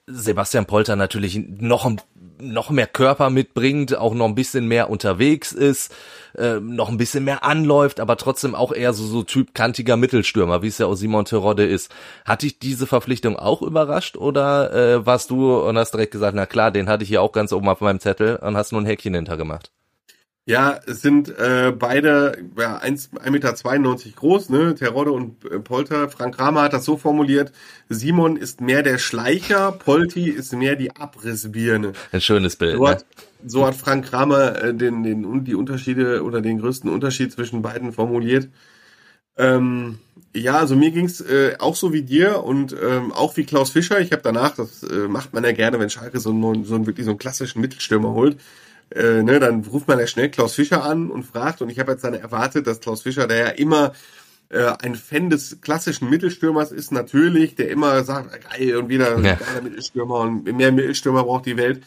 Sebastian 0.10 0.66
Polter 0.66 0.96
natürlich 0.96 1.38
noch, 1.38 1.92
noch 2.40 2.70
mehr 2.70 2.88
Körper 2.88 3.30
mitbringt, 3.30 3.98
auch 3.98 4.14
noch 4.14 4.26
ein 4.26 4.36
bisschen 4.36 4.66
mehr 4.66 4.90
unterwegs 4.90 5.52
ist, 5.52 5.94
äh, 6.38 6.62
noch 6.62 6.88
ein 6.88 6.98
bisschen 6.98 7.26
mehr 7.26 7.44
anläuft, 7.44 8.00
aber 8.00 8.16
trotzdem 8.16 8.56
auch 8.56 8.72
eher 8.72 8.94
so, 8.94 9.06
so 9.06 9.24
Typ 9.24 9.54
kantiger 9.54 9.98
Mittelstürmer, 9.98 10.62
wie 10.62 10.68
es 10.68 10.78
ja 10.78 10.86
auch 10.86 10.96
Simon 10.96 11.26
Terodde 11.26 11.66
ist. 11.66 11.94
Hat 12.24 12.42
dich 12.42 12.58
diese 12.58 12.88
Verpflichtung 12.88 13.36
auch 13.38 13.62
überrascht 13.62 14.16
oder 14.16 14.74
äh, 14.74 15.06
warst 15.06 15.30
du 15.30 15.58
und 15.58 15.78
hast 15.78 15.92
direkt 15.92 16.12
gesagt, 16.12 16.36
na 16.36 16.46
klar, 16.46 16.72
den 16.72 16.88
hatte 16.88 17.04
ich 17.04 17.10
hier 17.10 17.22
auch 17.22 17.34
ganz 17.34 17.52
oben 17.52 17.68
auf 17.68 17.82
meinem 17.82 18.00
Zettel 18.00 18.38
und 18.38 18.56
hast 18.56 18.72
nur 18.72 18.82
ein 18.82 18.88
Häkchen 18.88 19.14
hintergemacht? 19.14 19.72
Ja, 20.48 20.80
es 20.86 21.02
sind 21.02 21.28
äh, 21.28 21.74
beide 21.78 22.38
ja, 22.58 22.78
1,92 22.78 23.30
Meter 23.32 23.54
groß, 24.16 24.50
ne? 24.50 24.76
Terodde 24.76 25.12
und 25.12 25.44
äh, 25.44 25.60
Polter. 25.60 26.08
Frank 26.08 26.38
Kramer 26.38 26.62
hat 26.62 26.72
das 26.72 26.86
so 26.86 26.96
formuliert, 26.96 27.52
Simon 27.90 28.38
ist 28.38 28.62
mehr 28.62 28.82
der 28.82 28.98
Schleicher, 28.98 29.74
Polti 29.74 30.30
ist 30.30 30.54
mehr 30.54 30.78
die 30.78 30.96
Abrissbirne. 30.96 31.92
Ein 32.14 32.22
schönes 32.22 32.56
Bild. 32.56 32.78
So 32.78 32.88
hat, 32.88 33.00
ne? 33.00 33.06
so 33.46 33.68
hat 33.68 33.76
Frank 33.76 34.06
Kramer 34.06 34.64
äh, 34.64 34.74
den, 34.74 35.04
den, 35.04 35.44
die 35.44 35.54
Unterschiede 35.54 36.24
oder 36.24 36.40
den 36.40 36.60
größten 36.60 36.90
Unterschied 36.90 37.34
zwischen 37.34 37.62
beiden 37.62 37.92
formuliert. 37.92 38.48
Ähm, 39.36 40.00
ja, 40.34 40.60
also 40.60 40.78
mir 40.78 40.92
ging's 40.92 41.20
äh, 41.20 41.56
auch 41.60 41.76
so 41.76 41.92
wie 41.92 42.04
dir 42.04 42.46
und 42.46 42.74
ähm, 42.82 43.12
auch 43.12 43.36
wie 43.36 43.44
Klaus 43.44 43.72
Fischer. 43.72 44.00
Ich 44.00 44.14
habe 44.14 44.22
danach, 44.24 44.56
das 44.56 44.82
äh, 44.84 45.10
macht 45.10 45.34
man 45.34 45.44
ja 45.44 45.52
gerne, 45.52 45.78
wenn 45.78 45.90
Schalke 45.90 46.22
so 46.22 46.30
einen, 46.30 46.64
so 46.64 46.76
einen 46.76 46.86
wirklich 46.86 47.04
so 47.04 47.12
einen 47.12 47.20
klassischen 47.20 47.60
Mittelstürmer 47.60 48.14
holt 48.14 48.38
äh, 48.96 49.22
ne, 49.24 49.40
dann 49.40 49.64
ruft 49.66 49.88
man 49.88 50.00
ja 50.00 50.08
schnell 50.08 50.30
Klaus 50.30 50.56
Fischer 50.56 50.84
an 50.84 51.10
und 51.10 51.24
fragt, 51.24 51.62
und 51.62 51.70
ich 51.70 51.80
habe 51.80 51.92
jetzt 51.92 52.04
dann 52.04 52.14
erwartet, 52.14 52.68
dass 52.68 52.80
Klaus 52.80 53.02
Fischer, 53.02 53.28
der 53.28 53.38
ja 53.38 53.48
immer 53.50 53.94
äh, 54.50 54.74
ein 54.82 54.96
Fan 54.96 55.30
des 55.30 55.60
klassischen 55.62 56.10
Mittelstürmers 56.10 56.72
ist, 56.72 56.92
natürlich, 56.92 57.56
der 57.56 57.70
immer 57.70 58.04
sagt, 58.04 58.50
geil, 58.50 58.78
und 58.78 58.90
wieder 58.90 59.20
ja. 59.20 59.36
geiler 59.36 59.62
Mittelstürmer 59.62 60.20
und 60.22 60.46
mehr 60.46 60.72
Mittelstürmer 60.72 61.24
braucht 61.24 61.46
die 61.46 61.58
Welt. 61.58 61.84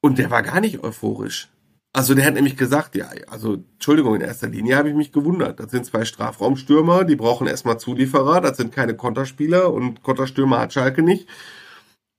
Und 0.00 0.18
der 0.18 0.30
war 0.30 0.42
gar 0.42 0.60
nicht 0.60 0.84
euphorisch. 0.84 1.48
Also 1.92 2.14
der 2.14 2.26
hat 2.26 2.34
nämlich 2.34 2.56
gesagt, 2.58 2.94
ja, 2.94 3.08
also 3.26 3.54
Entschuldigung, 3.54 4.14
in 4.14 4.20
erster 4.20 4.48
Linie 4.48 4.76
habe 4.76 4.90
ich 4.90 4.94
mich 4.94 5.12
gewundert. 5.12 5.58
Das 5.58 5.70
sind 5.70 5.86
zwei 5.86 6.04
Strafraumstürmer, 6.04 7.04
die 7.04 7.16
brauchen 7.16 7.46
erstmal 7.46 7.80
Zulieferer, 7.80 8.42
das 8.42 8.58
sind 8.58 8.70
keine 8.70 8.94
Konterspieler 8.94 9.72
und 9.72 10.02
Konterstürmer 10.02 10.60
hat 10.60 10.74
Schalke 10.74 11.02
nicht. 11.02 11.26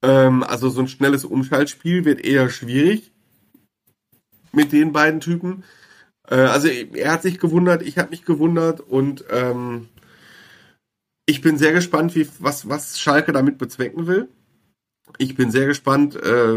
Ähm, 0.01 0.43
also 0.43 0.69
so 0.69 0.81
ein 0.81 0.87
schnelles 0.87 1.25
Umschaltspiel 1.25 2.05
wird 2.05 2.19
eher 2.25 2.49
schwierig 2.49 3.11
mit 4.57 4.73
den 4.73 4.91
beiden 4.91 5.21
Typen. 5.21 5.63
Äh, 6.27 6.35
also 6.35 6.67
er 6.67 7.11
hat 7.11 7.21
sich 7.21 7.39
gewundert, 7.39 7.81
ich 7.83 7.97
habe 7.97 8.09
mich 8.09 8.25
gewundert 8.25 8.81
und 8.81 9.23
ähm, 9.29 9.87
ich 11.25 11.41
bin 11.41 11.57
sehr 11.57 11.73
gespannt, 11.73 12.15
wie, 12.15 12.27
was, 12.39 12.67
was 12.67 12.99
Schalke 12.99 13.31
damit 13.31 13.57
bezwecken 13.57 14.07
will. 14.07 14.27
Ich 15.19 15.35
bin 15.35 15.51
sehr 15.51 15.67
gespannt, 15.67 16.15
äh, 16.15 16.53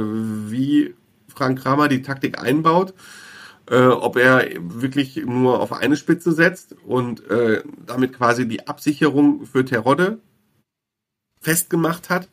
wie 0.51 0.95
Frank 1.29 1.61
Kramer 1.61 1.89
die 1.89 2.03
Taktik 2.03 2.41
einbaut. 2.41 2.95
Äh, 3.69 3.87
ob 3.87 4.17
er 4.17 4.49
wirklich 4.59 5.17
nur 5.25 5.61
auf 5.61 5.73
eine 5.73 5.97
Spitze 5.97 6.33
setzt 6.33 6.75
und 6.85 7.25
äh, 7.31 7.63
damit 7.87 8.15
quasi 8.15 8.49
die 8.49 8.67
Absicherung 8.67 9.47
für 9.47 9.65
Terodde 9.65 10.19
festgemacht 11.41 12.11
hat. 12.11 12.29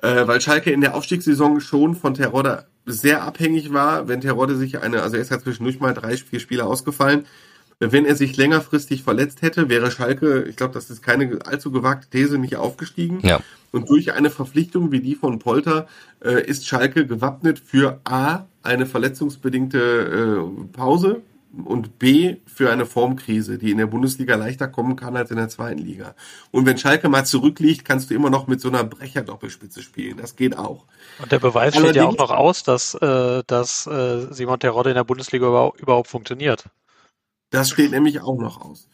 Äh, 0.00 0.26
weil 0.26 0.40
Schalke 0.40 0.70
in 0.70 0.80
der 0.80 0.94
Aufstiegssaison 0.94 1.60
schon 1.60 1.94
von 1.94 2.14
Terodde 2.14 2.66
sehr 2.86 3.22
abhängig 3.22 3.72
war, 3.72 4.08
wenn 4.08 4.20
Terodde 4.20 4.56
sich 4.56 4.82
eine, 4.82 5.02
also 5.02 5.16
er 5.16 5.22
ist 5.22 5.30
ja 5.30 5.40
zwischendurch 5.40 5.80
mal 5.80 5.94
drei, 5.94 6.16
vier 6.16 6.40
Spiele 6.40 6.64
ausgefallen. 6.64 7.24
Wenn 7.80 8.04
er 8.04 8.14
sich 8.14 8.36
längerfristig 8.36 9.02
verletzt 9.02 9.42
hätte, 9.42 9.68
wäre 9.68 9.90
Schalke, 9.90 10.44
ich 10.44 10.56
glaube, 10.56 10.74
das 10.74 10.90
ist 10.90 11.02
keine 11.02 11.38
allzu 11.44 11.72
gewagte 11.72 12.08
These, 12.08 12.38
nicht 12.38 12.56
aufgestiegen. 12.56 13.18
Ja. 13.22 13.40
Und 13.72 13.90
durch 13.90 14.12
eine 14.12 14.30
Verpflichtung 14.30 14.92
wie 14.92 15.00
die 15.00 15.16
von 15.16 15.40
Polter 15.40 15.88
äh, 16.24 16.44
ist 16.46 16.68
Schalke 16.68 17.06
gewappnet 17.06 17.58
für 17.58 18.00
A, 18.04 18.46
eine 18.62 18.86
verletzungsbedingte 18.86 19.78
äh, 19.78 20.64
Pause 20.72 21.22
und 21.64 21.98
B 21.98 22.36
für 22.46 22.70
eine 22.70 22.86
Formkrise, 22.86 23.58
die 23.58 23.70
in 23.70 23.78
der 23.78 23.86
Bundesliga 23.86 24.36
leichter 24.36 24.68
kommen 24.68 24.96
kann 24.96 25.16
als 25.16 25.30
in 25.30 25.36
der 25.36 25.48
zweiten 25.48 25.80
Liga. 25.80 26.14
Und 26.50 26.66
wenn 26.66 26.78
Schalke 26.78 27.08
mal 27.08 27.24
zurückliegt, 27.24 27.84
kannst 27.84 28.10
du 28.10 28.14
immer 28.14 28.30
noch 28.30 28.46
mit 28.46 28.60
so 28.60 28.68
einer 28.68 28.84
Brecher-Doppelspitze 28.84 29.82
spielen. 29.82 30.16
Das 30.16 30.36
geht 30.36 30.56
auch. 30.56 30.84
Und 31.20 31.32
der 31.32 31.38
Beweis 31.38 31.74
Allerdings, 31.74 31.90
steht 31.90 31.96
ja 31.96 32.08
auch 32.08 32.18
noch 32.18 32.30
aus, 32.30 32.62
dass, 32.62 32.94
äh, 32.94 33.42
dass 33.46 33.86
äh, 33.86 34.26
Simon 34.30 34.58
Terodde 34.58 34.90
in 34.90 34.96
der 34.96 35.04
Bundesliga 35.04 35.46
überhaupt, 35.46 35.80
überhaupt 35.80 36.08
funktioniert. 36.08 36.64
Das 37.50 37.70
steht 37.70 37.92
nämlich 37.92 38.20
auch 38.20 38.38
noch 38.38 38.60
aus. 38.60 38.88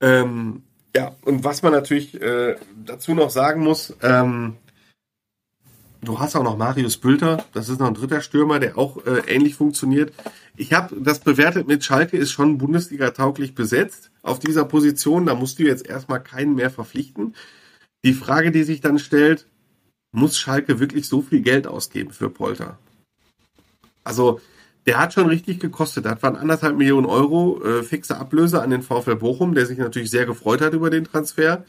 Ähm, 0.00 0.62
ja, 0.94 1.16
und 1.24 1.44
was 1.44 1.62
man 1.62 1.72
natürlich 1.72 2.20
äh, 2.20 2.56
dazu 2.84 3.14
noch 3.14 3.30
sagen 3.30 3.62
muss, 3.62 3.96
ähm, 4.02 4.56
du 6.02 6.18
hast 6.18 6.36
auch 6.36 6.42
noch 6.42 6.56
Marius 6.56 6.96
Bülter, 6.96 7.44
das 7.52 7.68
ist 7.68 7.80
noch 7.80 7.88
ein 7.88 7.94
dritter 7.94 8.20
Stürmer, 8.20 8.60
der 8.60 8.78
auch 8.78 9.04
äh, 9.06 9.20
ähnlich 9.26 9.54
funktioniert. 9.54 10.12
Ich 10.56 10.72
habe 10.72 10.96
das 11.00 11.20
bewertet 11.20 11.66
mit 11.68 11.84
Schalke, 11.84 12.16
ist 12.16 12.32
schon 12.32 12.58
Bundesliga-tauglich 12.58 13.54
besetzt 13.54 14.10
auf 14.22 14.38
dieser 14.38 14.64
Position. 14.64 15.26
Da 15.26 15.34
musst 15.34 15.58
du 15.58 15.64
jetzt 15.64 15.86
erstmal 15.86 16.22
keinen 16.22 16.54
mehr 16.54 16.70
verpflichten. 16.70 17.34
Die 18.04 18.14
Frage, 18.14 18.50
die 18.50 18.62
sich 18.62 18.80
dann 18.80 18.98
stellt, 18.98 19.46
muss 20.12 20.38
Schalke 20.38 20.80
wirklich 20.80 21.08
so 21.08 21.22
viel 21.22 21.40
Geld 21.40 21.66
ausgeben 21.66 22.12
für 22.12 22.30
Polter? 22.30 22.78
Also, 24.04 24.40
der 24.86 24.98
hat 24.98 25.12
schon 25.12 25.26
richtig 25.26 25.60
gekostet. 25.60 26.06
Das 26.06 26.22
waren 26.22 26.36
anderthalb 26.36 26.76
Millionen 26.76 27.06
Euro 27.06 27.62
äh, 27.62 27.82
fixe 27.82 28.16
Ablöse 28.16 28.62
an 28.62 28.70
den 28.70 28.82
VfL 28.82 29.16
Bochum, 29.16 29.54
der 29.54 29.66
sich 29.66 29.78
natürlich 29.78 30.10
sehr 30.10 30.24
gefreut 30.24 30.62
hat 30.62 30.72
über 30.72 30.88
den 30.88 31.04
Transfer. 31.04 31.64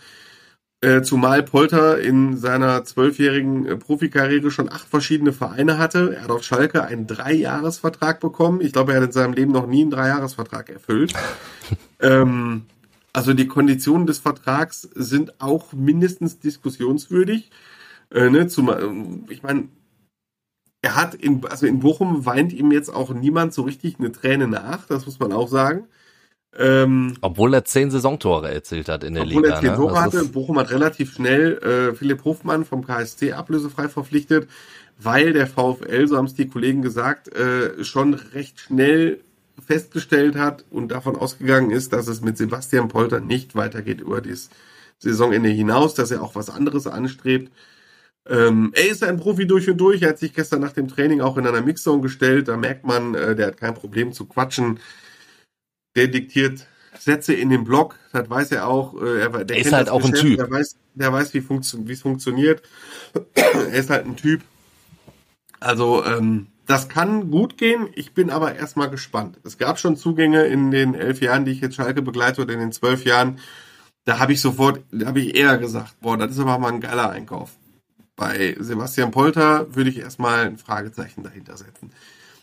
Äh, 0.81 1.01
zumal 1.01 1.43
Polter 1.43 1.99
in 1.99 2.37
seiner 2.37 2.85
zwölfjährigen 2.85 3.65
äh, 3.65 3.75
Profikarriere 3.75 4.49
schon 4.49 4.71
acht 4.71 4.87
verschiedene 4.87 5.33
Vereine 5.33 5.77
hatte. 5.77 6.15
Er 6.15 6.23
hat 6.23 6.31
auf 6.31 6.43
Schalke 6.43 6.85
einen 6.85 7.05
Dreijahresvertrag 7.05 8.21
bekommen. 8.21 8.61
Ich 8.61 8.71
glaube, 8.71 8.93
er 8.93 9.01
hat 9.01 9.07
in 9.07 9.11
seinem 9.11 9.33
Leben 9.33 9.51
noch 9.51 9.67
nie 9.67 9.81
einen 9.81 9.91
Dreijahresvertrag 9.91 10.69
erfüllt. 10.69 11.13
ähm, 11.99 12.65
also 13.11 13.33
die 13.33 13.47
Konditionen 13.47 14.07
des 14.07 14.19
Vertrags 14.19 14.83
sind 14.95 15.41
auch 15.41 15.73
mindestens 15.73 16.39
diskussionswürdig. 16.39 17.51
Äh, 18.11 18.29
ne, 18.29 18.47
zum, 18.47 19.25
ich 19.29 19.43
meine, 19.43 19.67
er 20.81 20.95
hat 20.95 21.13
in, 21.13 21.45
also 21.45 21.65
in 21.65 21.79
Bochum 21.79 22.25
weint 22.25 22.53
ihm 22.53 22.71
jetzt 22.71 22.89
auch 22.89 23.13
niemand 23.13 23.53
so 23.53 23.63
richtig 23.63 23.99
eine 23.99 24.13
Träne 24.13 24.47
nach, 24.47 24.85
das 24.85 25.05
muss 25.05 25.19
man 25.19 25.33
auch 25.33 25.49
sagen. 25.49 25.89
Ähm, 26.57 27.13
obwohl 27.21 27.53
er 27.53 27.63
zehn 27.63 27.91
Saisontore 27.91 28.51
erzielt 28.51 28.89
hat 28.89 29.03
in 29.03 29.13
der 29.13 29.23
obwohl 29.23 29.43
Liga. 29.43 29.57
Obwohl 29.57 29.57
er 29.57 29.61
zehn 29.61 29.75
Tore 29.75 29.93
ne? 29.93 29.99
hatte, 29.99 30.25
Bochum 30.25 30.59
hat 30.59 30.71
relativ 30.71 31.13
schnell 31.13 31.57
äh, 31.59 31.95
Philipp 31.95 32.23
Hofmann 32.23 32.65
vom 32.65 32.85
KSC 32.85 33.33
ablösefrei 33.33 33.87
verpflichtet, 33.87 34.47
weil 34.97 35.33
der 35.33 35.47
VfL, 35.47 36.07
so 36.07 36.17
haben 36.17 36.25
es 36.25 36.33
die 36.33 36.47
Kollegen 36.47 36.81
gesagt, 36.81 37.33
äh, 37.35 37.83
schon 37.83 38.15
recht 38.15 38.59
schnell 38.59 39.19
festgestellt 39.65 40.35
hat 40.35 40.65
und 40.71 40.89
davon 40.89 41.15
ausgegangen 41.15 41.69
ist, 41.69 41.93
dass 41.93 42.07
es 42.07 42.21
mit 42.21 42.37
Sebastian 42.37 42.87
Polter 42.87 43.19
nicht 43.19 43.55
weitergeht 43.55 44.01
über 44.01 44.21
das 44.21 44.49
Saisonende 44.97 45.49
hinaus, 45.49 45.93
dass 45.93 46.11
er 46.11 46.23
auch 46.23 46.35
was 46.35 46.49
anderes 46.49 46.87
anstrebt. 46.87 47.51
Ähm, 48.27 48.71
er 48.75 48.89
ist 48.89 49.03
ein 49.03 49.17
Profi 49.17 49.47
durch 49.47 49.69
und 49.69 49.77
durch. 49.77 50.01
Er 50.01 50.09
hat 50.09 50.19
sich 50.19 50.33
gestern 50.33 50.61
nach 50.61 50.73
dem 50.73 50.87
Training 50.87 51.21
auch 51.21 51.37
in 51.37 51.47
einer 51.47 51.61
Mixzone 51.61 52.01
gestellt. 52.01 52.47
Da 52.47 52.57
merkt 52.57 52.85
man, 52.85 53.15
äh, 53.15 53.35
der 53.35 53.47
hat 53.47 53.57
kein 53.57 53.73
Problem 53.73 54.13
zu 54.13 54.25
quatschen 54.25 54.79
der 55.95 56.07
diktiert 56.07 56.67
Sätze 56.97 57.33
in 57.33 57.49
den 57.49 57.63
Blog, 57.63 57.95
das 58.11 58.29
weiß 58.29 58.51
er 58.51 58.67
auch. 58.67 59.01
Äh, 59.01 59.21
er, 59.21 59.45
der 59.45 59.57
ist 59.57 59.71
halt 59.71 59.89
auch 59.89 60.01
Geschäft, 60.01 60.17
ein 60.17 60.27
Typ. 60.27 60.37
Der 60.37 60.51
weiß, 60.51 60.75
der 60.95 61.13
weiß 61.13 61.33
wie 61.33 61.41
funktio 61.41 61.79
es 61.87 62.01
funktioniert. 62.01 62.61
er 63.33 63.73
ist 63.73 63.89
halt 63.89 64.05
ein 64.05 64.15
Typ. 64.15 64.41
Also, 65.59 66.03
ähm, 66.05 66.47
das 66.65 66.87
kann 66.87 67.31
gut 67.31 67.57
gehen. 67.57 67.87
Ich 67.95 68.13
bin 68.13 68.29
aber 68.29 68.55
erstmal 68.55 68.89
gespannt. 68.89 69.39
Es 69.43 69.57
gab 69.57 69.79
schon 69.79 69.97
Zugänge 69.97 70.45
in 70.45 70.71
den 70.71 70.93
elf 70.93 71.21
Jahren, 71.21 71.45
die 71.45 71.51
ich 71.51 71.61
jetzt 71.61 71.75
Schalke 71.75 72.01
begleite 72.01 72.41
oder 72.41 72.53
in 72.53 72.59
den 72.59 72.71
zwölf 72.71 73.05
Jahren. 73.05 73.39
Da 74.05 74.19
habe 74.19 74.33
ich 74.33 74.41
sofort, 74.41 74.81
da 74.91 75.07
habe 75.07 75.19
ich 75.19 75.35
eher 75.35 75.57
gesagt, 75.57 75.99
boah, 76.01 76.17
das 76.17 76.31
ist 76.31 76.39
aber 76.39 76.59
mal 76.59 76.71
ein 76.71 76.81
geiler 76.81 77.09
Einkauf. 77.09 77.51
Bei 78.15 78.55
Sebastian 78.59 79.11
Polter 79.11 79.73
würde 79.75 79.89
ich 79.89 79.97
erstmal 79.97 80.45
ein 80.45 80.57
Fragezeichen 80.57 81.23
dahinter 81.23 81.57
setzen. 81.57 81.91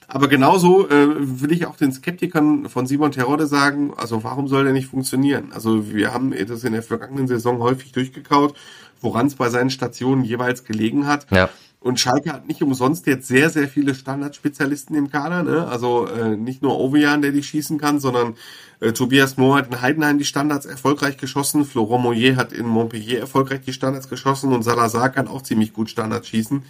Aber 0.08 0.28
genauso 0.28 0.88
äh, 0.88 1.08
will 1.40 1.52
ich 1.52 1.66
auch 1.66 1.76
den 1.76 1.92
Skeptikern 1.92 2.68
von 2.68 2.86
Simon 2.86 3.10
Terodde 3.10 3.46
sagen, 3.46 3.92
also 3.96 4.22
warum 4.22 4.46
soll 4.46 4.64
der 4.64 4.72
nicht 4.72 4.86
funktionieren? 4.86 5.52
Also 5.52 5.92
wir 5.92 6.14
haben 6.14 6.32
das 6.46 6.64
in 6.64 6.72
der 6.72 6.82
vergangenen 6.82 7.26
Saison 7.26 7.58
häufig 7.58 7.92
durchgekaut, 7.92 8.54
woran 9.00 9.26
es 9.26 9.34
bei 9.34 9.48
seinen 9.50 9.70
Stationen 9.70 10.24
jeweils 10.24 10.64
gelegen 10.64 11.06
hat. 11.06 11.26
Ja. 11.30 11.48
Und 11.80 12.00
Schalke 12.00 12.32
hat 12.32 12.48
nicht 12.48 12.62
umsonst 12.62 13.06
jetzt 13.06 13.28
sehr, 13.28 13.50
sehr 13.50 13.68
viele 13.68 13.94
Standardspezialisten 13.94 14.96
im 14.96 15.10
Kader. 15.10 15.42
Ne? 15.42 15.68
Also 15.68 16.06
äh, 16.06 16.36
nicht 16.36 16.62
nur 16.62 16.78
Ovejan, 16.80 17.22
der 17.22 17.32
die 17.32 17.42
schießen 17.42 17.78
kann, 17.78 18.00
sondern 18.00 18.34
äh, 18.80 18.92
Tobias 18.92 19.36
Mohr 19.36 19.58
hat 19.58 19.68
in 19.68 19.80
Heidenheim 19.80 20.18
die 20.18 20.24
Standards 20.24 20.66
erfolgreich 20.66 21.16
geschossen. 21.16 21.64
Florent 21.64 22.02
Moyer 22.02 22.36
hat 22.36 22.52
in 22.52 22.66
Montpellier 22.66 23.20
erfolgreich 23.20 23.60
die 23.60 23.72
Standards 23.72 24.08
geschossen 24.08 24.52
und 24.52 24.62
Salazar 24.62 25.10
kann 25.10 25.28
auch 25.28 25.42
ziemlich 25.42 25.72
gut 25.72 25.90
Standards 25.90 26.28
schießen 26.28 26.62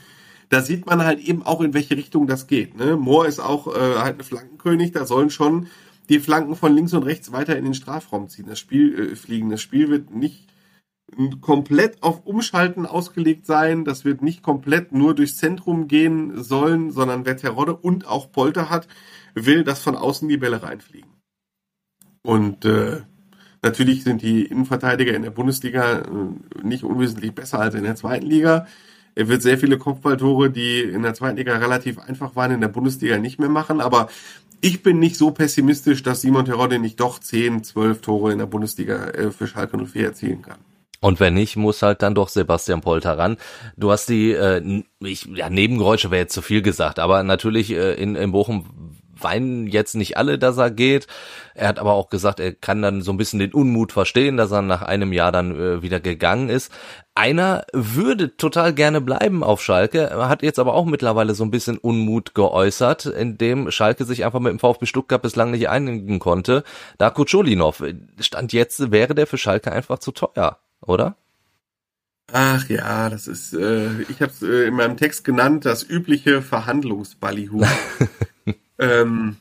da 0.48 0.62
sieht 0.62 0.86
man 0.86 1.02
halt 1.04 1.20
eben 1.20 1.42
auch, 1.42 1.60
in 1.60 1.74
welche 1.74 1.96
Richtung 1.96 2.26
das 2.26 2.46
geht. 2.46 2.76
Ne? 2.76 2.96
Mohr 2.96 3.26
ist 3.26 3.40
auch 3.40 3.66
äh, 3.68 3.96
halt 3.98 4.18
ein 4.18 4.24
Flankenkönig, 4.24 4.92
da 4.92 5.06
sollen 5.06 5.30
schon 5.30 5.68
die 6.08 6.20
Flanken 6.20 6.54
von 6.54 6.74
links 6.74 6.92
und 6.92 7.02
rechts 7.02 7.32
weiter 7.32 7.56
in 7.56 7.64
den 7.64 7.74
Strafraum 7.74 8.28
ziehen. 8.28 8.46
Das 8.48 8.58
Spiel 8.58 9.12
äh, 9.12 9.16
fliegen. 9.16 9.50
Das 9.50 9.60
Spiel 9.60 9.90
wird 9.90 10.14
nicht 10.14 10.46
komplett 11.40 12.02
auf 12.02 12.26
Umschalten 12.26 12.84
ausgelegt 12.86 13.46
sein. 13.46 13.84
Das 13.84 14.04
wird 14.04 14.22
nicht 14.22 14.42
komplett 14.42 14.92
nur 14.92 15.14
durchs 15.14 15.36
Zentrum 15.36 15.88
gehen 15.88 16.42
sollen, 16.42 16.90
sondern 16.90 17.24
wer 17.24 17.36
Terodde 17.36 17.76
und 17.76 18.06
auch 18.06 18.32
Polter 18.32 18.70
hat, 18.70 18.88
will, 19.34 19.64
dass 19.64 19.82
von 19.82 19.96
außen 19.96 20.28
die 20.28 20.36
Bälle 20.36 20.62
reinfliegen. 20.62 21.10
Und 22.22 22.64
äh, 22.64 23.02
natürlich 23.62 24.02
sind 24.02 24.22
die 24.22 24.44
Innenverteidiger 24.44 25.14
in 25.14 25.22
der 25.22 25.30
Bundesliga 25.30 26.00
äh, 26.00 26.62
nicht 26.62 26.82
unwesentlich 26.82 27.34
besser 27.34 27.60
als 27.60 27.74
in 27.74 27.84
der 27.84 27.96
zweiten 27.96 28.26
Liga. 28.26 28.66
Er 29.16 29.28
wird 29.28 29.40
sehr 29.40 29.58
viele 29.58 29.78
Kopfballtore, 29.78 30.50
die 30.50 30.82
in 30.82 31.02
der 31.02 31.14
zweiten 31.14 31.38
Liga 31.38 31.56
relativ 31.56 31.98
einfach 31.98 32.36
waren, 32.36 32.52
in 32.52 32.60
der 32.60 32.68
Bundesliga 32.68 33.16
nicht 33.18 33.40
mehr 33.40 33.48
machen. 33.48 33.80
Aber 33.80 34.08
ich 34.60 34.82
bin 34.82 34.98
nicht 34.98 35.16
so 35.16 35.30
pessimistisch, 35.30 36.02
dass 36.02 36.20
Simon 36.20 36.44
Terodde 36.44 36.78
nicht 36.78 37.00
doch 37.00 37.18
10, 37.18 37.64
12 37.64 38.02
Tore 38.02 38.32
in 38.32 38.38
der 38.38 38.46
Bundesliga 38.46 39.06
äh, 39.06 39.30
für 39.30 39.46
Schalke 39.46 39.78
04 39.78 40.04
erzielen 40.04 40.42
kann. 40.42 40.58
Und 41.00 41.18
wenn 41.18 41.34
nicht, 41.34 41.56
muss 41.56 41.82
halt 41.82 42.02
dann 42.02 42.14
doch 42.14 42.28
Sebastian 42.28 42.82
Polter 42.82 43.16
ran. 43.16 43.38
Du 43.76 43.90
hast 43.90 44.08
die, 44.08 44.32
äh, 44.32 44.82
ich, 45.00 45.24
ja, 45.26 45.48
Nebengeräusche 45.48 46.10
wäre 46.10 46.22
jetzt 46.22 46.34
zu 46.34 46.42
viel 46.42 46.60
gesagt, 46.60 46.98
aber 46.98 47.22
natürlich 47.22 47.70
äh, 47.70 47.94
in, 47.94 48.16
in 48.16 48.32
Bochum 48.32 48.95
weinen 49.20 49.66
jetzt 49.66 49.94
nicht 49.94 50.16
alle, 50.16 50.38
dass 50.38 50.56
er 50.58 50.70
geht. 50.70 51.06
Er 51.54 51.68
hat 51.68 51.78
aber 51.78 51.94
auch 51.94 52.10
gesagt, 52.10 52.40
er 52.40 52.52
kann 52.52 52.82
dann 52.82 53.02
so 53.02 53.12
ein 53.12 53.16
bisschen 53.16 53.38
den 53.38 53.52
Unmut 53.52 53.92
verstehen, 53.92 54.36
dass 54.36 54.50
er 54.50 54.62
nach 54.62 54.82
einem 54.82 55.12
Jahr 55.12 55.32
dann 55.32 55.58
äh, 55.58 55.82
wieder 55.82 56.00
gegangen 56.00 56.48
ist. 56.48 56.70
Einer 57.14 57.64
würde 57.72 58.36
total 58.36 58.74
gerne 58.74 59.00
bleiben 59.00 59.42
auf 59.42 59.62
Schalke, 59.62 60.10
hat 60.28 60.42
jetzt 60.42 60.58
aber 60.58 60.74
auch 60.74 60.84
mittlerweile 60.84 61.34
so 61.34 61.44
ein 61.44 61.50
bisschen 61.50 61.78
Unmut 61.78 62.34
geäußert, 62.34 63.06
indem 63.06 63.70
Schalke 63.70 64.04
sich 64.04 64.24
einfach 64.24 64.40
mit 64.40 64.50
dem 64.50 64.58
VfB 64.58 64.84
Stuttgart 64.84 65.22
bislang 65.22 65.50
nicht 65.50 65.68
einigen 65.70 66.18
konnte. 66.18 66.62
Da 66.98 67.08
Kutscholinov, 67.08 67.82
Stand 68.20 68.52
jetzt 68.52 68.90
wäre 68.90 69.14
der 69.14 69.26
für 69.26 69.38
Schalke 69.38 69.72
einfach 69.72 69.98
zu 69.98 70.12
teuer, 70.12 70.58
oder? 70.82 71.16
Ach 72.32 72.68
ja, 72.68 73.08
das 73.08 73.28
ist, 73.28 73.54
äh, 73.54 74.02
ich 74.02 74.20
habe 74.20 74.32
es 74.32 74.42
äh, 74.42 74.66
in 74.66 74.74
meinem 74.74 74.96
Text 74.96 75.24
genannt, 75.24 75.64
das 75.64 75.88
übliche 75.88 76.42
Verhandlungsballyhu. 76.42 77.64
ähm, 78.78 79.36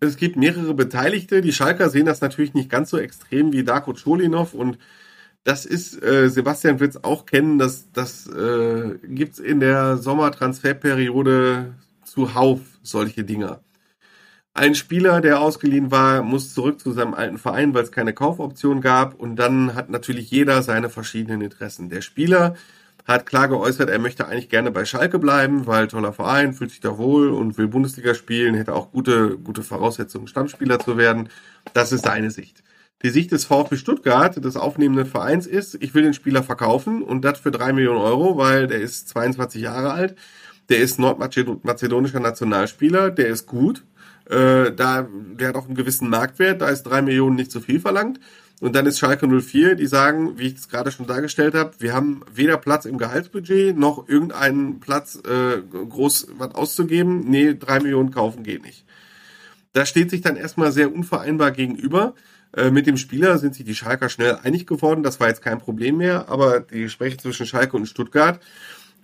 es 0.00 0.16
gibt 0.16 0.36
mehrere 0.36 0.74
Beteiligte. 0.74 1.40
Die 1.40 1.52
Schalker 1.52 1.90
sehen 1.90 2.06
das 2.06 2.20
natürlich 2.20 2.54
nicht 2.54 2.70
ganz 2.70 2.90
so 2.90 2.98
extrem 2.98 3.52
wie 3.52 3.64
Darko 3.64 3.94
Cholinov 3.94 4.54
und 4.54 4.78
das 5.44 5.64
ist, 5.64 6.02
äh, 6.02 6.28
Sebastian 6.28 6.78
wird 6.78 6.90
es 6.90 7.04
auch 7.04 7.24
kennen, 7.24 7.58
das, 7.58 7.90
das 7.92 8.26
äh, 8.26 8.98
gibt 9.04 9.38
in 9.38 9.60
der 9.60 9.96
Sommertransferperiode 9.96 11.74
zuhauf 12.04 12.60
solche 12.82 13.24
Dinger. 13.24 13.60
Ein 14.52 14.74
Spieler, 14.74 15.20
der 15.20 15.40
ausgeliehen 15.40 15.90
war, 15.90 16.22
muss 16.22 16.52
zurück 16.52 16.80
zu 16.80 16.92
seinem 16.92 17.14
alten 17.14 17.38
Verein, 17.38 17.74
weil 17.74 17.84
es 17.84 17.92
keine 17.92 18.12
Kaufoption 18.12 18.80
gab. 18.80 19.14
Und 19.14 19.36
dann 19.36 19.74
hat 19.74 19.88
natürlich 19.88 20.30
jeder 20.30 20.62
seine 20.62 20.90
verschiedenen 20.90 21.42
Interessen. 21.42 21.88
Der 21.90 22.00
Spieler 22.00 22.56
hat 23.08 23.26
klar 23.26 23.48
geäußert, 23.48 23.88
er 23.88 23.98
möchte 23.98 24.28
eigentlich 24.28 24.50
gerne 24.50 24.70
bei 24.70 24.84
Schalke 24.84 25.18
bleiben, 25.18 25.66
weil 25.66 25.88
toller 25.88 26.12
Verein, 26.12 26.52
fühlt 26.52 26.70
sich 26.70 26.80
da 26.80 26.98
wohl 26.98 27.30
und 27.30 27.56
will 27.56 27.66
Bundesliga 27.66 28.14
spielen, 28.14 28.54
hätte 28.54 28.74
auch 28.74 28.92
gute, 28.92 29.38
gute 29.38 29.62
Voraussetzungen, 29.62 30.28
Stammspieler 30.28 30.78
zu 30.78 30.98
werden. 30.98 31.30
Das 31.72 31.90
ist 31.90 32.04
seine 32.04 32.30
Sicht. 32.30 32.62
Die 33.02 33.10
Sicht 33.10 33.32
des 33.32 33.44
VfB 33.44 33.76
Stuttgart, 33.76 34.44
des 34.44 34.56
aufnehmenden 34.56 35.06
Vereins, 35.06 35.46
ist, 35.46 35.76
ich 35.80 35.94
will 35.94 36.02
den 36.02 36.14
Spieler 36.14 36.42
verkaufen 36.42 37.02
und 37.02 37.24
das 37.24 37.38
für 37.38 37.50
drei 37.50 37.72
Millionen 37.72 38.00
Euro, 38.00 38.36
weil 38.36 38.66
der 38.66 38.80
ist 38.80 39.08
22 39.08 39.62
Jahre 39.62 39.92
alt, 39.92 40.16
der 40.68 40.78
ist 40.78 40.98
nordmazedonischer 40.98 42.20
Nationalspieler, 42.20 43.10
der 43.10 43.28
ist 43.28 43.46
gut, 43.46 43.84
äh, 44.28 44.72
da, 44.72 45.08
der 45.10 45.48
hat 45.48 45.54
auch 45.54 45.66
einen 45.66 45.76
gewissen 45.76 46.10
Marktwert, 46.10 46.60
da 46.60 46.68
ist 46.68 46.82
drei 46.82 47.00
Millionen 47.00 47.36
nicht 47.36 47.50
zu 47.50 47.60
viel 47.60 47.80
verlangt. 47.80 48.20
Und 48.60 48.74
dann 48.74 48.86
ist 48.86 48.98
Schalke 48.98 49.28
04, 49.28 49.76
die 49.76 49.86
sagen, 49.86 50.38
wie 50.38 50.48
ich 50.48 50.56
es 50.56 50.68
gerade 50.68 50.90
schon 50.90 51.06
dargestellt 51.06 51.54
habe, 51.54 51.72
wir 51.78 51.94
haben 51.94 52.22
weder 52.32 52.56
Platz 52.56 52.86
im 52.86 52.98
Gehaltsbudget 52.98 53.76
noch 53.76 54.08
irgendeinen 54.08 54.80
Platz 54.80 55.16
äh, 55.16 55.62
groß 55.62 56.28
was 56.38 56.54
auszugeben. 56.54 57.24
Nee, 57.28 57.54
drei 57.54 57.78
Millionen 57.78 58.10
kaufen 58.10 58.42
geht 58.42 58.64
nicht. 58.64 58.84
Das 59.72 59.88
steht 59.88 60.10
sich 60.10 60.22
dann 60.22 60.36
erstmal 60.36 60.72
sehr 60.72 60.92
unvereinbar 60.92 61.52
gegenüber. 61.52 62.14
Äh, 62.56 62.70
mit 62.72 62.86
dem 62.86 62.96
Spieler 62.96 63.38
sind 63.38 63.54
sich 63.54 63.64
die 63.64 63.76
Schalker 63.76 64.08
schnell 64.08 64.38
einig 64.42 64.66
geworden. 64.66 65.04
Das 65.04 65.20
war 65.20 65.28
jetzt 65.28 65.42
kein 65.42 65.58
Problem 65.58 65.98
mehr, 65.98 66.28
aber 66.28 66.60
die 66.60 66.82
Gespräche 66.82 67.18
zwischen 67.18 67.46
Schalke 67.46 67.76
und 67.76 67.86
Stuttgart, 67.86 68.40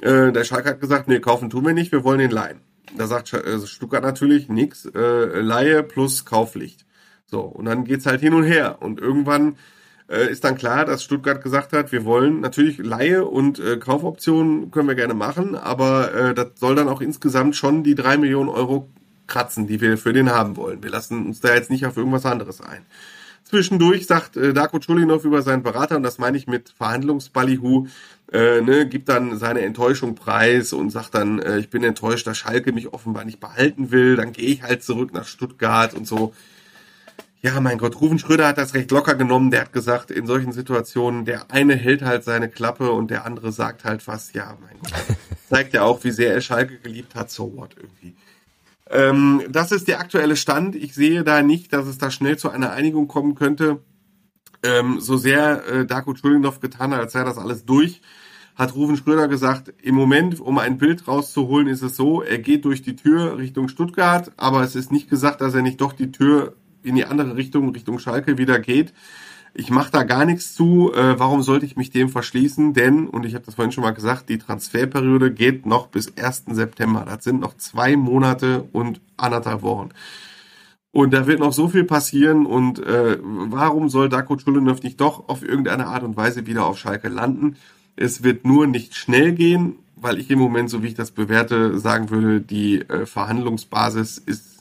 äh, 0.01 0.33
der 0.33 0.45
Schalke 0.45 0.71
hat 0.71 0.81
gesagt, 0.81 1.07
nee, 1.07 1.21
kaufen 1.21 1.51
tun 1.51 1.65
wir 1.65 1.75
nicht, 1.75 1.93
wir 1.93 2.03
wollen 2.03 2.19
den 2.19 2.31
leihen. 2.31 2.61
Da 2.97 3.07
sagt 3.07 3.33
äh, 3.33 3.67
Stuttgart 3.67 4.03
natürlich 4.03 4.49
nix, 4.49 4.87
äh, 4.87 5.41
Laie 5.41 5.83
plus 5.83 6.25
Kaufpflicht. 6.25 6.84
So, 7.35 7.41
und 7.41 7.65
dann 7.65 7.85
geht's 7.85 8.07
halt 8.07 8.21
hin 8.21 8.33
und 8.33 8.45
her. 8.45 8.77
Und 8.79 9.01
irgendwann 9.01 9.57
äh, 10.09 10.31
ist 10.31 10.45
dann 10.45 10.57
klar, 10.57 10.85
dass 10.85 11.03
Stuttgart 11.03 11.43
gesagt 11.43 11.73
hat, 11.73 11.91
wir 11.91 12.05
wollen 12.05 12.41
natürlich 12.41 12.79
Laie 12.79 13.25
und 13.25 13.59
äh, 13.59 13.77
Kaufoptionen 13.77 14.71
können 14.71 14.87
wir 14.87 14.95
gerne 14.95 15.15
machen, 15.15 15.57
aber 15.57 16.15
äh, 16.15 16.33
das 16.33 16.51
soll 16.55 16.77
dann 16.77 16.87
auch 16.87 17.01
insgesamt 17.01 17.57
schon 17.57 17.83
die 17.83 17.97
drei 17.97 18.19
Millionen 18.19 18.49
Euro 18.49 18.89
kratzen, 19.27 19.67
die 19.67 19.81
wir 19.81 19.99
für 19.99 20.13
den 20.13 20.31
haben 20.31 20.57
wollen. 20.57 20.81
Wir 20.85 20.91
lassen 20.91 21.27
uns 21.27 21.41
da 21.41 21.53
jetzt 21.53 21.73
nicht 21.73 21.87
auf 21.87 21.97
irgendwas 21.97 22.25
anderes 22.25 22.61
ein. 22.61 22.87
Zwischendurch 23.43 24.07
sagt 24.07 24.37
äh, 24.37 24.53
Darko 24.53 24.79
Chulinov 24.79 25.25
über 25.25 25.43
seinen 25.43 25.65
Berater, 25.65 25.97
und 25.97 26.05
das 26.05 26.19
meine 26.19 26.37
ich 26.37 26.47
mit 26.47 26.73
Verhandlungsballyhu, 26.79 27.89
äh, 28.33 28.61
ne, 28.61 28.87
gibt 28.87 29.09
dann 29.09 29.39
seine 29.39 29.63
Enttäuschung 29.63 30.15
preis 30.15 30.73
und 30.73 30.91
sagt 30.91 31.17
dann, 31.17 31.41
äh, 31.41 31.59
ich 31.59 31.69
bin 31.69 31.83
enttäuscht, 31.83 32.29
dass 32.29 32.39
Schalke 32.39 32.71
mich 32.71 32.93
offenbar 32.93 33.25
nicht 33.25 33.41
behalten 33.41 33.91
will, 33.91 34.15
dann 34.15 34.33
gehe 34.33 34.47
ich 34.47 34.63
halt 34.63 34.85
zurück 34.85 35.13
nach 35.13 35.27
Stuttgart 35.27 35.95
und 35.95 36.07
so. 36.07 36.33
Ja, 37.45 37.61
mein 37.61 37.77
Gott, 37.77 38.01
Ruven 38.01 38.19
Schröder 38.19 38.49
hat 38.49 38.57
das 38.57 38.73
recht 38.73 38.91
locker 38.91 39.17
genommen. 39.17 39.51
Der 39.51 39.61
hat 39.61 39.73
gesagt, 39.75 40.11
in 40.11 40.27
solchen 40.27 40.53
Situationen, 40.53 41.27
der 41.27 41.51
eine 41.51 41.77
hält 41.77 42.01
halt 42.01 42.25
seine 42.25 42.49
Klappe 42.49 42.91
und 42.91 43.11
der 43.11 43.27
andere 43.27 43.53
sagt 43.53 43.85
halt 43.85 44.09
was. 44.09 44.33
Ja, 44.33 44.57
mein 44.63 44.79
Gott. 44.81 44.95
Zeigt 45.51 45.75
ja 45.75 45.83
auch, 45.83 46.03
wie 46.05 46.11
sehr 46.11 46.33
er 46.33 46.41
Schalke 46.41 46.79
geliebt 46.79 47.15
hat. 47.15 47.31
So 47.31 47.55
what 47.55 47.77
irgendwie. 47.77 48.17
Ähm, 48.89 49.43
das 49.51 49.73
ist 49.73 49.89
der 49.89 50.01
aktuelle 50.01 50.37
Stand. 50.37 50.75
Ich 50.75 50.95
sehe 50.95 51.23
da 51.23 51.43
nicht, 51.43 51.71
dass 51.75 51.87
es 51.87 51.99
da 51.99 52.11
schnell 52.11 52.39
zu 52.39 52.49
einer 52.49 52.71
Einigung 52.73 53.09
kommen 53.09 53.35
könnte. 53.35 53.83
Ähm, 54.63 55.01
so 55.01 55.19
sehr 55.19 55.67
äh, 55.67 55.85
Darko 55.85 56.15
Chulinov 56.15 56.61
getan 56.61 56.95
hat, 56.95 57.01
als 57.01 57.13
sei 57.13 57.25
das 57.25 57.37
alles 57.37 57.67
durch, 57.67 58.01
hat 58.55 58.75
Ruven 58.75 58.97
Schröder 58.97 59.29
gesagt, 59.29 59.71
im 59.83 59.97
Moment, 59.97 60.41
um 60.41 60.57
ein 60.57 60.79
Bild 60.79 61.07
rauszuholen, 61.07 61.69
ist 61.69 61.83
es 61.83 61.95
so, 61.95 62.23
er 62.23 62.39
geht 62.39 62.65
durch 62.65 62.81
die 62.81 62.97
Tür 62.97 63.37
Richtung 63.37 63.69
Stuttgart, 63.69 64.33
aber 64.39 64.63
es 64.63 64.75
ist 64.75 64.91
nicht 64.91 65.11
gesagt, 65.11 65.43
dass 65.43 65.53
er 65.53 65.61
nicht 65.61 65.83
doch 65.83 65.93
die 65.93 66.11
Tür 66.11 66.55
in 66.85 66.95
die 66.95 67.05
andere 67.05 67.37
Richtung, 67.37 67.71
Richtung 67.71 67.99
Schalke 67.99 68.39
wieder 68.39 68.59
geht. 68.59 68.93
Ich 69.57 69.71
mache 69.71 69.93
da 69.93 70.03
gar 70.03 70.25
nichts 70.25 70.55
zu. 70.55 70.93
Äh, 70.93 71.19
warum 71.19 71.43
sollte 71.43 71.65
ich 71.65 71.77
mich 71.77 71.91
dem 71.91 72.09
verschließen? 72.09 72.75
Denn, 72.75 73.07
und 73.07 73.25
ich 73.25 73.35
habe 73.35 73.45
das 73.45 73.55
vorhin 73.55 73.71
schon 73.71 73.85
mal 73.85 73.93
gesagt, 73.93 74.29
die 74.29 74.39
Transferperiode 74.39 75.33
geht 75.33 75.65
noch 75.65 75.87
bis 75.87 76.13
1. 76.19 76.45
September. 76.49 77.05
Das 77.07 77.23
sind 77.23 77.41
noch 77.41 77.57
zwei 77.57 77.97
Monate 77.97 78.69
und 78.73 79.01
anderthalb 79.17 79.63
Wochen. 79.63 79.91
Und 80.91 81.13
da 81.13 81.29
wird 81.29 81.39
noch 81.39 81.53
so 81.53 81.69
viel 81.69 81.85
passieren. 81.85 82.47
Und 82.47 82.81
äh, 82.81 83.19
warum 83.23 83.89
soll 83.89 84.09
Darko 84.09 84.37
Chulinov 84.37 84.83
nicht 84.83 85.01
doch 85.01 85.29
auf 85.29 85.45
irgendeine 85.45 85.87
Art 85.87 86.03
und 86.03 86.17
Weise 86.17 86.47
wieder 86.47 86.67
auf 86.67 86.79
Schalke 86.79 87.09
landen? 87.09 87.57
Es 87.95 88.25
wird 88.25 88.45
nur 88.45 88.67
nicht 88.67 88.97
schnell 88.97 89.33
gehen, 89.33 89.77
weil 89.95 90.19
ich 90.19 90.31
im 90.31 90.41
Moment, 90.41 90.69
so 90.69 90.83
wie 90.83 90.89
ich 90.89 90.95
das 90.95 91.13
bewerte, 91.13 91.79
sagen 91.79 92.11
würde, 92.11 92.41
die 92.41 92.81
äh, 92.81 93.07
Verhandlungsbasis 93.07 94.19
ist 94.19 94.54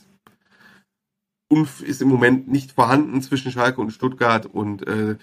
ist 1.50 2.02
im 2.02 2.08
Moment 2.08 2.48
nicht 2.48 2.72
vorhanden 2.72 3.22
zwischen 3.22 3.52
Schalke 3.52 3.80
und 3.80 3.90
Stuttgart 3.90 4.46
und 4.46 4.86
äh, 4.86 5.16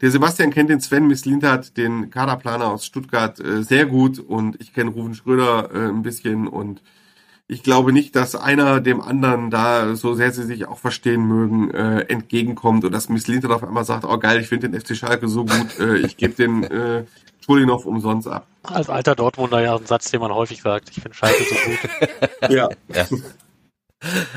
der 0.00 0.10
Sebastian 0.10 0.50
kennt 0.50 0.68
den 0.68 0.80
Sven 0.80 1.06
Mislintert, 1.06 1.76
den 1.76 2.10
Kaderplaner 2.10 2.72
aus 2.72 2.84
Stuttgart, 2.84 3.38
äh, 3.40 3.62
sehr 3.62 3.86
gut 3.86 4.18
und 4.18 4.60
ich 4.60 4.74
kenne 4.74 4.90
Ruven 4.90 5.14
Schröder 5.14 5.70
äh, 5.72 5.88
ein 5.88 6.02
bisschen 6.02 6.48
und 6.48 6.82
ich 7.48 7.62
glaube 7.62 7.92
nicht, 7.92 8.16
dass 8.16 8.34
einer 8.34 8.80
dem 8.80 9.00
anderen 9.00 9.50
da, 9.50 9.94
so 9.94 10.14
sehr 10.14 10.32
sie 10.32 10.44
sich 10.44 10.66
auch 10.66 10.78
verstehen 10.78 11.26
mögen, 11.26 11.70
äh, 11.70 12.00
entgegenkommt 12.02 12.84
und 12.84 12.92
dass 12.92 13.08
Mislintert 13.08 13.52
auf 13.52 13.62
einmal 13.62 13.84
sagt, 13.84 14.04
oh 14.04 14.18
geil, 14.18 14.40
ich 14.40 14.48
finde 14.48 14.70
den 14.70 14.80
FC 14.80 14.96
Schalke 14.96 15.28
so 15.28 15.44
gut, 15.44 15.78
äh, 15.78 15.98
ich 15.98 16.16
gebe 16.16 16.34
den 16.34 16.64
äh, 16.64 17.04
Schulinov 17.44 17.84
umsonst 17.84 18.28
ab. 18.28 18.46
Als 18.62 18.88
alter 18.88 19.14
Dortmunder 19.14 19.60
ja 19.60 19.76
ein 19.76 19.86
Satz, 19.86 20.10
den 20.10 20.20
man 20.20 20.32
häufig 20.32 20.62
sagt, 20.62 20.90
ich 20.90 21.02
finde 21.02 21.14
Schalke 21.14 21.44
so 21.44 21.54
gut. 21.54 22.50
ja. 22.50 22.68
ja. 22.94 23.06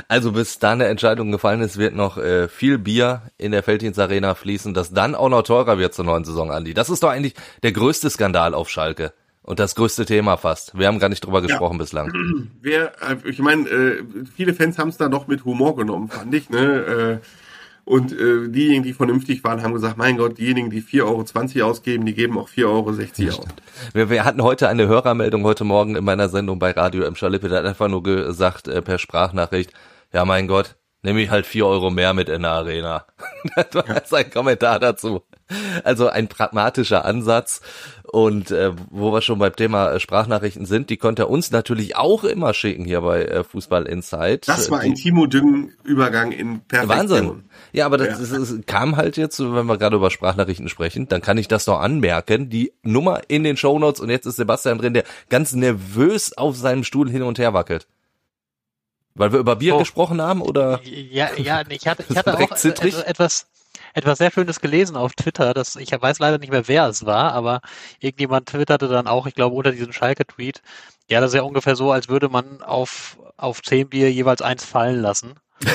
Also 0.07 0.31
bis 0.31 0.59
da 0.59 0.71
eine 0.71 0.85
Entscheidung 0.85 1.31
gefallen 1.31 1.61
ist, 1.61 1.77
wird 1.77 1.95
noch 1.95 2.17
äh, 2.17 2.47
viel 2.47 2.77
Bier 2.77 3.23
in 3.37 3.51
der 3.51 3.63
Felddienst 3.63 3.99
Arena 3.99 4.35
fließen, 4.35 4.73
das 4.73 4.91
dann 4.91 5.15
auch 5.15 5.29
noch 5.29 5.43
teurer 5.43 5.77
wird 5.77 5.93
zur 5.93 6.05
neuen 6.05 6.23
Saison, 6.23 6.51
Andi. 6.51 6.73
Das 6.73 6.89
ist 6.89 7.03
doch 7.03 7.09
eigentlich 7.09 7.33
der 7.63 7.71
größte 7.71 8.09
Skandal 8.09 8.53
auf 8.53 8.69
Schalke. 8.69 9.13
Und 9.41 9.59
das 9.59 9.75
größte 9.75 10.05
Thema 10.05 10.37
fast. 10.37 10.75
Wir 10.77 10.87
haben 10.87 10.97
gar 10.97 11.09
nicht 11.09 11.23
drüber 11.23 11.43
gesprochen 11.43 11.73
ja. 11.73 11.83
bislang. 11.83 12.49
Wer, 12.61 12.93
äh, 13.07 13.29
ich 13.29 13.37
meine, 13.39 13.69
äh, 13.69 14.03
viele 14.35 14.55
Fans 14.55 14.79
haben 14.79 14.89
es 14.89 14.97
da 14.97 15.07
doch 15.07 15.27
mit 15.27 15.45
Humor 15.45 15.75
genommen, 15.75 16.09
fand 16.09 16.33
ich. 16.33 16.49
Ne? 16.49 17.21
Äh, 17.21 17.44
und 17.85 18.11
äh, 18.11 18.49
diejenigen, 18.49 18.83
die 18.83 18.93
vernünftig 18.93 19.43
waren, 19.43 19.61
haben 19.61 19.73
gesagt, 19.73 19.97
mein 19.97 20.17
Gott, 20.17 20.39
diejenigen, 20.39 20.71
die 20.71 20.81
4,20 20.81 21.59
Euro 21.59 21.69
ausgeben, 21.69 22.05
die 22.05 22.15
geben 22.15 22.37
auch 22.37 22.49
4,60 22.49 22.65
Euro 22.67 22.89
aus. 22.89 23.47
Wir, 23.93 24.09
wir 24.09 24.25
hatten 24.25 24.41
heute 24.41 24.67
eine 24.67 24.87
Hörermeldung 24.87 25.43
heute 25.43 25.63
Morgen 25.63 25.95
in 25.95 26.03
meiner 26.03 26.27
Sendung 26.27 26.57
bei 26.57 26.71
Radio 26.71 27.03
M. 27.03 27.15
Schalippe, 27.15 27.47
der 27.47 27.59
hat 27.59 27.65
einfach 27.65 27.87
nur 27.87 28.01
gesagt 28.01 28.67
äh, 28.67 28.81
per 28.81 28.97
Sprachnachricht, 28.97 29.71
ja 30.11 30.25
mein 30.25 30.47
Gott, 30.47 30.75
nehme 31.03 31.21
ich 31.21 31.29
halt 31.29 31.45
4 31.45 31.65
Euro 31.67 31.91
mehr 31.91 32.15
mit 32.15 32.27
in 32.27 32.41
der 32.41 32.51
Arena. 32.51 33.05
das 33.55 33.67
war 33.75 33.87
ja. 33.87 34.01
sein 34.03 34.31
Kommentar 34.31 34.79
dazu. 34.79 35.21
Also 35.83 36.09
ein 36.09 36.27
pragmatischer 36.27 37.05
Ansatz. 37.05 37.61
Und 38.15 38.49
äh, 38.49 38.71
wo 38.91 39.11
wir 39.11 39.21
schon 39.21 39.39
beim 39.39 39.53
Thema 39.53 39.91
äh, 39.91 39.99
Sprachnachrichten 39.99 40.65
sind, 40.65 40.89
die 40.89 40.95
konnte 40.95 41.23
er 41.23 41.29
uns 41.29 41.51
natürlich 41.51 41.97
auch 41.97 42.23
immer 42.23 42.53
schicken 42.53 42.85
hier 42.85 43.01
bei 43.01 43.25
äh, 43.25 43.43
Fußball 43.43 43.85
Insight. 43.87 44.47
Das 44.47 44.71
war 44.71 44.79
ein 44.79 44.95
Timo 44.95 45.25
Düngen-Übergang 45.25 46.31
in 46.31 46.61
Perfektion. 46.61 46.97
Wahnsinn. 46.97 47.43
Ja, 47.73 47.85
aber 47.85 47.97
das, 47.97 48.31
ja. 48.31 48.37
Ist, 48.37 48.67
kam 48.67 48.95
halt 48.95 49.17
jetzt, 49.17 49.41
wenn 49.41 49.65
wir 49.65 49.77
gerade 49.77 49.97
über 49.97 50.09
Sprachnachrichten 50.11 50.69
sprechen, 50.69 51.09
dann 51.09 51.21
kann 51.21 51.37
ich 51.37 51.49
das 51.49 51.65
doch 51.65 51.81
anmerken. 51.81 52.49
Die 52.49 52.71
Nummer 52.83 53.19
in 53.27 53.43
den 53.43 53.57
Shownotes 53.57 53.99
und 53.99 54.09
jetzt 54.09 54.25
ist 54.25 54.37
Sebastian 54.37 54.77
drin, 54.77 54.93
der 54.93 55.03
ganz 55.27 55.51
nervös 55.51 56.37
auf 56.37 56.55
seinem 56.55 56.85
Stuhl 56.85 57.09
hin 57.09 57.21
und 57.21 57.37
her 57.37 57.53
wackelt. 57.53 57.85
Weil 59.13 59.33
wir 59.33 59.39
über 59.39 59.57
Bier 59.57 59.75
oh. 59.75 59.79
gesprochen 59.79 60.21
haben, 60.21 60.41
oder? 60.41 60.79
Ja, 60.85 61.31
ja, 61.35 61.63
ich 61.67 61.85
hatte, 61.85 62.05
ich 62.07 62.15
hatte 62.17 62.33
auch 62.33 62.39
etwas, 62.39 63.45
etwas 63.95 64.17
sehr 64.19 64.29
Schönes 64.29 64.59
gelesen 64.59 64.97
auf 64.97 65.13
Twitter. 65.13 65.53
Das, 65.53 65.77
ich 65.77 65.91
weiß 65.91 66.19
leider 66.19 66.37
nicht 66.37 66.51
mehr, 66.51 66.67
wer 66.67 66.87
es 66.87 67.05
war, 67.05 67.31
aber 67.31 67.61
irgendjemand 67.99 68.49
twitterte 68.49 68.87
dann 68.87 69.07
auch, 69.07 69.25
ich 69.25 69.33
glaube, 69.33 69.55
unter 69.55 69.71
diesem 69.71 69.93
Schalke-Tweet, 69.93 70.61
ja, 71.09 71.21
das 71.21 71.31
ist 71.31 71.35
ja 71.35 71.43
ungefähr 71.43 71.75
so, 71.75 71.91
als 71.91 72.09
würde 72.09 72.29
man 72.29 72.61
auf, 72.61 73.17
auf 73.37 73.61
zehn 73.63 73.89
Bier 73.89 74.11
jeweils 74.11 74.41
eins 74.41 74.65
fallen 74.65 75.01
lassen. 75.01 75.35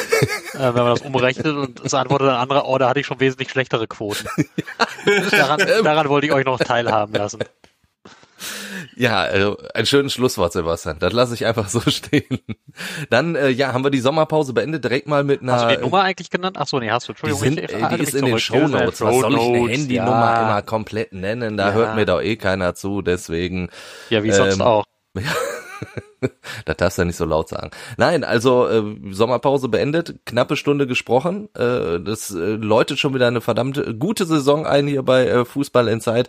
äh, 0.52 0.58
wenn 0.58 0.74
man 0.74 0.94
das 0.94 1.00
umrechnet 1.00 1.46
und 1.46 1.80
es 1.80 1.94
antwortet 1.94 2.28
ein 2.28 2.36
anderer, 2.36 2.68
oh, 2.68 2.76
da 2.76 2.90
hatte 2.90 3.00
ich 3.00 3.06
schon 3.06 3.20
wesentlich 3.20 3.50
schlechtere 3.50 3.86
Quoten. 3.86 4.28
daran, 5.30 5.60
daran 5.82 6.08
wollte 6.10 6.26
ich 6.26 6.32
euch 6.34 6.44
noch 6.44 6.58
teilhaben 6.58 7.14
lassen. 7.14 7.40
Ja, 8.96 9.20
also 9.20 9.56
ein 9.74 9.86
schönes 9.86 10.12
Schlusswort, 10.12 10.52
Sebastian. 10.52 10.98
Das 10.98 11.12
lasse 11.12 11.34
ich 11.34 11.46
einfach 11.46 11.68
so 11.68 11.80
stehen. 11.90 12.40
Dann, 13.08 13.34
äh, 13.34 13.48
ja, 13.48 13.72
haben 13.72 13.84
wir 13.84 13.90
die 13.90 14.00
Sommerpause 14.00 14.52
beendet, 14.52 14.84
direkt 14.84 15.06
mal 15.08 15.24
mit 15.24 15.42
einer... 15.42 15.52
Hast 15.52 15.70
du 15.70 15.76
die 15.76 15.82
Nummer 15.82 16.02
eigentlich 16.02 16.30
genannt? 16.30 16.56
Ach 16.58 16.66
so, 16.66 16.78
nee, 16.78 16.90
hast 16.90 17.08
du, 17.08 17.12
Entschuldigung. 17.12 17.42
Die, 17.42 17.48
sind, 17.48 17.58
äh, 17.58 17.96
die 17.96 18.02
ist 18.02 18.14
in 18.14 18.24
den 18.26 18.38
Shownotes. 18.38 19.00
Was 19.00 19.16
soll 19.16 19.34
ich 19.34 19.40
eine 19.40 19.68
Handynummer 19.68 20.10
ja. 20.10 20.42
immer 20.42 20.62
komplett 20.62 21.12
nennen? 21.12 21.56
Da 21.56 21.68
ja. 21.68 21.74
hört 21.74 21.94
mir 21.96 22.06
doch 22.06 22.20
eh 22.20 22.36
keiner 22.36 22.74
zu, 22.74 23.02
deswegen... 23.02 23.70
Ja, 24.10 24.22
wie 24.22 24.32
sonst 24.32 24.56
ähm, 24.56 24.62
auch. 24.62 24.84
Ja. 25.14 25.22
das 26.64 26.76
darfst 26.76 26.98
du 26.98 27.02
ja 27.02 27.06
nicht 27.06 27.16
so 27.16 27.24
laut 27.24 27.48
sagen. 27.48 27.70
Nein, 27.96 28.24
also 28.24 28.68
äh, 28.68 28.82
Sommerpause 29.10 29.68
beendet, 29.68 30.20
knappe 30.26 30.56
Stunde 30.56 30.86
gesprochen. 30.86 31.48
Äh, 31.54 32.00
das 32.00 32.30
äh, 32.30 32.56
läutet 32.56 32.98
schon 32.98 33.14
wieder 33.14 33.26
eine 33.26 33.40
verdammt 33.40 33.82
gute 33.98 34.26
Saison 34.26 34.66
ein 34.66 34.86
hier 34.86 35.02
bei 35.02 35.26
äh, 35.26 35.44
Fußball 35.44 35.88
Inside. 35.88 36.28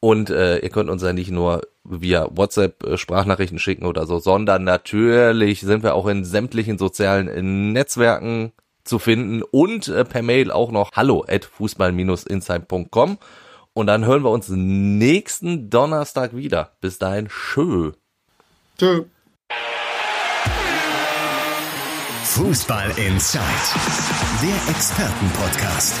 Und 0.00 0.30
äh, 0.30 0.58
ihr 0.58 0.70
könnt 0.70 0.88
uns 0.88 1.02
ja 1.02 1.12
nicht 1.12 1.30
nur 1.30 1.60
via 1.84 2.28
WhatsApp 2.30 2.82
äh, 2.84 2.96
Sprachnachrichten 2.96 3.58
schicken 3.58 3.84
oder 3.84 4.06
so, 4.06 4.18
sondern 4.18 4.64
natürlich 4.64 5.60
sind 5.60 5.82
wir 5.82 5.94
auch 5.94 6.06
in 6.06 6.24
sämtlichen 6.24 6.78
sozialen 6.78 7.72
Netzwerken 7.72 8.52
zu 8.84 8.98
finden 8.98 9.42
und 9.42 9.88
äh, 9.88 10.04
per 10.04 10.22
Mail 10.22 10.50
auch 10.50 10.72
noch 10.72 10.92
hallo 10.92 11.24
at 11.28 11.44
fußball-insight.com. 11.44 13.18
Und 13.72 13.86
dann 13.86 14.04
hören 14.04 14.24
wir 14.24 14.30
uns 14.30 14.48
nächsten 14.48 15.70
Donnerstag 15.70 16.34
wieder. 16.34 16.72
Bis 16.80 16.98
dahin, 16.98 17.28
schö. 17.30 17.92
Tschö. 18.78 19.04
Fußball 22.24 22.90
Inside, 22.96 23.42
der 24.42 24.74
Expertenpodcast. 24.74 26.00